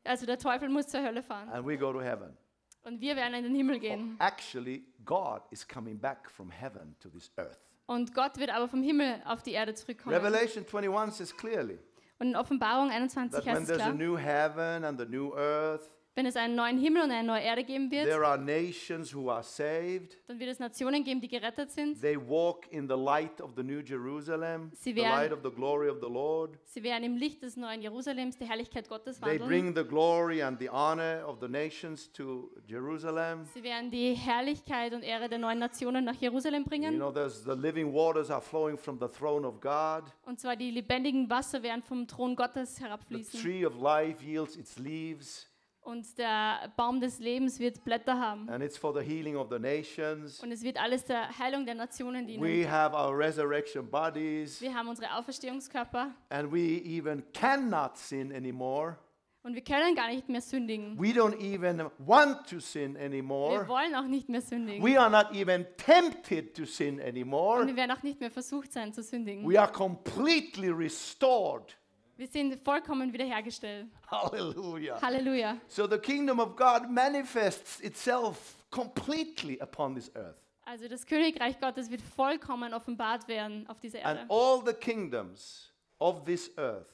Also 0.03 0.25
der 0.25 0.37
Teufel 0.37 0.67
muss 0.67 0.87
zur 0.87 1.01
Hölle 1.01 1.23
fahren. 1.23 1.47
and 1.47 1.65
we 1.65 1.77
go 1.77 1.93
to 1.93 2.01
heaven. 2.01 2.35
Und 2.83 2.99
wir 2.99 3.15
werden 3.15 3.33
in 3.33 3.43
den 3.45 3.55
Himmel 3.55 3.79
gehen. 3.79 4.17
Actually, 4.19 4.83
God 5.05 5.43
is 5.49 5.65
coming 5.65 5.97
back 5.97 6.29
from 6.29 6.51
heaven 6.51 6.97
to 6.99 7.07
this 7.07 7.31
earth. 7.37 7.59
Und 7.85 8.13
Gott 8.13 8.37
wird 8.37 8.49
aber 8.49 8.67
vom 8.67 8.83
Himmel 8.83 9.21
auf 9.23 9.41
die 9.41 9.53
Erde 9.53 9.73
zurückkommen. 9.73 10.13
Revelation 10.13 10.65
21 10.65 11.15
says 11.15 11.37
clearly 11.37 11.79
Und 12.19 12.27
in 12.27 12.35
Offenbarung 12.35 12.91
21 12.91 13.31
that 13.31 13.45
when 13.45 13.55
heißt 13.55 13.61
es 13.61 13.67
there's 13.69 13.81
a 13.81 13.85
klar, 13.85 13.93
new 13.97 14.17
heaven 14.17 14.83
and 14.83 14.99
the 14.99 15.05
new 15.05 15.33
earth, 15.33 15.89
wenn 16.17 16.25
es 16.25 16.35
einen 16.35 16.55
neuen 16.55 16.79
Himmel 16.79 17.03
und 17.03 17.11
eine 17.11 17.27
neue 17.27 17.41
Erde 17.43 17.63
geben 17.63 17.91
wird, 17.91 18.05
there 18.05 18.25
are 18.25 18.37
nations 18.39 19.13
who 19.13 19.29
are 19.29 19.43
saved. 19.43 20.17
dann 20.27 20.39
wird 20.39 20.49
es 20.49 20.57
Nationen 20.59 21.03
geben, 21.03 21.21
die 21.21 21.27
gerettet 21.27 21.69
sind. 21.71 22.01
They 22.01 22.17
walk 22.17 22.65
in 22.71 22.87
the 22.89 22.95
light 22.95 23.39
of 23.39 23.51
the 23.55 23.61
new 23.63 23.81
Jerusalem, 23.81 24.71
Sie 24.73 24.91
the 24.93 25.01
werden- 25.01 25.11
light 25.11 25.31
of 25.31 25.39
the 25.43 25.51
glory 25.51 25.89
of 25.89 25.97
the 26.01 26.11
Lord. 26.11 26.57
Sie 26.65 26.81
werden 26.81 27.03
im 27.03 27.17
Licht 27.17 27.43
des 27.43 27.55
neuen 27.55 27.81
Jerusalems, 27.81 28.37
der 28.37 28.47
Herrlichkeit 28.47 28.89
Gottes 28.89 29.19
They 29.19 29.39
wandeln. 29.39 29.47
bring 29.47 29.75
the 29.75 29.83
glory 29.87 30.41
and 30.41 30.59
the 30.59 30.69
honor 30.69 31.23
of 31.27 31.37
the 31.39 31.47
nations 31.47 32.11
to 32.13 32.49
Jerusalem. 32.67 33.45
Sie 33.53 33.61
werden 33.63 33.91
die 33.91 34.13
Herrlichkeit 34.15 34.93
und 34.93 35.03
Ehre 35.03 35.29
der 35.29 35.37
neuen 35.37 35.59
Nationen 35.59 36.03
nach 36.05 36.15
Jerusalem 36.15 36.63
You 36.63 36.69
bringen. 36.69 36.95
know, 36.95 37.11
there's 37.11 37.43
the 37.43 37.51
living 37.55 37.93
waters 37.93 38.31
are 38.31 38.41
flowing 38.41 38.77
from 38.77 38.97
the 38.99 39.07
throne 39.07 39.45
of 39.47 39.61
God. 39.61 40.11
Und 40.25 40.39
zwar 40.39 40.55
die 40.55 40.71
lebendigen 40.71 41.29
Wasser 41.29 41.61
werden 41.61 41.83
vom 41.83 42.07
Thron 42.07 42.35
Gottes 42.35 42.75
The 42.75 42.83
herabfließen. 42.85 43.39
tree 43.39 43.65
of 43.65 43.79
life 43.79 44.23
yields 44.25 44.55
its 44.57 44.79
leaves, 44.79 45.46
Und 45.87 46.17
der 46.17 46.69
Baum 46.75 46.99
des 46.99 47.19
Lebens 47.19 47.59
wird 47.61 47.81
Blätter 47.85 48.19
haben. 48.19 48.49
and 48.49 48.61
it's 48.61 48.77
for 48.77 48.93
the 48.93 48.99
healing 48.99 49.37
of 49.37 49.47
the 49.49 49.57
nations. 49.57 50.41
Und 50.41 50.51
es 50.51 50.61
wird 50.61 50.77
alles 50.81 51.05
der 51.05 51.29
Heilung 51.39 51.65
der 51.65 51.75
Nationen 51.75 52.27
dienen. 52.27 52.43
We 52.43 52.69
have 52.69 52.93
our 52.93 53.17
resurrection 53.17 53.89
bodies, 53.89 54.59
Wir 54.59 54.73
haben 54.73 54.89
unsere 54.89 55.15
Auferstehungskörper 55.17 56.13
and 56.27 56.51
we 56.51 56.81
even 56.83 57.23
cannot 57.31 57.95
sin 57.95 58.33
anymore. 58.35 58.97
und 59.43 59.53
wir 59.55 59.63
können 59.63 59.95
gar 59.95 60.09
nicht 60.09 60.27
mehr 60.27 60.41
sündigen. 60.41 60.99
We 60.99 61.13
don't 61.17 61.39
even 61.39 61.81
want 61.99 62.49
to 62.49 62.59
sin 62.59 62.95
Wir 62.95 63.05
anymore. 63.05 63.65
wollen 63.69 63.95
auch 63.95 64.07
nicht 64.07 64.27
mehr 64.27 64.41
sündigen. 64.41 64.83
We 64.85 64.99
are 64.99 65.09
not 65.09 65.33
even 65.33 65.65
tempted 65.77 66.53
to 66.53 66.65
sin 66.65 66.95
Und 66.95 67.05
anymore. 67.07 67.65
wir 67.65 67.77
werden 67.77 67.91
auch 67.91 68.03
nicht 68.03 68.19
mehr 68.19 68.29
versucht 68.29 68.73
sein 68.73 68.91
zu 68.91 69.01
sündigen. 69.01 69.49
We 69.49 69.57
are 69.57 69.71
completely 69.71 70.67
restored. 70.69 71.76
Wir 72.17 72.27
sind 72.27 72.59
vollkommen 72.63 73.13
wiederhergestellt. 73.13 73.87
Hallelujah. 74.09 74.99
Halleluja. 75.01 75.57
So 75.67 75.87
the 75.87 75.99
kingdom 75.99 76.39
of 76.39 76.55
God 76.55 76.89
manifests 76.89 77.79
itself 77.81 78.55
completely 78.71 79.59
upon 79.61 79.93
this 79.95 80.11
earth. 80.15 80.35
Also 80.65 80.87
das 80.87 81.05
Königreich 81.05 81.59
Gottes 81.59 81.89
wird 81.89 82.01
vollkommen 82.01 82.73
offenbart 82.73 83.27
werden 83.27 83.67
auf 83.69 83.79
dieser 83.79 84.03
And 84.05 84.19
Erde. 84.19 84.29
all 84.29 84.61
the 84.65 84.73
kingdoms 84.73 85.71
of 85.99 86.23
this 86.25 86.51
earth 86.57 86.87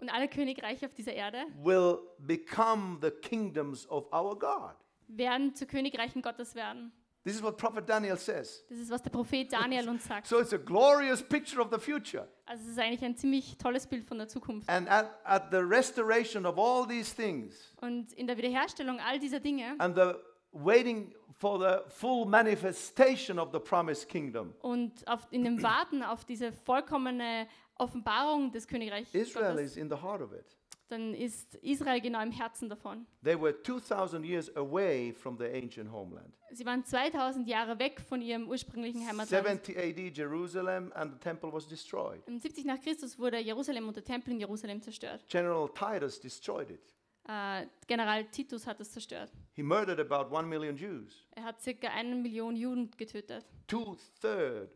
Und 0.00 0.08
alle 0.10 0.28
Königreiche 0.28 0.86
auf 0.86 0.94
dieser 0.94 1.12
Erde 1.12 1.44
will 1.62 1.98
become 2.18 2.98
the 3.02 3.10
kingdoms 3.10 3.86
of 3.90 4.10
our 4.12 4.38
God. 4.38 4.74
werden 5.08 5.54
zu 5.54 5.66
Königreichen 5.66 6.22
Gottes 6.22 6.54
werden. 6.54 6.92
This 7.24 7.36
is 7.36 7.42
what 7.42 7.56
Prophet 7.56 7.88
Daniel 7.88 8.18
says. 8.18 8.64
Das 8.68 8.78
ist, 8.78 8.90
was 8.90 9.02
der 9.02 9.10
Prophet 9.10 9.50
Daniel 9.50 9.88
uns 9.88 10.04
sagt. 10.04 10.26
So 10.26 10.40
it's 10.40 10.52
a 10.52 10.58
glorious 10.58 11.22
picture 11.22 11.58
of 11.62 11.68
the 11.72 11.78
future. 11.78 12.28
Also 12.44 12.64
es 12.64 12.72
ist 12.72 12.78
eigentlich 12.78 13.02
ein 13.02 13.16
ziemlich 13.16 13.56
tolles 13.56 13.86
Bild 13.86 14.04
von 14.04 14.18
der 14.18 14.28
Zukunft. 14.28 14.68
And 14.68 14.86
at, 14.90 15.10
at 15.24 15.50
the 15.50 15.58
restoration 15.58 16.44
of 16.44 16.58
all 16.58 16.86
these 16.86 17.14
things 17.14 17.72
Und 17.80 18.12
in 18.12 18.26
der 18.26 18.36
Wiederherstellung 18.36 19.00
all 19.00 19.18
dieser 19.18 19.40
Dinge 19.40 19.74
and 19.78 19.96
the 19.96 20.12
waiting 20.52 21.14
for 21.32 21.58
the 21.58 21.82
full 21.88 22.26
manifestation 22.26 23.38
of 23.38 23.52
the 23.52 23.58
promised 23.58 24.08
kingdom, 24.08 24.52
und 24.60 25.06
auf, 25.08 25.26
in 25.30 25.44
dem 25.44 25.62
Warten 25.62 26.02
auf 26.02 26.26
diese 26.26 26.52
vollkommene 26.52 27.48
Offenbarung 27.76 28.52
des 28.52 28.68
Königreichs 28.68 29.14
Israel 29.14 29.54
Gottes, 29.54 29.72
is 29.72 29.76
in 29.78 29.88
the 29.88 29.96
heart 29.96 30.20
of 30.20 30.32
it. 30.32 30.44
Dann 30.88 31.14
ist 31.14 31.54
Israel 31.56 32.00
genau 32.00 32.22
im 32.22 32.30
Herzen 32.30 32.68
davon. 32.68 33.06
They 33.22 33.40
were 33.40 33.54
2,000 33.62 34.24
years 34.24 34.54
away 34.56 35.12
from 35.12 35.36
the 35.38 35.44
ancient 35.46 35.90
homeland. 35.90 36.34
Sie 36.52 36.64
waren 36.64 36.84
2000 36.84 37.48
Jahre 37.48 37.78
weg 37.78 38.00
von 38.00 38.20
ihrem 38.20 38.48
ursprünglichen 38.48 39.06
Heimatland. 39.06 39.28
70 39.28 39.76
AD, 39.76 40.12
Jerusalem 40.14 40.92
and 40.94 41.12
the 41.14 41.18
temple 41.18 41.52
was 41.52 41.66
destroyed. 41.66 42.20
Im 42.26 42.38
70 42.38 42.64
nach 42.64 42.80
Christus 42.80 43.18
wurde 43.18 43.38
Jerusalem 43.38 43.88
und 43.88 43.96
der 43.96 44.04
Tempel 44.04 44.32
in 44.32 44.40
Jerusalem 44.40 44.80
zerstört. 44.82 45.24
General 45.28 45.68
Titus 45.68 46.20
destroyed 46.20 46.70
it. 46.70 46.94
Äh, 47.26 47.66
General 47.86 48.24
Titus 48.26 48.66
hat 48.66 48.80
es 48.80 48.92
zerstört. 48.92 49.32
He 49.54 49.62
murdered 49.62 49.98
about 49.98 50.34
1 50.36 50.46
million 50.46 50.76
Jews. 50.76 51.26
Er 51.30 51.44
hat 51.44 51.60
circa 51.62 51.88
eine 51.88 52.14
Million 52.16 52.54
Juden 52.54 52.90
getötet. 52.96 53.46
Two 53.66 53.96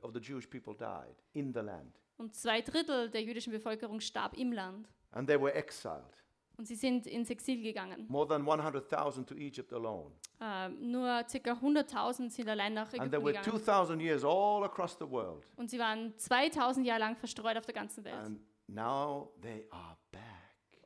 of 0.02 0.12
the 0.14 0.20
Jewish 0.20 0.48
people 0.48 0.74
died 0.74 1.14
in 1.34 1.52
the 1.52 1.60
land, 1.60 1.94
Und 2.16 2.34
zwei 2.34 2.62
Drittel 2.62 3.10
der 3.10 3.22
jüdischen 3.22 3.52
Bevölkerung 3.52 4.00
starb 4.00 4.34
im 4.36 4.52
Land. 4.52 4.88
And 5.12 5.28
they 5.28 5.40
were 5.40 5.54
exiled. 5.54 6.14
Und 6.56 6.66
sie 6.66 6.74
sind 6.74 7.06
ins 7.06 7.30
Exil 7.30 7.62
gegangen. 7.62 8.06
More 8.08 8.26
than 8.26 8.42
100,000 8.44 9.28
to 9.28 9.34
Egypt 9.36 9.72
alone. 9.72 10.12
Äh, 10.40 10.68
nur 10.70 11.22
ca. 11.24 11.52
100.000 11.52 12.30
sind 12.30 12.48
allein 12.48 12.74
nach 12.74 12.86
And 12.86 12.94
Ägypten 12.94 13.10
there 13.10 13.22
were 13.24 13.32
gegangen. 13.32 13.64
2,000 13.64 14.00
years 14.00 14.24
all 14.24 14.64
across 14.64 14.96
the 14.98 15.08
world. 15.08 15.46
Und 15.56 15.70
sie 15.70 15.78
waren 15.78 16.16
2000 16.18 16.84
Jahre 16.84 17.00
lang 17.00 17.16
verstreut 17.16 17.56
auf 17.56 17.64
der 17.64 17.74
ganzen 17.74 18.04
Welt. 18.04 18.14
And 18.14 18.40
now 18.66 19.32
they 19.40 19.66
are 19.70 19.96
back. 20.10 20.20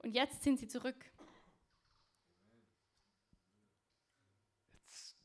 Und 0.02 0.10
jetzt 0.10 0.42
sind 0.42 0.58
sie 0.58 0.68
zurück. 0.68 0.96
It's, 4.86 5.16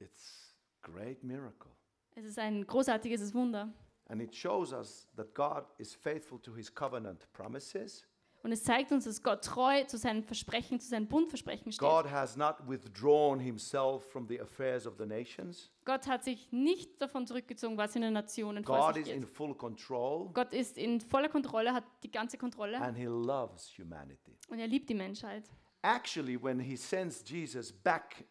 it's 0.00 0.54
great 0.82 1.22
miracle. 1.22 1.70
Es 2.14 2.26
ist 2.26 2.38
ein 2.38 2.66
großartiges 2.66 3.34
Wunder. 3.34 3.72
And 4.08 4.20
it 4.20 4.34
shows 4.34 4.72
us 4.72 5.08
that 5.16 5.34
God 5.34 5.64
is 5.78 5.94
faithful 5.94 6.38
to 6.40 6.54
his 6.54 6.72
covenant 6.72 7.26
promises. 7.32 8.06
Und 8.44 8.52
es 8.52 8.62
zeigt 8.62 8.92
uns, 8.92 9.04
dass 9.04 9.22
Gott 9.22 9.42
treu 9.42 9.84
zu 9.84 9.96
seinen 9.96 10.22
Versprechen, 10.22 10.78
zu 10.78 10.86
seinen 10.86 11.08
Bundversprechen 11.08 11.72
steht. 11.72 11.88
God 11.88 12.10
has 12.10 12.36
not 12.36 12.56
withdrawn 12.68 13.40
himself 13.40 14.04
from 14.12 14.28
the 14.28 14.38
affairs 14.38 14.86
of 14.86 14.98
the 14.98 15.06
nations. 15.06 15.70
Gott 15.86 16.06
hat 16.06 16.24
sich 16.24 16.52
nicht 16.52 17.00
davon 17.00 17.26
zurückgezogen, 17.26 17.78
was 17.78 17.96
in 17.96 18.02
den 18.02 18.12
Nationen 18.12 18.62
vor 18.62 18.76
God 18.92 18.96
sich 18.96 19.08
is 19.08 19.14
in 19.16 19.26
full 19.26 19.54
control 19.54 20.28
Gott 20.34 20.52
ist 20.52 20.76
in 20.76 21.00
voller 21.00 21.30
Kontrolle, 21.30 21.72
hat 21.72 21.84
die 22.02 22.10
ganze 22.10 22.36
Kontrolle 22.36 22.78
and 22.82 22.98
he 22.98 23.06
loves 23.06 23.72
humanity. 23.78 24.36
und 24.48 24.58
er 24.58 24.66
liebt 24.66 24.90
die 24.90 24.94
Menschheit. 24.94 25.44
Actually, 25.80 26.36
when 26.42 26.60
he 26.60 26.76
sends 26.76 27.24
Jesus 27.26 27.72
back 27.72 28.26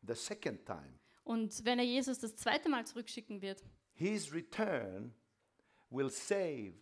the 0.00 0.14
second 0.14 0.64
time, 0.64 0.98
Und 1.24 1.62
wenn 1.66 1.78
er 1.78 1.84
Jesus 1.84 2.18
das 2.18 2.34
zweite 2.36 2.70
Mal 2.70 2.86
zurückschicken 2.86 3.42
wird, 3.42 3.62
his 3.92 4.32
return 4.32 5.12
will 5.90 6.08
save 6.08 6.72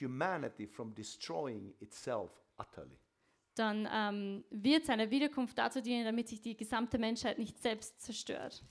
humanity 0.00 0.66
from 0.66 0.94
destroying 0.94 1.74
itself 1.80 2.30
utterly. 2.58 2.98
dann 3.54 3.88
ähm, 3.90 4.44
wird 4.50 4.86
seine 4.86 5.10
Wiederkunft 5.10 5.58
dazu 5.58 5.80
dienen, 5.80 6.04
damit 6.04 6.28
sich 6.28 6.40
die 6.40 6.56
gesamte 6.56 6.98
Menschheit 6.98 7.38
nicht 7.38 7.60
selbst 7.60 8.00
zerstört. 8.00 8.64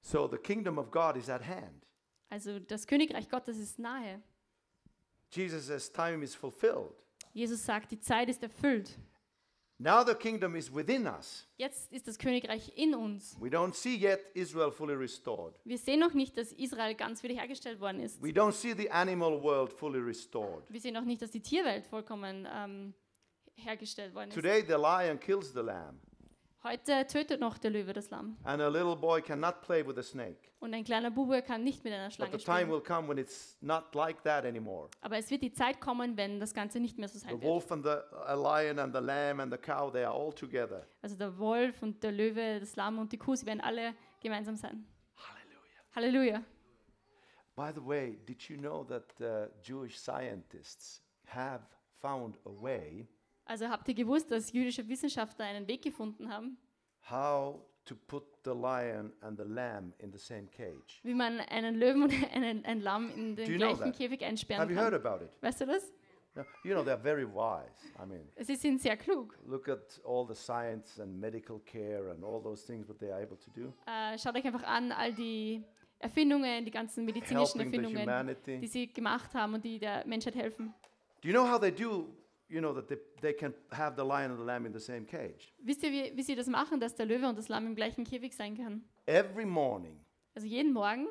So 0.00 0.28
the 0.28 0.38
kingdom 0.38 0.78
of 0.78 0.90
God 0.90 1.16
is 1.16 1.28
at 1.28 1.46
hand. 1.46 1.86
Also 2.30 2.58
das 2.58 2.86
Königreich 2.86 3.28
Gottes 3.28 3.58
ist 3.58 3.78
nahe. 3.78 4.22
Jesus 5.30 5.66
says 5.66 5.92
time 5.92 6.24
is 6.24 6.34
fulfilled. 6.34 6.94
Jesus 7.32 7.64
sagt, 7.64 7.92
die 7.92 8.00
Zeit 8.00 8.28
ist 8.28 8.42
erfüllt. 8.42 8.98
Now 9.80 10.04
the 10.04 10.14
kingdom 10.14 10.56
is 10.56 10.74
within 10.74 11.06
us. 11.06 11.46
Jetzt 11.56 11.92
ist 11.92 12.08
das 12.08 12.18
Königreich 12.18 12.72
in 12.74 12.96
uns. 12.96 13.36
We 13.40 13.48
don't 13.48 13.74
see 13.74 13.96
yet 13.96 14.20
Israel 14.34 14.72
fully 14.72 14.94
restored. 14.94 15.54
Wir 15.64 15.78
sehen 15.78 16.00
noch 16.00 16.14
nicht, 16.14 16.36
dass 16.36 16.50
Israel 16.52 16.96
ganz 16.96 17.22
wiederhergestellt 17.22 17.78
worden 17.78 18.00
ist. 18.00 18.20
We 18.20 18.30
don't 18.30 18.52
see 18.52 18.74
the 18.74 18.90
animal 18.90 19.40
world 19.40 19.72
fully 19.72 20.00
restored. 20.00 20.64
Wir 20.68 20.80
sehen 20.80 20.96
auch 20.96 21.04
nicht, 21.04 21.22
dass 21.22 21.30
die 21.30 21.42
Tierwelt 21.42 21.86
vollkommen 21.86 22.48
ähm, 22.52 22.92
hergestellt 23.54 24.14
worden 24.14 24.30
ist. 24.30 24.34
Today 24.34 24.64
the 24.66 24.72
lion 24.72 25.18
kills 25.20 25.52
the 25.52 25.60
lamb, 25.60 26.00
Heute 26.68 27.06
tötet 27.06 27.40
noch 27.40 27.56
der 27.56 27.70
Löwe 27.70 27.92
das 27.94 28.10
Lamm. 28.10 28.36
and 28.44 28.60
a 28.60 28.68
little 28.68 28.94
boy 28.96 29.22
cannot 29.22 29.62
play 29.62 29.86
with 29.86 29.96
a 29.96 30.02
snake. 30.02 30.50
Und 30.60 30.74
ein 30.74 30.84
kleiner 30.84 31.10
Bube 31.10 31.40
kann 31.40 31.64
nicht 31.64 31.82
mit 31.84 31.92
einer 31.94 32.06
But 32.08 32.14
Schlange 32.14 32.38
the 32.38 32.44
time 32.44 32.56
spielen. 32.58 32.70
will 32.72 32.80
come 32.82 33.08
when 33.08 33.16
it's 33.18 33.56
not 33.62 33.94
like 33.94 34.22
that 34.24 34.44
anymore. 34.44 34.90
Aber 35.00 35.16
es 35.16 35.30
wird 35.30 35.42
die 35.42 35.52
Zeit 35.52 35.80
kommen, 35.80 36.16
wenn 36.16 36.40
das 36.40 36.52
Ganze 36.52 36.78
nicht 36.80 36.98
mehr 36.98 37.08
so 37.08 37.18
The 37.18 37.24
sein 37.26 37.30
wird. 37.40 37.42
wolf 37.44 37.72
and 37.72 37.84
the 37.84 37.90
a 38.26 38.34
lion 38.34 38.78
and 38.78 38.94
the 38.94 39.00
lamb 39.00 39.40
and 39.40 39.50
the 39.52 39.58
cow, 39.58 39.90
they 39.90 40.04
are 40.04 40.12
all 40.14 40.32
together. 40.32 40.86
Also 41.00 41.16
der 41.16 41.38
Wolf 41.38 41.82
und 41.82 42.02
der 42.02 42.12
Löwe, 42.12 42.60
das 42.60 42.76
Lamm 42.76 42.98
und 42.98 43.12
die 43.12 43.18
Kuh, 43.18 43.34
sie 43.34 43.46
werden 43.46 43.60
alle 43.62 43.94
gemeinsam 44.20 44.56
sein. 44.56 44.84
Hallelujah. 45.94 46.34
Halleluja. 46.34 46.44
By 47.56 47.72
the 47.74 47.84
way, 47.84 48.18
did 48.26 48.42
you 48.42 48.56
know 48.58 48.84
that 48.84 49.04
uh, 49.20 49.48
Jewish 49.62 49.98
scientists 49.98 51.02
have 51.26 51.62
found 52.00 52.36
a 52.44 52.50
way 52.50 53.08
Also 53.46 53.66
habt 53.70 53.88
ihr 53.88 53.94
gewusst, 53.94 54.30
dass 54.30 54.52
jüdische 54.52 54.86
Wissenschaftler 54.88 55.46
einen 55.46 55.66
Weg 55.66 55.80
gefunden 55.82 56.30
haben, 56.30 56.58
how 57.10 57.60
to 57.84 57.94
put 57.94 58.24
the 58.44 58.52
lion 58.52 59.12
and 59.22 59.38
the 59.38 59.44
lamb 59.44 59.92
in 59.98 60.12
the 60.12 60.18
same 60.18 60.46
cage? 60.48 61.00
wie 61.02 61.14
man 61.14 61.40
einen 61.40 61.74
Löwen 61.76 62.02
und 62.02 62.12
einen, 62.34 62.64
ein 62.64 62.80
Lamm 62.80 63.10
in 63.10 63.36
den 63.36 63.50
you 63.50 63.56
gleichen? 63.58 63.92
Käfig 63.92 64.20
Have 64.20 64.30
einsperren 64.30 64.68
you 64.70 64.76
heard 64.76 64.92
kann? 64.92 65.06
about 65.12 65.24
it? 65.24 65.30
Weißt 65.42 65.60
du 65.62 65.66
das? 65.66 65.92
No, 66.34 66.44
You 66.62 66.74
know, 66.74 66.82
they're 66.84 67.00
very 67.02 67.24
wise. 67.26 67.90
I 68.00 68.06
mean, 68.06 68.28
Sie 68.40 68.54
sind 68.54 68.80
sehr 68.80 68.96
klug. 68.96 69.36
look 69.46 69.68
at 69.68 70.00
all 70.04 70.26
the 70.28 70.34
science 70.34 71.00
and 71.00 71.18
medical 71.18 71.58
care 71.60 72.10
and 72.10 72.22
all 72.22 72.40
those 72.42 72.64
things 72.64 72.88
what 72.88 72.98
they 73.00 73.10
are 73.10 73.20
able 73.22 73.36
to 73.38 73.50
do, 73.50 73.72
Äh, 73.86 74.16
schaut 74.18 74.36
euch 74.36 74.44
einfach 74.44 74.62
an, 74.64 74.92
all 74.92 75.12
die 75.14 75.64
Erfindungen, 75.98 76.64
die 76.64 76.70
ganzen 76.70 77.04
medizinischen 77.04 77.58
helping 77.60 77.82
Erfindungen, 77.82 78.36
die 78.60 78.66
sie 78.68 78.86
gemacht 78.92 79.34
haben 79.34 79.54
und 79.54 79.64
die 79.64 79.80
der 79.80 80.06
Menschheit 80.06 80.36
helfen. 80.36 80.72
Do 81.22 81.28
you 81.28 81.34
know 81.34 81.50
how 81.50 81.58
they 81.58 81.72
do 81.72 82.06
you 82.48 82.60
know, 82.60 82.72
that 82.74 82.88
they, 82.88 82.96
they 83.20 83.32
can 83.32 83.52
have 83.72 83.96
the 83.96 84.04
lion 84.04 84.30
and 84.30 84.38
the 84.40 84.44
lamb 84.44 84.66
in 84.66 84.72
the 84.72 84.80
same 84.80 85.04
cage. 85.04 85.52
Wisst 85.62 85.82
ihr, 85.82 85.90
wie, 85.92 86.16
wie 86.16 86.22
sie 86.22 86.34
das 86.34 86.46
machen, 86.46 86.80
dass 86.80 86.94
der 86.94 87.06
Löwe 87.06 87.28
und 87.28 87.36
das 87.36 87.48
Lamm 87.48 87.66
im 87.66 87.74
gleichen 87.74 88.04
Käfig 88.04 88.34
sein 88.34 88.56
können? 88.56 88.84
Every 89.06 89.44
morning, 89.46 90.00
Also 90.34 90.46
jeden 90.46 90.72
Morgen 90.72 91.06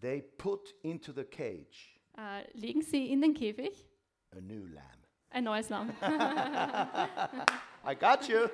they 0.00 0.22
put 0.38 0.74
into 0.82 1.12
the 1.12 1.24
cage 1.24 2.00
äh, 2.18 2.42
legen 2.54 2.82
sie 2.82 3.06
in 3.12 3.20
den 3.22 3.34
Käfig 3.34 3.86
a 4.32 4.40
new 4.40 4.66
lamb. 4.66 5.06
ein 5.30 5.44
neues 5.44 5.68
Lamm. 5.68 5.90
I 7.84 7.94
got 7.94 8.28
you. 8.28 8.46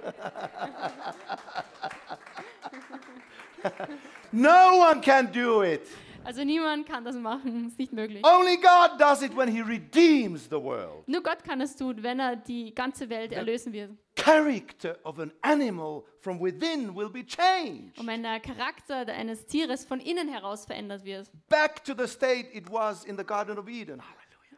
no 4.32 4.78
one 4.78 5.00
can 5.00 5.30
do 5.32 5.62
it. 5.62 5.86
Also 6.28 6.44
niemand 6.44 6.86
kann 6.86 7.06
das 7.06 7.16
machen, 7.16 7.66
ist 7.68 7.78
nicht 7.78 7.90
möglich. 7.90 8.22
Only 8.22 8.58
God 8.58 9.00
does 9.00 9.22
it 9.22 9.34
when 9.34 9.48
He 9.48 9.62
redeems 9.62 10.44
the 10.44 10.62
world. 10.62 11.08
Nur 11.08 11.22
Gott 11.22 11.42
kann 11.42 11.62
es 11.62 11.74
tun, 11.74 12.02
wenn 12.02 12.20
er 12.20 12.36
die 12.36 12.74
ganze 12.74 13.08
Welt 13.08 13.32
erlösen 13.32 13.72
wird. 13.72 13.92
Character 14.14 14.98
of 15.04 15.18
an 15.18 15.32
animal 15.40 16.04
from 16.20 16.38
within 16.38 16.94
will 16.94 17.08
be 17.08 17.24
changed. 17.24 17.98
Und 17.98 18.06
wenn 18.06 18.22
der 18.22 18.40
Charakter 18.40 19.06
eines 19.06 19.46
Tieres 19.46 19.86
von 19.86 20.00
innen 20.00 20.28
heraus 20.28 20.66
verändert 20.66 21.02
wird. 21.02 21.30
Back 21.48 21.82
to 21.84 21.94
the 21.96 22.06
state 22.06 22.50
it 22.52 22.70
was 22.70 23.06
in 23.06 23.16
the 23.16 23.24
Garden 23.24 23.58
of 23.58 23.66
Eden. 23.66 24.02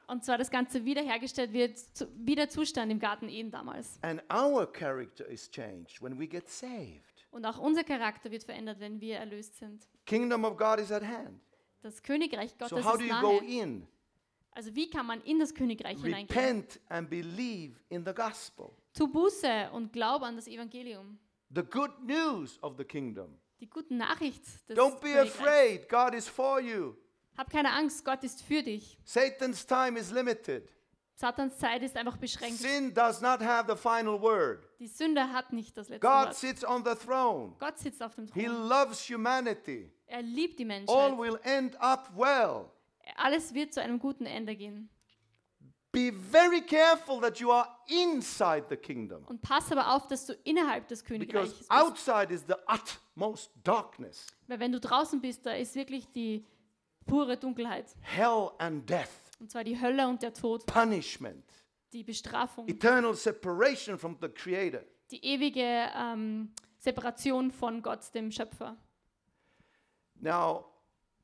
Und 0.09 0.25
zwar 0.25 0.39
das 0.39 0.51
Ganze 0.51 0.85
wiederhergestellt 0.85 1.53
wird, 1.53 1.79
wie 2.17 2.35
der 2.35 2.49
Zustand 2.49 2.91
im 2.91 2.99
Garten 2.99 3.29
Eden 3.29 3.53
damals. 3.53 4.01
And 4.03 4.21
our 4.29 4.67
character 4.67 5.25
is 5.29 5.49
changed 5.49 6.03
when 6.03 6.19
we 6.19 6.27
get 6.27 6.49
saved. 6.49 7.29
Und 7.31 7.47
auch 7.47 7.59
unser 7.59 7.85
Charakter 7.85 8.29
wird 8.33 8.43
verändert, 8.43 8.81
wenn 8.81 9.01
wir 9.01 9.19
erlöst 9.19 9.57
sind. 9.57 9.87
Kingdom 10.05 10.45
of 10.45 10.57
God 10.57 10.81
is 10.81 10.91
at 10.91 11.05
hand. 11.05 11.41
Das 11.83 12.03
Königreich 12.03 12.57
Gottes 12.59 12.71
So 12.71 12.85
how 12.85 12.97
do 12.97 13.05
ist 13.05 13.11
you 13.11 13.21
go 13.21 13.41
nahe. 13.41 13.45
in? 13.63 13.87
Also 14.53 14.75
wie 14.75 14.91
kann 14.91 15.07
man 15.07 15.21
in 15.23 15.39
das 15.39 15.55
Königreich 15.55 16.01
hineingehen? 16.03 16.29
Repent 16.39 16.81
and 16.89 17.09
believe 17.09 17.79
in 17.89 18.05
the 18.05 18.13
gospel. 18.13 18.71
Tu 18.93 19.07
Buße 19.09 19.71
und 19.73 19.93
glaub 19.93 20.23
an 20.23 20.37
das 20.37 20.47
Evangelium. 20.49 21.19
The 21.55 21.63
good 21.63 21.93
news 22.05 22.59
of 22.63 22.75
the 22.77 22.85
kingdom. 22.85 23.39
Die 23.61 23.69
gute 23.69 23.95
Nachricht 23.95 24.43
des 24.69 24.77
Don't 24.77 25.01
be 25.01 25.09
Königreichs. 25.13 25.39
afraid. 25.39 25.89
God 25.89 26.15
is 26.15 26.29
for 26.29 26.61
you. 26.61 26.95
Hab 27.37 27.49
keine 27.51 27.73
Angst, 27.73 28.05
Gott 28.05 28.23
ist 28.25 28.43
für 28.43 28.63
dich. 28.63 28.99
Satan's 29.05 29.65
time 29.67 29.99
is 29.99 30.11
limited. 30.11 30.71
Satans 31.15 31.59
Zeit 31.59 31.83
ist 31.83 31.97
einfach 31.97 32.17
beschränkt. 32.17 32.59
Sin 32.59 32.93
does 32.95 33.21
not 33.21 33.41
have 33.41 33.71
the 33.71 33.77
final 33.77 34.21
word. 34.21 34.67
Die 34.79 34.87
Sünde 34.89 35.31
hat 35.33 35.53
nicht 35.53 35.77
das 35.77 35.89
letzte 35.89 36.07
God 36.07 36.27
Wort. 36.29 36.35
sits 36.35 36.65
on 36.65 36.83
the 36.85 36.95
throne. 36.95 37.55
Gott 37.59 37.79
sitzt 37.79 38.03
auf 38.03 38.15
dem 38.15 38.27
He 38.33 38.47
Thron. 38.47 38.69
loves 38.69 39.09
humanity. 39.09 39.91
Er 40.11 40.23
liebt 40.23 40.59
die 40.59 40.65
All 40.65 40.69
Menschheit. 40.69 41.19
will 41.19 41.39
end 41.45 41.81
up 41.81 42.11
well. 42.17 42.67
Alles 43.17 43.55
wird 43.55 43.73
zu 43.73 43.81
einem 43.81 43.99
guten 43.99 44.27
Ende 44.27 44.57
gehen. 44.57 44.89
Be 45.93 46.13
very 46.13 46.61
careful 46.63 47.21
that 47.21 47.39
you 47.41 47.51
are 47.51 47.69
inside 47.89 48.67
the 48.71 48.77
kingdom. 48.77 49.25
Und 49.27 49.43
pass 49.43 49.73
aber 49.73 49.93
auf, 49.95 50.07
dass 50.07 50.27
du 50.27 50.35
innerhalb 50.45 50.87
des 50.87 51.03
Because 51.03 51.19
Königreiches 51.27 51.59
bist. 51.59 51.71
outside 51.71 52.33
is 52.33 52.45
the 52.47 52.55
utmost 52.69 53.51
darkness, 53.65 54.27
Weil 54.47 54.61
wenn 54.61 54.71
du 54.73 54.79
draußen 54.79 55.21
bist, 55.21 55.45
da 55.47 55.53
ist 55.53 55.75
wirklich 55.75 56.07
die 56.13 56.47
pure 57.07 57.37
Dunkelheit. 57.37 57.87
hell 58.03 58.51
and 58.59 58.89
death, 58.89 59.09
Und 59.41 59.51
zwar 59.51 59.65
die 59.65 59.81
Hölle 59.81 60.07
und 60.07 60.23
der 60.23 60.33
Tod, 60.33 60.65
punishment, 60.67 61.45
die 61.93 62.05
Bestrafung, 62.05 62.69
eternal 62.69 63.15
separation 63.15 63.99
from 63.99 64.17
the 64.21 64.29
Creator. 64.29 64.83
die 65.11 65.25
ewige 65.25 65.89
ähm, 65.97 66.53
Separation 66.79 67.51
von 67.51 67.83
Gott, 67.83 68.15
dem 68.15 68.31
Schöpfer. 68.31 68.77
Now, 70.21 70.67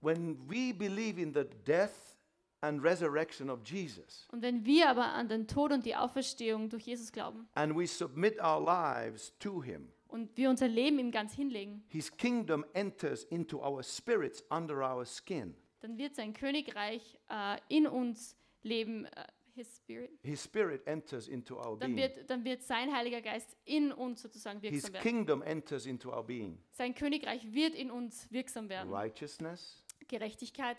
when 0.01 0.38
we 0.49 0.72
believe 0.72 1.18
in 1.20 1.32
the 1.32 1.44
death 1.64 2.16
and 2.62 2.82
resurrection 2.82 3.51
of 3.51 3.61
Jesus, 3.64 4.26
Und 4.32 4.42
wenn 4.42 4.64
wir 4.64 4.88
aber 4.88 5.05
an 5.12 5.28
den 5.28 5.47
Tod 5.47 5.72
und 5.72 5.84
die 5.84 5.94
Auferstehung 5.94 6.68
durch 6.68 6.84
Jesus 6.86 7.12
glauben 7.12 7.49
and 7.55 7.76
we 7.76 7.86
submit 7.86 8.38
our 8.40 8.61
lives 8.61 9.32
to 9.38 9.62
Him, 9.62 9.88
und 10.09 10.36
wir 10.36 10.49
unser 10.49 10.68
Leben 10.68 10.99
ihm 10.99 11.11
ganz 11.11 11.34
hinlegen, 11.34 11.84
His 11.88 12.11
kingdom 12.16 12.64
enters 12.72 13.24
into 13.24 13.59
our 13.59 13.82
spirits 13.82 14.42
under 14.51 14.76
our 14.82 15.05
skin. 15.05 15.55
dann 15.80 15.99
wird 15.99 16.14
sein 16.14 16.32
Königreich 16.32 17.18
äh, 17.28 17.59
in 17.68 17.86
uns 17.86 18.34
leben, 18.62 19.05
äh, 19.05 19.11
his 19.57 19.74
spirit. 19.76 20.11
His 20.22 20.42
spirit 20.42 20.86
enters 20.86 21.26
into 21.28 21.57
our 21.57 21.78
Dann 21.78 21.94
being. 21.96 22.14
wird, 22.16 22.30
dann 22.30 22.44
wird 22.44 22.62
sein 22.62 22.94
Heiliger 22.94 23.20
Geist 23.22 23.57
in 23.64 23.90
uns 23.92 24.22
sozusagen 24.22 24.61
His 24.61 24.72
wirksam 24.72 24.92
werden. 24.94 25.02
kingdom 25.02 25.42
enters 25.42 25.86
into 25.86 26.11
our 26.12 26.22
being. 26.24 26.59
Sein 26.72 26.94
Königreich 26.94 27.52
wird 27.52 27.74
in 27.74 27.90
uns 27.90 28.30
wirksam 28.30 28.68
werden. 28.68 28.92
Righteousness, 28.92 29.84
Gerechtigkeit, 30.09 30.76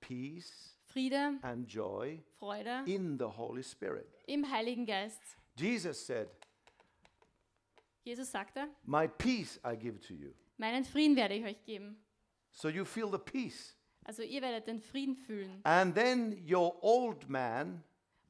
peace, 0.00 0.78
Friede, 0.84 1.38
and 1.42 1.66
joy 1.70 2.22
Freude 2.38 2.82
in 2.86 3.18
the 3.18 3.24
Holy 3.24 3.62
Spirit. 3.62 4.06
im 4.26 4.48
Heiligen 4.50 4.86
Geist. 4.86 5.20
Jesus 5.56 6.06
said, 6.06 6.28
Jesus 8.04 8.30
sagte, 8.30 8.68
My 8.84 9.06
peace 9.06 9.60
I 9.64 9.76
give 9.76 10.00
to 10.00 10.14
you. 10.14 10.32
meinen 10.56 10.84
Frieden 10.84 11.16
werde 11.16 11.34
ich 11.34 11.44
euch 11.44 11.62
geben. 11.64 11.96
So 12.50 12.68
you 12.68 12.84
feel 12.84 13.10
the 13.10 13.18
peace. 13.18 13.76
Also 14.04 14.22
ihr 14.22 14.42
werdet 14.42 14.66
den 14.66 14.80
Frieden 14.80 15.14
fühlen. 15.16 15.60
And 15.64 15.94
then 15.94 16.36
your 16.50 16.76
old 16.82 17.28
man 17.28 17.82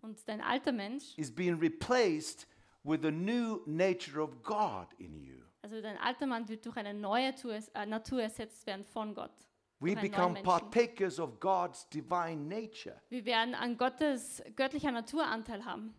Und 0.03 0.19
dein 0.29 0.41
alter 0.41 0.73
Mensch, 0.73 1.17
is 1.17 1.35
being 1.35 1.59
replaced 1.61 2.47
with 2.85 3.01
the 3.03 3.11
new 3.11 3.61
nature 3.67 4.21
of 4.21 4.43
God 4.43 4.89
in 4.99 5.17
you. 5.17 5.39
also 5.63 5.81
dein 5.81 5.97
alter 5.99 6.27
Mann 6.27 6.49
wird 6.49 6.67
durch 6.67 6.77
eine 6.77 6.93
neue 6.93 7.31
Natur, 7.31 7.59
äh, 7.75 7.87
Natur 7.87 8.23
ersetzt 8.23 8.67
werden 8.67 8.85
von 8.85 9.15
Gott. 9.15 9.31
We 9.79 9.95
become 9.97 10.41
partakers 10.43 11.19
of 11.19 11.41
God's 11.41 11.89
divine 11.89 12.47
nature. 12.49 13.01
Wir 13.09 13.25
werden 13.25 13.55
an 13.55 13.77
Gottes 13.77 14.43
göttlicher 14.55 14.93
Natur 14.93 15.25
Anteil 15.25 15.65
haben. 15.65 15.95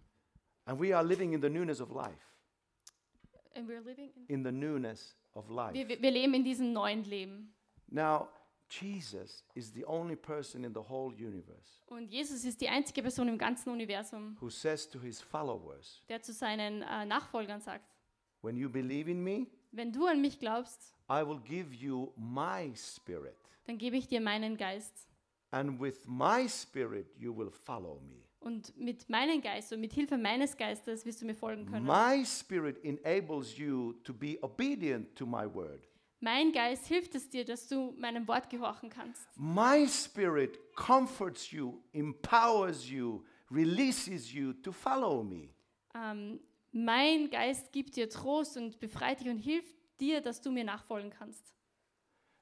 And 0.65 0.79
we 0.79 0.95
are 0.95 1.03
living 1.05 1.33
in 1.33 1.41
the 1.41 1.49
newness 1.49 1.81
of 1.81 1.89
life. 1.91 2.25
And 3.55 3.67
we're 3.67 3.81
living 3.83 4.11
in 4.15 4.25
In 4.27 4.43
the 4.43 4.51
newness 4.51 5.15
of 5.33 5.49
life. 5.49 5.73
wir 5.73 5.87
wir 6.01 6.11
leben 6.11 6.33
in 6.33 6.43
diesem 6.43 6.71
neuen 6.73 7.03
Leben. 7.03 7.53
Now, 7.87 8.29
Jesus 8.82 9.43
is 9.53 9.71
the 9.74 9.86
only 9.86 10.15
person 10.15 10.63
in 10.63 10.74
the 10.74 10.80
whole 10.80 11.13
universe 11.13 11.82
Und 11.88 12.11
Jesus 12.11 12.43
ist 12.43 12.59
die 12.61 12.69
einzige 12.69 13.01
Person 13.01 13.28
im 13.28 13.38
ganzen 13.38 13.69
Universum, 13.69 14.36
who 14.41 14.49
says 14.49 14.89
to 14.89 14.99
his 14.99 15.21
followers, 15.21 16.01
der 16.09 16.21
zu 16.21 16.34
seinen 16.34 16.82
äh, 16.82 17.05
Nachfolgern 17.05 17.61
sagt, 17.61 17.86
When 18.41 18.57
you 18.57 18.69
believe 18.69 19.09
in 19.09 19.24
me, 19.24 19.47
wenn 19.71 19.91
du 19.91 20.05
an 20.05 20.21
mich 20.21 20.39
glaubst, 20.39 20.93
I 21.09 21.26
will 21.26 21.39
give 21.43 21.74
you 21.74 22.11
my 22.17 22.74
spirit. 22.76 23.38
dann 23.65 23.78
gebe 23.78 23.97
ich 23.97 24.07
dir 24.07 24.21
meinen 24.21 24.57
Geist. 24.57 25.07
And 25.51 25.80
with 25.80 26.07
my 26.07 26.47
spirit, 26.49 27.07
you 27.17 27.36
will 27.36 27.51
follow 27.51 27.99
me. 28.01 28.24
Und 28.39 28.76
mit 28.78 29.07
meinem 29.07 29.41
Geist 29.41 29.71
und 29.71 29.80
mit 29.80 29.93
Hilfe 29.93 30.17
meines 30.17 30.57
Geistes 30.57 31.05
wirst 31.05 31.21
du 31.21 31.26
mir 31.26 31.36
folgen 31.36 31.65
können. 31.65 31.86
My 31.86 32.26
spirit 32.26 32.84
enables 32.84 33.57
you 33.57 33.93
to 34.03 34.13
be 34.13 34.38
obedient 34.41 35.15
to 35.15 35.26
my 35.26 35.45
word. 35.45 35.88
Mein 36.24 36.53
Geist 36.53 36.86
hilft 36.88 37.15
es 37.15 37.28
dir, 37.30 37.43
dass 37.43 37.67
du 37.67 37.91
meinem 37.97 38.26
Wort 38.30 38.49
gehorchen 38.49 38.89
kannst. 38.89 39.28
My 39.36 39.86
spirit 39.86 40.57
comforts 40.74 41.51
you, 41.51 41.82
empowers 41.91 42.89
you, 42.89 43.26
releases 43.51 44.32
you 44.32 44.53
to 44.53 44.71
follow 44.71 45.21
me. 45.21 45.49
Ähm, 45.93 46.39
mein 46.71 47.30
Geist 47.30 47.74
gibt 47.74 47.97
dir 47.97 48.09
Trost 48.09 48.55
und 48.55 48.80
befreit 48.80 49.19
dich 49.19 49.28
und 49.28 49.38
hilft 49.38 49.76
dir, 49.99 50.21
dass 50.21 50.41
du 50.41 50.49
mir 50.49 50.63
nachfolgen 50.63 51.09
kannst. 51.09 51.53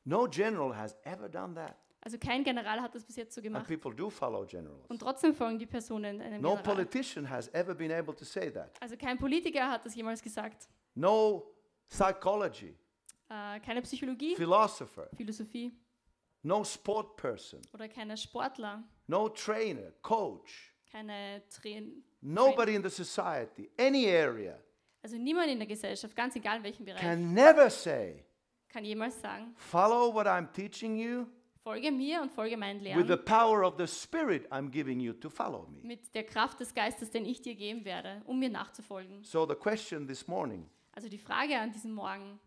No 0.04 0.28
general 0.30 0.76
has 0.78 0.96
ever 1.04 1.28
done 1.28 1.56
that. 1.56 1.76
Also 2.02 2.20
kein 2.20 2.44
General 2.44 2.82
hat 2.82 2.94
das 2.94 3.04
bis 3.04 3.16
jetzt 3.16 3.34
so 3.34 3.40
And 3.40 3.46
gemacht. 3.46 3.68
people 3.68 3.94
do 3.96 4.12
follow 4.12 4.46
generals. 4.46 4.86
Und 4.90 5.00
trotzdem 5.00 5.34
folgen 5.34 5.58
die 5.58 5.66
Personen 5.66 6.22
einem 6.22 6.40
No 6.40 6.56
General. 6.56 6.76
politician 6.76 7.28
has 7.28 7.48
ever 7.50 7.74
been 7.74 7.92
able 7.92 8.16
to 8.16 8.26
say 8.26 8.52
that. 8.52 8.72
Also 8.80 8.96
kein 8.96 9.18
Politiker 9.18 9.68
hat 9.70 9.86
das 9.86 9.96
jemals 9.96 10.22
gesagt. 10.22 10.68
No 10.94 11.48
psychology, 11.90 12.76
Äh, 13.32 13.62
keine 13.62 13.82
Psychologie, 13.82 14.36
philosopher, 14.36 15.08
Philosophie. 15.16 15.72
No 16.44 16.66
sport 16.66 17.16
person, 17.16 17.62
oder 17.74 17.88
keine 17.88 18.18
Sportler, 18.18 18.84
no 19.08 19.30
trainer, 19.30 19.92
coach, 20.02 20.74
keine 20.92 21.42
Train. 21.50 22.04
nobody 22.22 22.76
in 22.76 22.84
the 22.84 22.90
society, 22.90 23.70
any 23.80 24.08
area. 24.08 24.60
Also 25.02 25.18
niemand 25.18 25.50
in 25.50 25.60
der 25.60 25.68
Gesellschaft, 25.68 26.14
ganz 26.14 26.36
egal 26.36 26.58
in 26.58 26.64
welchem 26.64 26.84
Bereich, 26.84 27.00
can 27.00 27.34
never 27.34 27.70
say, 27.70 28.26
kann 28.68 28.84
jemals 28.84 29.22
sagen, 29.22 29.54
follow 29.56 30.14
what 30.14 30.28
I'm 30.28 30.52
teaching 30.52 30.98
you. 30.98 31.26
folge 31.64 31.90
mir 31.90 32.22
und 32.22 32.32
folge 32.34 32.58
meinen 32.58 32.84
with 32.84 33.08
the 33.08 33.14
Lehren 33.14 33.24
power 33.26 33.64
of 33.64 33.76
the 33.78 33.88
Spirit 33.88 34.52
I'm 34.52 34.70
giving 34.70 35.00
you 35.00 35.14
to 35.14 35.30
follow 35.30 35.68
me. 35.68 35.80
mit 35.84 36.14
der 36.14 36.26
Kraft 36.26 36.60
des 36.60 36.74
Geistes, 36.74 37.12
den 37.12 37.26
ich 37.26 37.42
dir 37.42 37.56
geben 37.56 37.86
werde, 37.86 38.24
um 38.26 38.40
mir 38.40 38.50
nachzufolgen. 38.50 39.24
So 39.24 39.48
the 39.48 39.56
question 39.56 40.06
this 40.06 40.28
morning 40.28 40.68
Also 40.94 41.08
die 41.08 41.18
Frage 41.20 41.58
an 41.58 41.72
diesem 41.72 41.94
Morgen, 41.94 42.40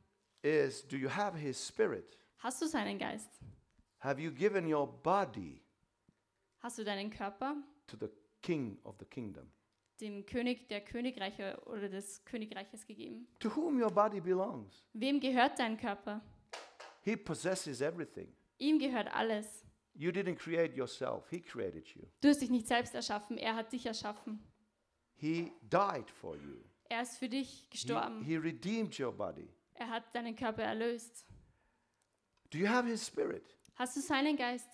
is 0.45 0.83
do 0.87 0.97
you 0.97 1.09
have 1.09 1.37
His 1.37 1.57
Spirit? 1.67 2.19
hast 2.39 2.61
du 2.63 2.67
seinen 2.67 2.99
Geist? 2.99 3.31
Have 3.99 4.21
you 4.21 4.31
given 4.31 4.67
your 4.73 4.87
body 4.87 5.61
Hast 6.61 6.79
du 6.79 6.85
deinen 6.85 7.11
Körper 7.11 7.57
to 7.87 7.97
the 7.97 8.09
King 8.43 8.79
of 8.85 8.97
the 8.99 9.05
kingdom? 9.07 9.51
dem 10.01 10.27
König 10.27 10.69
der 10.69 10.81
Königreiche 10.81 11.57
oder 11.67 11.89
des 11.89 12.25
Königreiches 12.25 12.85
gegeben? 12.87 13.27
To 13.39 13.49
whom 13.55 13.81
your 13.81 13.91
body 13.91 14.21
belongs. 14.21 14.85
Wem 14.93 15.21
gehört 15.21 15.59
dein 15.59 15.77
Körper? 15.77 16.21
He 17.03 17.17
possesses 17.17 17.81
everything. 17.81 18.29
Ihm 18.59 18.79
gehört 18.79 19.09
alles. 19.15 19.65
You 19.95 20.11
didn't 20.11 20.37
create 20.37 20.75
yourself, 20.77 21.29
He 21.31 21.41
created 21.41 21.87
you. 21.95 22.03
Du 22.21 22.29
hast 22.29 22.41
dich 22.43 22.51
nicht 22.51 22.67
selbst 22.67 22.95
erschaffen, 22.95 23.39
er 23.39 23.55
hat 23.55 23.73
dich 23.73 23.87
erschaffen. 23.87 24.43
He 25.15 25.53
died 25.63 26.11
for 26.11 26.35
you. 26.37 26.57
Er 26.89 27.03
ist 27.03 27.17
für 27.19 27.29
dich 27.29 27.63
He, 27.63 27.71
gestorben. 27.71 28.23
he 28.25 28.37
redeemed 28.37 28.99
your 28.99 29.13
body. 29.13 29.49
Er 29.75 29.89
hat 29.91 30.15
deinen 30.15 30.37
Körper 30.37 30.63
erlöst. 30.63 31.27
Do 32.51 32.59
you 32.59 32.69
have 32.69 32.89
His 32.89 33.07
Spirit? 33.07 33.43
Hast 33.75 33.97
du 33.97 34.01
seinen 34.01 34.37
Geist? 34.37 34.69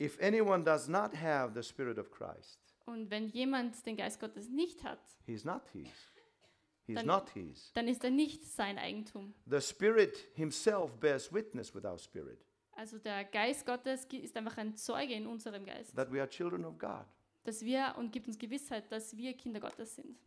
If 0.00 0.18
anyone 0.20 0.64
does 0.64 0.88
not 0.88 1.14
have 1.14 1.52
the 1.54 1.62
Spirit 1.62 1.98
of 1.98 2.10
Christ, 2.10 2.58
Und 2.86 3.10
wenn 3.10 3.28
jemand 3.28 3.84
den 3.86 3.96
Geist 3.96 4.18
Gottes 4.18 4.48
nicht 4.48 4.82
hat, 4.82 4.98
he's 5.26 5.44
not 5.44 5.62
His. 5.72 5.88
He's 6.86 6.96
Dann- 6.96 7.06
not 7.06 7.28
His. 7.30 7.70
dann 7.74 7.86
ist 7.86 8.02
er 8.02 8.10
nicht 8.10 8.44
sein 8.44 8.78
Eigentum. 8.78 9.34
The 9.48 9.60
Spirit 9.60 10.16
Himself 10.34 10.96
bears 10.98 11.32
witness 11.32 11.72
with 11.74 11.84
our 11.84 11.98
spirit 11.98 12.44
Also 12.72 12.98
der 12.98 13.24
Geist 13.24 13.64
Gottes 13.66 14.06
ist 14.06 14.36
einfach 14.36 14.56
ein 14.56 14.74
Zeuge 14.74 15.12
in 15.14 15.26
unserem 15.26 15.64
Geist, 15.64 15.94
that 15.94 16.10
we 16.10 16.18
are 16.18 16.28
children 16.28 16.64
of 16.64 16.78
God. 16.78 17.04
dass 17.44 17.60
wir 17.62 17.94
und 17.98 18.10
gibt 18.10 18.26
uns 18.26 18.38
Gewissheit, 18.38 18.90
dass 18.90 19.14
wir 19.16 19.34
Kinder 19.36 19.60
Gottes 19.60 19.94
sind. 19.94 20.18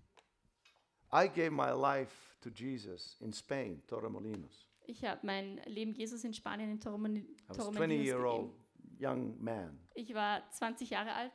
I 1.14 1.28
gave 1.28 1.52
my 1.52 1.72
life 1.72 2.36
to 2.42 2.50
Jesus 2.50 3.18
in 3.22 3.32
Spain, 3.34 3.82
Torremolinos. 3.88 4.68
Ich 4.86 5.04
habe 5.06 5.20
mein 5.26 5.58
Leben 5.66 5.94
Jesus 5.94 6.24
in 6.24 6.34
Spanien 6.34 6.70
in 6.72 6.80
Torremoni- 6.80 7.24
I 7.24 7.50
was 7.50 7.58
20 7.58 7.78
Torremolinos 7.78 8.06
year 8.06 8.26
old 8.26 8.52
gegeben. 8.52 8.98
young 9.00 9.44
man, 9.44 9.80
Ich 9.94 10.14
war 10.14 10.42
20 10.52 10.90
Jahre 10.90 11.14
alt, 11.14 11.32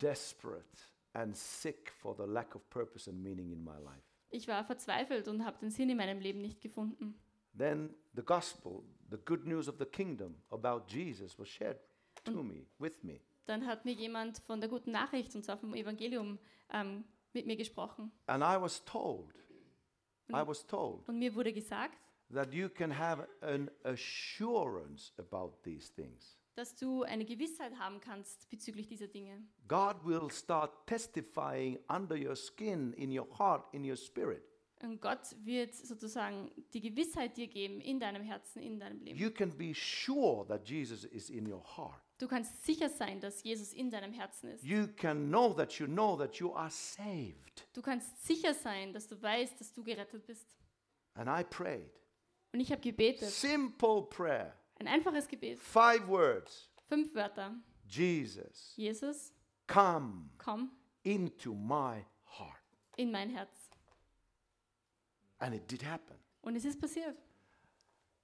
desperate 0.00 0.64
and 1.14 1.34
sick 1.36 1.90
for 1.90 2.14
the 2.16 2.26
lack 2.26 2.54
of 2.54 2.68
purpose 2.70 3.08
and 3.08 3.22
meaning 3.22 3.52
in 3.52 3.62
my 3.62 3.78
life. 3.78 4.02
ich 4.30 4.48
war 4.48 4.64
verzweifelt 4.64 5.28
und 5.28 5.44
habe 5.44 5.58
den 5.58 5.70
Sinn 5.70 5.88
in 5.90 5.96
meinem 5.96 6.18
Leben 6.20 6.40
nicht 6.40 6.60
gefunden. 6.60 7.14
Then 7.56 7.94
the 8.14 8.22
gospel, 8.22 8.82
the 9.10 9.16
good 9.24 9.46
news 9.46 9.68
of 9.68 9.76
the 9.78 9.86
kingdom 9.86 10.34
about 10.50 10.82
Jesus 10.88 11.38
was 11.38 11.48
shared 11.48 11.78
to 12.24 12.42
me, 12.42 12.66
with 12.78 13.02
me. 13.02 13.20
Dann 13.46 13.64
hat 13.66 13.84
mir 13.84 13.92
jemand 13.92 14.38
von 14.40 14.60
der 14.60 14.68
guten 14.68 14.90
Nachricht, 14.90 15.34
und 15.36 15.44
zwar 15.44 15.56
vom 15.56 15.72
Evangelium, 15.74 16.38
ähm, 16.70 17.04
mit 17.36 17.46
mir 17.46 17.56
gesprochen. 17.56 18.10
And 18.26 18.42
I 18.42 18.60
was 18.60 18.84
told, 18.84 19.32
I 20.30 20.42
was 20.44 20.66
told 20.66 21.08
Und 21.08 21.18
mir 21.18 21.34
wurde 21.34 21.52
gesagt, 21.52 21.96
that 22.32 22.52
you 22.52 22.68
can 22.68 22.98
have 22.98 23.28
an 23.40 23.70
assurance 23.84 25.12
about 25.18 25.52
these 25.62 25.92
things. 25.94 26.36
dass 26.54 26.74
du 26.74 27.02
eine 27.02 27.24
Gewissheit 27.26 27.78
haben 27.78 28.00
kannst 28.00 28.48
bezüglich 28.48 28.88
dieser 28.88 29.08
Dinge. 29.08 29.46
God 29.68 29.96
will 30.04 30.30
start 30.30 30.86
testifying 30.86 31.78
under 31.88 32.16
your 32.16 32.34
skin, 32.34 32.94
in 32.94 33.16
your 33.16 33.28
heart, 33.38 33.72
in 33.74 33.84
your 33.84 33.96
spirit. 33.96 34.42
Und 34.82 35.00
Gott 35.00 35.34
wird 35.44 35.74
sozusagen 35.74 36.50
die 36.72 36.80
Gewissheit 36.80 37.36
dir 37.36 37.46
geben 37.46 37.80
in 37.80 37.98
deinem 38.00 38.22
Herzen, 38.22 38.60
in 38.62 38.78
deinem 38.78 39.00
Leben. 39.02 39.18
You 39.18 39.30
can 39.30 39.50
be 39.56 39.74
sure 39.74 40.46
that 40.48 40.68
Jesus 40.68 41.04
is 41.04 41.30
in 41.30 41.50
your 41.50 41.62
heart. 41.76 42.02
Du 42.18 42.26
kannst 42.28 42.64
sicher 42.64 42.88
sein, 42.88 43.20
dass 43.20 43.42
Jesus 43.42 43.72
in 43.72 43.90
deinem 43.90 44.12
Herzen 44.12 44.50
ist. 44.50 44.64
You 44.64 44.88
can 44.96 45.28
know 45.28 45.52
that 45.52 45.78
you 45.78 45.86
know 45.86 46.16
that 46.16 46.36
you 46.36 46.54
are 46.54 46.70
saved. 46.70 47.66
Du 47.74 47.82
kannst 47.82 48.24
sicher 48.26 48.54
sein, 48.54 48.92
dass 48.92 49.06
du 49.06 49.20
weißt, 49.20 49.60
dass 49.60 49.72
du 49.72 49.84
gerettet 49.84 50.24
bist. 50.26 50.56
And 51.14 51.28
I 51.28 51.44
prayed. 51.44 51.90
Und 52.52 52.60
ich 52.60 52.72
habe 52.72 52.80
gebetet. 52.80 53.28
Simple 53.28 54.02
prayer. 54.08 54.56
Ein 54.78 54.88
einfaches 54.88 55.28
Gebet. 55.28 55.58
Five 55.58 56.06
words. 56.08 56.70
Fünf 56.88 57.14
Wörter. 57.14 57.54
Jesus, 57.88 58.72
Jesus, 58.76 59.32
come 59.66 60.30
komm 60.38 60.70
into 61.02 61.54
my 61.54 62.04
heart. 62.38 62.62
in 62.96 63.10
mein 63.10 63.30
Herz. 63.30 63.70
And 65.38 65.54
it 65.54 65.70
did 65.70 65.84
happen. 65.84 66.16
Und 66.40 66.56
es 66.56 66.64
ist 66.64 66.80
passiert. 66.80 67.16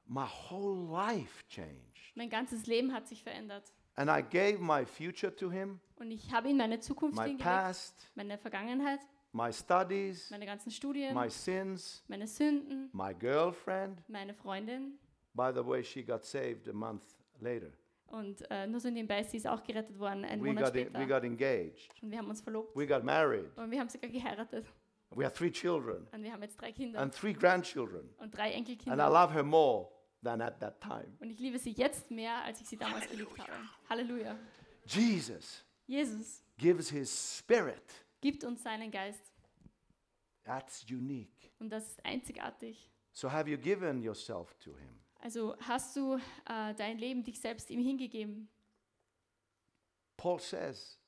My 0.07 0.27
whole 0.27 0.91
life 0.91 1.47
changed. 1.49 2.13
Mein 2.15 2.31
ganzes 2.31 2.67
Leben 2.67 2.93
hat 2.93 3.07
sich 3.07 3.23
verändert. 3.23 3.73
And 3.95 4.09
I 4.11 4.23
gave 4.23 4.59
my 4.61 4.85
future 4.87 5.35
to 5.37 5.51
him, 5.51 5.81
Und 5.97 6.11
ich 6.11 6.33
habe 6.33 6.49
ihm 6.49 6.57
meine 6.57 6.81
Zukunft 6.81 7.17
my 7.17 7.25
hingelegt, 7.29 7.43
past, 7.45 8.11
meine 8.15 8.39
Vergangenheit, 8.39 9.01
my 9.33 9.53
studies, 9.53 10.31
meine 10.31 10.47
ganzen 10.47 10.71
Studien, 10.71 11.15
my 11.15 11.29
sins, 11.31 12.03
meine 12.09 12.27
Sünden, 12.27 12.89
my 12.93 13.15
girlfriend. 13.15 14.03
meine 14.09 14.35
Freundin. 14.35 14.99
By 15.35 15.51
the 15.55 15.65
way, 15.67 15.83
she 15.83 16.03
got 16.03 16.25
saved 16.25 16.69
a 16.69 16.73
month 16.73 17.03
later. 17.41 17.73
Und 18.07 18.45
äh, 18.51 18.67
nur 18.67 18.79
so 18.81 18.91
nebenbei, 18.91 19.23
sie 19.23 19.39
ist 19.39 19.47
auch 19.47 19.63
gerettet 19.63 19.99
worden, 19.99 20.25
einen 20.27 20.43
We 20.43 20.49
Monat 20.49 20.65
got, 20.65 20.71
später. 20.75 20.99
we 20.99 21.07
got 21.07 21.25
engaged. 21.25 21.89
und 22.03 22.11
wir 22.11 22.19
haben 22.19 22.29
uns 22.29 22.41
verlobt. 22.43 22.77
We 22.77 22.87
got 22.87 23.05
married. 23.05 23.47
Und 23.57 23.71
wir 23.71 23.81
haben 23.81 23.89
sogar 23.89 24.11
geheiratet. 24.11 24.67
We 25.15 25.25
have 25.25 25.35
three 25.35 25.51
children 25.51 26.07
Und 26.13 26.23
wir 26.23 26.33
haben 26.33 26.43
jetzt 26.43 26.59
drei 26.61 26.73
Kinder 26.73 26.99
and 27.01 27.15
three 27.15 27.33
grandchildren. 27.35 28.09
und 28.19 28.35
drei 28.37 28.45
And 28.45 28.53
I 28.55 28.73
Enkelkinder. 28.73 29.09
love 29.11 29.33
her 29.35 29.43
more 29.43 29.89
than 30.23 30.41
at 30.41 30.61
that 30.61 30.81
time. 30.81 31.17
Und 31.21 31.31
ich 31.31 31.39
liebe 31.39 31.59
sie 31.59 31.73
jetzt 31.73 32.11
mehr, 32.11 32.43
als 32.45 32.61
ich 32.61 32.69
sie 32.69 32.77
damals 32.77 33.09
geliebt 33.09 33.39
habe. 33.39 33.53
Halleluja. 33.89 34.39
Jesus 34.87 35.65
Jesus 35.87 36.43
gives 36.57 36.89
his 36.89 37.39
spirit. 37.39 37.83
gibt 38.21 38.45
uns 38.45 38.63
seinen 38.63 38.91
Geist. 38.91 39.33
That's 40.45 40.85
unique. 40.91 41.53
Und 41.59 41.71
das 41.71 41.87
ist 41.87 42.05
einzigartig. 42.05 42.91
So 43.13 43.31
have 43.31 43.49
you 43.49 43.59
given 43.59 44.03
yourself 44.03 44.55
to 44.61 44.77
him? 44.77 45.01
Also 45.21 45.57
hast 45.61 45.95
du 45.97 46.15
äh, 46.47 46.75
dein 46.75 46.99
Leben, 46.99 47.23
dich 47.23 47.41
selbst 47.41 47.71
ihm 47.71 47.81
hingegeben. 47.81 48.49
Paul 50.17 50.39
says 50.41 50.99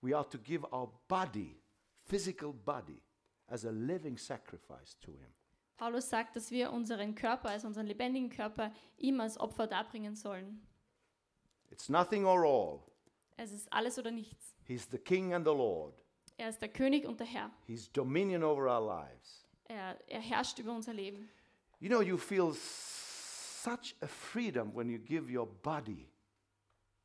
we 0.00 0.16
are 0.16 0.28
to 0.28 0.38
give 0.38 0.64
our 0.72 0.90
body, 1.08 1.60
physical 2.06 2.52
body, 2.52 3.00
as 3.46 3.64
a 3.64 3.70
living 3.70 4.16
sacrifice 4.16 4.98
to 5.00 5.12
him. 5.12 5.34
Paulus 5.76 6.08
sagt, 6.08 6.36
dass 6.36 6.50
wir 6.50 6.72
unseren 6.72 7.14
Körper, 7.14 7.48
also 7.48 7.66
unseren 7.66 7.86
lebendigen 7.86 8.30
Körper, 8.30 8.72
ihm 8.96 9.20
als 9.20 9.38
Opfer 9.38 9.66
darbringen 9.66 10.14
sollen. 10.14 10.66
It's 11.70 11.88
nothing 11.88 12.24
or 12.24 12.44
all. 12.44 12.80
Es 13.36 13.52
ist 13.52 13.72
alles 13.72 13.98
oder 13.98 14.10
nichts. 14.10 14.54
He's 14.64 14.88
the 14.90 14.98
king 14.98 15.34
and 15.34 15.44
the 15.44 15.52
Lord. 15.52 16.04
Er 16.36 16.48
ist 16.48 16.60
der 16.60 16.68
König 16.68 17.06
und 17.06 17.18
der 17.18 17.26
Herr. 17.26 17.50
He's 17.66 17.90
dominion 17.90 18.42
over 18.42 18.66
our 18.66 18.80
lives. 18.80 19.44
Er, 19.64 19.98
er 20.08 20.20
herrscht 20.20 20.58
über 20.58 20.72
unser 20.72 20.92
Leben. 20.92 21.28
You 21.80 21.88
know, 21.88 22.00
you 22.00 22.16
feel 22.16 22.52
such 22.54 23.94
a 24.00 24.06
freedom 24.06 24.74
when 24.74 24.88
you 24.88 24.98
give 24.98 25.28
your 25.30 25.46
body 25.46 26.08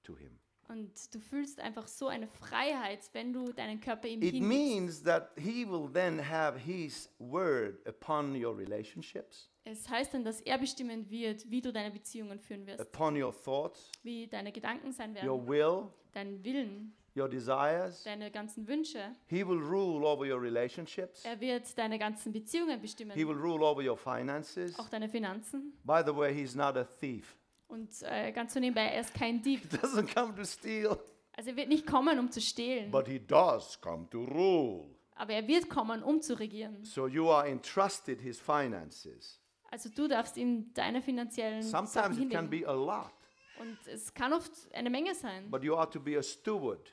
to 0.04 0.16
him. 0.16 0.40
Und 0.70 0.92
du 1.16 1.20
fühlst 1.20 1.60
einfach 1.60 1.88
so 1.88 2.08
eine 2.08 2.28
Freiheit, 2.28 3.00
wenn 3.14 3.34
du 3.34 3.52
deinen 3.52 3.80
Körper 3.82 4.08
ihm 4.08 4.22
It 4.22 4.34
hingibst. 4.34 4.48
means 4.48 5.04
that 5.04 5.32
he 5.36 5.68
will 5.68 5.90
then 5.92 6.20
have 6.20 6.60
his 6.60 7.10
word 7.18 7.80
upon 7.88 8.36
your 8.36 8.56
relationships, 8.56 9.50
Es 9.64 9.90
heißt 9.90 10.14
dann, 10.14 10.24
dass 10.24 10.42
er 10.42 10.58
bestimmen 10.60 11.10
wird, 11.10 11.50
wie 11.50 11.62
du 11.62 11.74
deine 11.74 11.90
Beziehungen 11.92 12.40
führen 12.40 12.66
wirst, 12.68 12.82
upon 12.82 13.20
your 13.22 13.34
thoughts, 13.34 13.92
wie 14.04 14.28
deine 14.28 14.52
Gedanken 14.52 14.92
sein 14.92 15.16
your 15.24 15.48
werden, 15.48 15.48
will, 15.48 15.88
deinen 16.14 16.44
Willen, 16.44 16.94
your 17.18 17.28
desires. 17.28 18.04
deine 18.04 18.30
ganzen 18.30 18.68
Wünsche. 18.68 19.16
He 19.28 19.46
will 19.48 19.58
rule 19.60 20.06
over 20.06 20.24
your 20.24 20.40
relationships. 20.42 21.26
Er 21.26 21.40
wird 21.42 21.76
deine 21.80 21.98
ganzen 21.98 22.32
Beziehungen 22.32 22.80
bestimmen, 22.80 23.12
He 23.16 23.28
will 23.28 23.36
rule 23.38 23.66
over 23.66 23.82
your 23.82 23.98
finances. 23.98 24.78
auch 24.78 24.90
deine 24.90 25.10
Finanzen. 25.10 25.74
By 25.84 26.02
the 26.06 26.16
way, 26.16 26.32
he's 26.32 26.54
not 26.54 26.78
a 26.78 26.84
thief. 26.84 27.36
Und 27.70 27.90
äh, 28.04 28.32
ganz 28.34 28.54
so 28.54 28.60
nebenbei, 28.60 28.82
er 28.88 29.00
ist 29.02 29.14
kein 29.14 29.42
Dieb. 29.42 29.62
He 29.72 29.78
doesn't 29.78 30.14
come 30.14 30.36
to 30.36 30.44
steal, 30.44 31.00
Also 31.38 31.52
er 31.52 31.56
wird 31.56 31.70
nicht 31.70 31.88
kommen, 31.88 32.20
um 32.20 32.30
zu 32.30 32.42
stehlen, 32.42 32.92
but 32.92 33.08
he 33.08 33.20
does 33.20 33.80
come 33.80 34.10
to 34.10 34.24
rule. 34.26 34.90
aber 35.16 35.34
er 35.34 35.48
wird 35.48 35.70
kommen, 35.70 36.04
um 36.04 36.22
zu 36.22 36.38
regieren. 36.38 36.84
So 36.84 37.08
you 37.08 37.30
are 37.32 37.48
entrusted 37.48 38.20
his 38.22 38.40
finances. 38.40 39.40
Also 39.72 39.90
du 39.90 40.08
darfst 40.08 40.36
ihm 40.38 40.74
deine 40.74 41.02
finanziellen 41.02 41.62
Sachen 41.62 41.88
Sometimes 41.88 42.18
it 42.18 42.32
can 42.32 42.50
hinlegen. 42.50 42.66
be 42.66 42.68
a 42.68 42.74
lot, 42.74 43.12
Und 43.60 43.78
es 43.88 44.14
kann 44.14 44.34
oft 44.34 44.52
eine 44.74 44.90
Menge 44.90 45.14
sein. 45.16 45.50
but 45.52 45.64
you 45.64 45.76
are 45.76 45.90
to 45.90 46.00
be 46.00 46.18
a 46.18 46.24
steward 46.24 46.92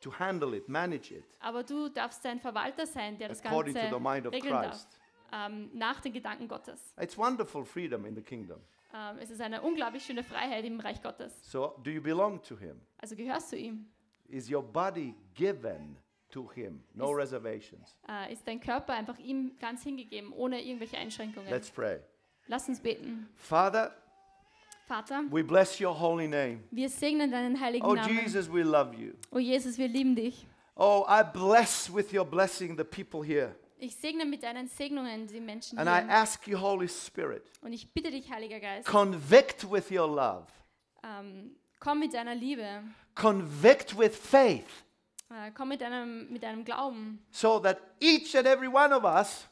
to 0.00 0.12
handle 0.18 0.54
it, 0.56 0.68
manage 0.68 1.14
it, 1.14 1.24
Aber 1.40 1.62
du 1.62 1.88
darfst 1.88 2.26
ein 2.26 2.40
Verwalter 2.40 2.86
sein, 2.86 3.16
der 3.18 3.28
das 3.28 3.44
according 3.44 3.74
Ganze 3.74 3.90
to 3.90 3.96
the 3.98 4.02
mind 4.02 4.26
of 4.26 4.32
regeln 4.32 4.52
darf. 4.52 4.70
Christ. 4.72 5.00
Ähm, 5.32 5.70
nach 5.74 6.00
den 6.00 6.12
Gedanken 6.12 6.48
Gottes. 6.48 6.92
It's 7.00 7.16
wonderful 7.16 7.64
freedom 7.64 8.04
in 8.06 8.14
the 8.16 8.22
kingdom. 8.22 8.60
Ähm, 8.94 9.18
es 9.20 9.30
ist 9.30 9.40
eine 9.40 9.60
unglaublich 9.62 10.04
schöne 10.04 10.22
Freiheit 10.24 10.64
im 10.64 10.80
Reich 10.80 11.02
Gottes. 11.02 11.32
So, 11.50 11.74
do 11.84 11.90
you 11.90 12.00
belong 12.02 12.42
to 12.42 12.56
him? 12.56 12.80
Also 12.98 13.14
gehörst 13.16 13.52
du 13.52 13.56
ihm. 13.56 13.86
Is 14.28 14.50
your 14.50 14.62
body 14.62 15.14
given 15.34 15.96
to 16.30 16.50
him? 16.54 16.82
No 16.94 17.12
Is- 17.12 17.18
reservations. 17.18 17.96
Äh, 18.08 18.32
ist 18.32 18.46
dein 18.46 18.60
Körper 18.60 18.94
einfach 18.94 19.18
ihm 19.18 19.56
ganz 19.58 19.82
hingegeben, 19.82 20.32
ohne 20.32 20.62
irgendwelche 20.62 20.96
Einschränkungen. 20.98 21.48
Let's 21.50 21.70
pray. 21.70 22.00
Lass 22.46 22.68
uns 22.68 22.80
beten. 22.80 23.28
Father, 23.36 23.94
Vater, 24.86 25.24
we 25.30 25.44
bless 25.44 25.78
your 25.80 25.98
holy 25.98 26.26
name. 26.26 26.60
wir 26.70 26.88
segnen 26.88 27.30
deinen 27.30 27.60
heiligen 27.60 27.84
Oh, 27.84 27.94
Namen. 27.94 28.08
Jesus, 28.22 28.50
we 28.50 28.62
love 28.62 28.94
you. 28.96 29.12
Oh 29.30 29.38
Jesus, 29.38 29.76
wir 29.76 29.86
lieben 29.88 30.16
dich. 30.16 30.46
Oh, 30.76 31.04
I 31.08 31.22
bless 31.24 31.92
with 31.94 32.10
your 32.14 32.24
blessing 32.24 32.74
the 32.78 32.84
people 32.84 33.22
here. 33.22 33.54
Ich 33.80 33.94
segne 33.96 34.24
mit 34.24 34.42
deinen 34.42 34.66
Segnungen 34.68 35.26
die 35.28 35.40
Menschen 35.40 35.78
And 35.78 35.88
I 35.88 36.04
hier. 36.04 36.10
ask 36.10 36.46
you, 36.48 36.58
Holy 36.60 36.88
Spirit, 36.88 37.44
Und 37.62 37.72
ich 37.72 37.92
bitte 37.92 38.10
dich, 38.10 38.30
Heiliger 38.30 38.58
Geist, 38.60 38.88
convict 38.88 39.70
with 39.70 39.90
your 39.90 40.08
love, 40.08 40.46
ähm, 41.04 41.54
komm 41.78 42.00
mit 42.00 42.12
deiner 42.12 42.34
Liebe, 42.34 42.82
convict 43.14 43.96
with 43.96 44.16
faith, 44.16 44.66
äh, 45.30 45.52
komm 45.52 45.68
mit 45.68 45.80
deinem, 45.80 46.28
mit 46.32 46.42
deinem 46.42 46.64
Glauben, 46.64 47.24
so 47.30 47.60
that 47.60 47.78
each 48.00 48.36
and 48.36 48.46
every 48.48 48.66
one 48.68 48.92
of 48.92 49.04
us, 49.04 49.46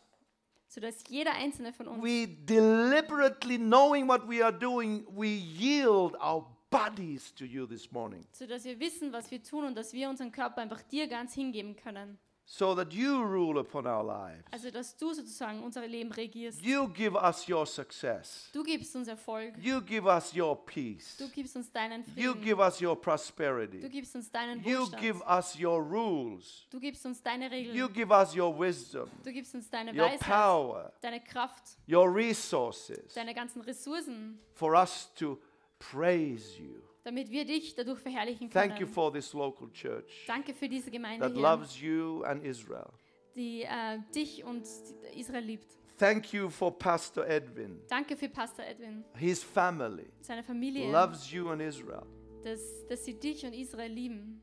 sodass 0.66 1.04
jeder 1.08 1.32
einzelne 1.34 1.72
von 1.72 1.86
uns 1.86 2.02
we 2.02 2.26
deliberately 2.26 3.58
knowing 3.58 4.08
what 4.08 4.28
we 4.28 4.44
are 4.44 4.52
doing, 4.52 5.06
we 5.16 5.28
yield 5.28 6.14
our 6.20 6.44
bodies 6.68 7.32
to 7.36 7.44
you 7.44 7.64
this 7.64 7.92
morning. 7.92 8.26
sodass 8.32 8.64
wir 8.64 8.80
wissen, 8.80 9.12
was 9.12 9.30
wir 9.30 9.40
tun 9.40 9.64
und 9.66 9.76
dass 9.76 9.92
wir 9.92 10.10
unseren 10.10 10.32
Körper 10.32 10.62
einfach 10.62 10.82
dir 10.82 11.06
ganz 11.06 11.32
hingeben 11.32 11.76
können. 11.76 12.18
So 12.48 12.76
that 12.76 12.92
you 12.92 13.22
rule 13.24 13.58
upon 13.58 13.86
our 13.86 14.04
lives. 14.04 14.44
Also, 14.52 14.70
dass 14.70 14.96
du 14.96 15.12
sozusagen 15.12 15.62
unser 15.62 15.86
Leben 15.86 16.12
regierst. 16.12 16.62
You 16.62 16.88
give 16.88 17.16
us 17.16 17.48
your 17.48 17.66
success. 17.66 18.48
Du 18.52 18.62
gibst 18.62 18.94
uns 18.94 19.08
Erfolg. 19.08 19.54
You 19.60 19.80
give 19.80 20.06
us 20.06 20.32
your 20.34 20.56
peace. 20.64 21.16
Du 21.18 21.28
gibst 21.28 21.56
uns 21.56 21.70
deinen 21.72 22.04
Frieden. 22.04 22.22
You 22.22 22.34
give 22.36 22.60
us 22.60 22.80
your 22.80 22.94
prosperity. 22.94 23.80
Du 23.80 23.88
gibst 23.88 24.14
uns 24.14 24.30
deinen 24.30 24.64
Wohlstand. 24.64 25.02
You 25.02 25.12
give 25.12 25.22
us 25.28 25.58
your 25.58 25.82
rules. 25.82 26.66
Du 26.70 26.78
gibst 26.78 27.04
uns 27.04 27.20
deine 27.20 27.50
Regeln. 27.50 27.76
You 27.76 27.88
give 27.88 28.12
us 28.12 28.34
your 28.36 28.56
wisdom, 28.56 29.10
Du 29.24 29.32
gibst 29.32 29.52
uns 29.54 29.68
deine 29.68 29.90
your 29.92 30.06
Weisheit, 30.06 30.20
power, 30.20 30.92
deine 31.00 31.20
Kraft, 31.20 31.76
your 31.88 32.08
resources 32.14 33.12
deine 33.14 33.34
ganzen 33.34 33.60
Ressourcen, 33.62 34.38
for 34.54 34.74
us 34.74 35.12
to 35.16 35.38
praise 35.80 36.56
you. 36.58 36.85
Damit 37.06 37.30
wir 37.30 37.44
dich 37.44 37.72
dadurch 37.76 38.00
verherrlichen 38.00 38.50
Thank 38.50 38.72
you 38.80 38.86
können. 38.86 38.92
for 38.92 39.12
this 39.12 39.32
local 39.32 39.70
church 39.70 40.24
Danke 40.26 40.52
für 40.52 40.68
diese 40.68 40.90
Gemeinde 40.90 41.24
that 41.24 41.32
hier, 41.34 41.40
loves 41.42 41.80
you 41.80 42.22
and 42.24 42.44
Israel. 42.44 42.88
die 43.36 43.62
äh, 43.62 44.00
dich 44.14 44.42
und 44.44 44.66
Israel 45.14 45.44
liebt. 45.44 45.66
Thank 45.98 46.32
you 46.32 46.50
for 46.50 46.76
Pastor 46.76 47.24
Edwin. 47.26 47.80
Danke 47.88 48.16
für 48.16 48.28
Pastor 48.28 48.64
Edwin, 48.66 49.04
His 49.14 49.42
family 49.42 50.08
seine 50.20 50.42
Familie, 50.42 50.90
loves 50.90 51.30
you 51.30 51.48
and 51.48 51.62
Israel. 51.62 52.02
dass, 52.42 52.86
dass 52.88 53.04
sie 53.04 53.14
dich 53.14 53.46
und 53.46 53.52
Israel 53.54 53.92
lieben. 53.92 54.42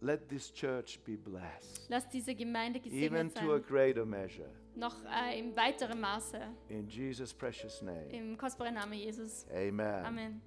Let 0.00 0.28
this 0.28 0.52
church 0.52 1.00
be 1.04 1.16
blessed, 1.16 1.86
Lass 1.88 2.08
diese 2.08 2.34
Gemeinde 2.34 2.78
even 2.78 2.90
gesegnet 2.90 3.34
to 3.34 3.52
a 3.54 3.58
sein, 3.58 3.66
greater 3.66 4.04
measure. 4.06 4.48
noch 4.76 4.94
äh, 5.06 5.38
im 5.40 5.56
weiteren 5.56 5.98
Maße, 6.00 6.40
In 6.68 6.86
Jesus' 6.86 7.34
precious 7.34 7.82
name. 7.82 8.06
im 8.10 8.36
kostbaren 8.36 8.74
Namen 8.74 8.92
Jesus. 8.92 9.44
Amen. 9.50 10.04
Amen. 10.04 10.40